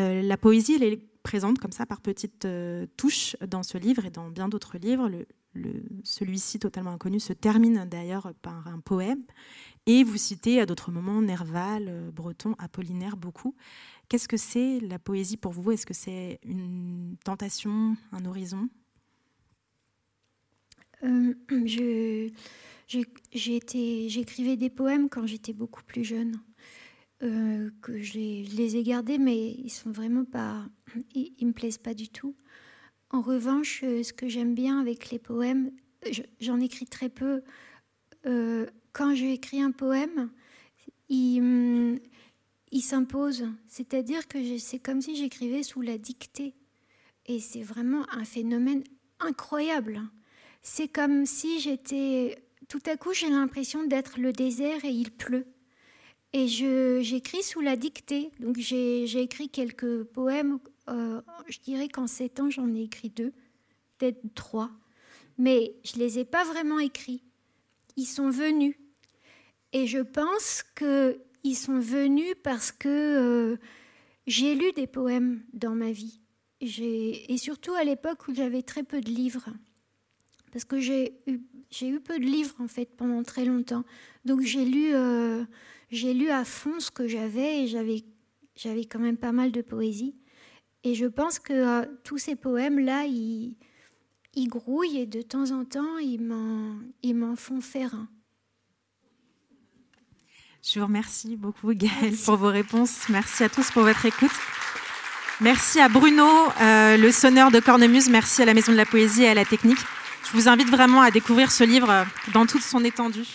Euh, 0.00 0.20
la 0.20 0.36
poésie, 0.36 0.74
elle 0.74 0.82
est 0.82 1.00
présente 1.22 1.60
comme 1.60 1.70
ça 1.70 1.86
par 1.86 2.00
petites 2.00 2.46
touches 2.96 3.36
dans 3.46 3.62
ce 3.62 3.78
livre 3.78 4.04
et 4.04 4.10
dans 4.10 4.30
bien 4.30 4.48
d'autres 4.48 4.78
livres. 4.78 5.08
Celui-ci, 6.02 6.58
totalement 6.58 6.90
inconnu, 6.90 7.20
se 7.20 7.32
termine 7.32 7.84
d'ailleurs 7.84 8.32
par 8.42 8.66
un 8.66 8.80
poème. 8.80 9.22
Et 9.86 10.02
vous 10.02 10.16
citez 10.16 10.60
à 10.60 10.66
d'autres 10.66 10.90
moments 10.90 11.22
Nerval, 11.22 12.10
Breton, 12.12 12.56
Apollinaire, 12.58 13.16
beaucoup. 13.16 13.54
Qu'est-ce 14.08 14.28
que 14.28 14.36
c'est 14.36 14.80
la 14.80 14.98
poésie 14.98 15.36
pour 15.36 15.52
vous? 15.52 15.70
Est-ce 15.70 15.86
que 15.86 15.94
c'est 15.94 16.40
une 16.44 17.16
tentation, 17.24 17.96
un 18.10 18.24
horizon? 18.24 18.68
Euh, 21.04 21.34
J'écrivais 23.32 24.56
des 24.56 24.70
poèmes 24.70 25.08
quand 25.08 25.26
j'étais 25.26 25.52
beaucoup 25.52 25.82
plus 25.82 26.04
jeune. 26.04 26.40
Euh, 27.22 27.70
que 27.80 27.98
je 28.02 28.18
les, 28.18 28.76
ai 28.76 28.82
gardés, 28.82 29.16
mais 29.16 29.52
ils 29.52 29.70
sont 29.70 29.90
vraiment 29.90 30.26
pas, 30.26 30.66
ils, 31.14 31.46
me 31.46 31.52
plaisent 31.52 31.78
pas 31.78 31.94
du 31.94 32.08
tout. 32.10 32.36
En 33.10 33.22
revanche, 33.22 33.82
euh, 33.84 34.02
ce 34.02 34.12
que 34.12 34.28
j'aime 34.28 34.54
bien 34.54 34.80
avec 34.80 35.10
les 35.10 35.18
poèmes, 35.18 35.70
j'en 36.40 36.60
écris 36.60 36.86
très 36.86 37.08
peu. 37.08 37.42
quand 38.92 39.14
j'écris 39.14 39.60
un 39.60 39.72
poème, 39.72 40.30
il, 41.08 42.00
il 42.70 42.82
s'impose. 42.82 43.46
C'est-à-dire 43.66 44.28
que 44.28 44.58
c'est 44.58 44.78
comme 44.78 45.00
si 45.00 45.16
j'écrivais 45.16 45.62
sous 45.62 45.80
la 45.80 45.98
dictée. 45.98 46.54
Et 47.26 47.40
c'est 47.40 47.62
vraiment 47.62 48.06
un 48.12 48.24
phénomène 48.24 48.84
incroyable. 49.20 50.00
C'est 50.68 50.88
comme 50.88 51.26
si 51.26 51.60
j'étais... 51.60 52.42
Tout 52.66 52.82
à 52.86 52.96
coup, 52.96 53.14
j'ai 53.14 53.30
l'impression 53.30 53.84
d'être 53.86 54.18
le 54.18 54.32
désert 54.32 54.84
et 54.84 54.90
il 54.90 55.12
pleut. 55.12 55.46
Et 56.32 56.48
j'écris 56.48 57.44
sous 57.44 57.60
la 57.60 57.76
dictée. 57.76 58.32
Donc 58.40 58.58
j'ai 58.58 59.20
écrit 59.20 59.48
quelques 59.48 60.02
poèmes. 60.02 60.58
Euh, 60.88 61.22
je 61.46 61.60
dirais 61.60 61.88
qu'en 61.88 62.08
sept 62.08 62.40
ans, 62.40 62.50
j'en 62.50 62.74
ai 62.74 62.82
écrit 62.82 63.10
deux, 63.10 63.32
peut-être 63.96 64.20
trois. 64.34 64.72
Mais 65.38 65.76
je 65.84 65.94
ne 65.94 66.00
les 66.00 66.18
ai 66.18 66.24
pas 66.24 66.42
vraiment 66.42 66.80
écrits. 66.80 67.22
Ils 67.96 68.06
sont 68.06 68.28
venus. 68.28 68.74
Et 69.72 69.86
je 69.86 70.00
pense 70.00 70.64
qu'ils 70.76 71.56
sont 71.56 71.78
venus 71.78 72.34
parce 72.42 72.72
que 72.72 72.88
euh, 72.88 73.56
j'ai 74.26 74.56
lu 74.56 74.72
des 74.72 74.88
poèmes 74.88 75.44
dans 75.52 75.76
ma 75.76 75.92
vie. 75.92 76.20
Et 76.60 77.36
surtout 77.38 77.74
à 77.74 77.84
l'époque 77.84 78.26
où 78.26 78.34
j'avais 78.34 78.62
très 78.62 78.82
peu 78.82 79.00
de 79.00 79.10
livres 79.10 79.48
parce 80.56 80.64
que 80.64 80.80
j'ai 80.80 81.12
eu, 81.26 81.38
eu, 81.82 82.00
peu 82.00 82.18
de 82.18 82.24
livres 82.24 82.54
en 82.60 82.66
fait 82.66 82.88
pendant 82.96 83.22
très 83.22 83.44
longtemps. 83.44 83.84
Donc 84.24 84.40
j'ai 84.40 84.64
lu, 84.64 84.94
euh, 84.94 85.44
j'ai 85.90 86.14
lu 86.14 86.30
à 86.30 86.46
fond 86.46 86.80
ce 86.80 86.90
que 86.90 87.06
j'avais 87.06 87.64
et 87.64 87.66
j'avais, 87.66 88.04
j'avais 88.54 88.86
quand 88.86 88.98
même 88.98 89.18
pas 89.18 89.32
mal 89.32 89.52
de 89.52 89.60
poésie. 89.60 90.14
Et 90.82 90.94
je 90.94 91.04
pense 91.04 91.38
que 91.38 91.52
euh, 91.52 91.84
tous 92.04 92.16
ces 92.16 92.36
poèmes-là, 92.36 93.04
ils, 93.04 93.54
ils, 94.34 94.48
grouillent 94.48 94.96
et 94.96 95.04
de 95.04 95.20
temps 95.20 95.50
en 95.50 95.66
temps, 95.66 95.98
ils 95.98 96.22
m'en, 96.22 96.76
ils 97.02 97.14
m'en 97.14 97.36
font 97.36 97.60
faire 97.60 97.94
un. 97.94 98.08
Je 100.62 100.80
vous 100.80 100.86
remercie 100.86 101.36
beaucoup, 101.36 101.74
Gaëlle, 101.74 102.16
pour 102.24 102.36
vos 102.36 102.48
réponses. 102.48 103.10
Merci 103.10 103.44
à 103.44 103.50
tous 103.50 103.70
pour 103.72 103.82
votre 103.82 104.06
écoute. 104.06 104.32
Merci 105.42 105.80
à 105.80 105.90
Bruno, 105.90 106.26
euh, 106.62 106.96
le 106.96 107.12
sonneur 107.12 107.50
de 107.50 107.60
cornemuse. 107.60 108.08
Merci 108.08 108.40
à 108.40 108.46
la 108.46 108.54
Maison 108.54 108.72
de 108.72 108.78
la 108.78 108.86
Poésie 108.86 109.24
et 109.24 109.28
à 109.28 109.34
la 109.34 109.44
Technique. 109.44 109.80
Je 110.26 110.32
vous 110.32 110.48
invite 110.48 110.68
vraiment 110.68 111.02
à 111.02 111.10
découvrir 111.10 111.52
ce 111.52 111.62
livre 111.62 112.04
dans 112.32 112.46
toute 112.46 112.62
son 112.62 112.84
étendue. 112.84 113.26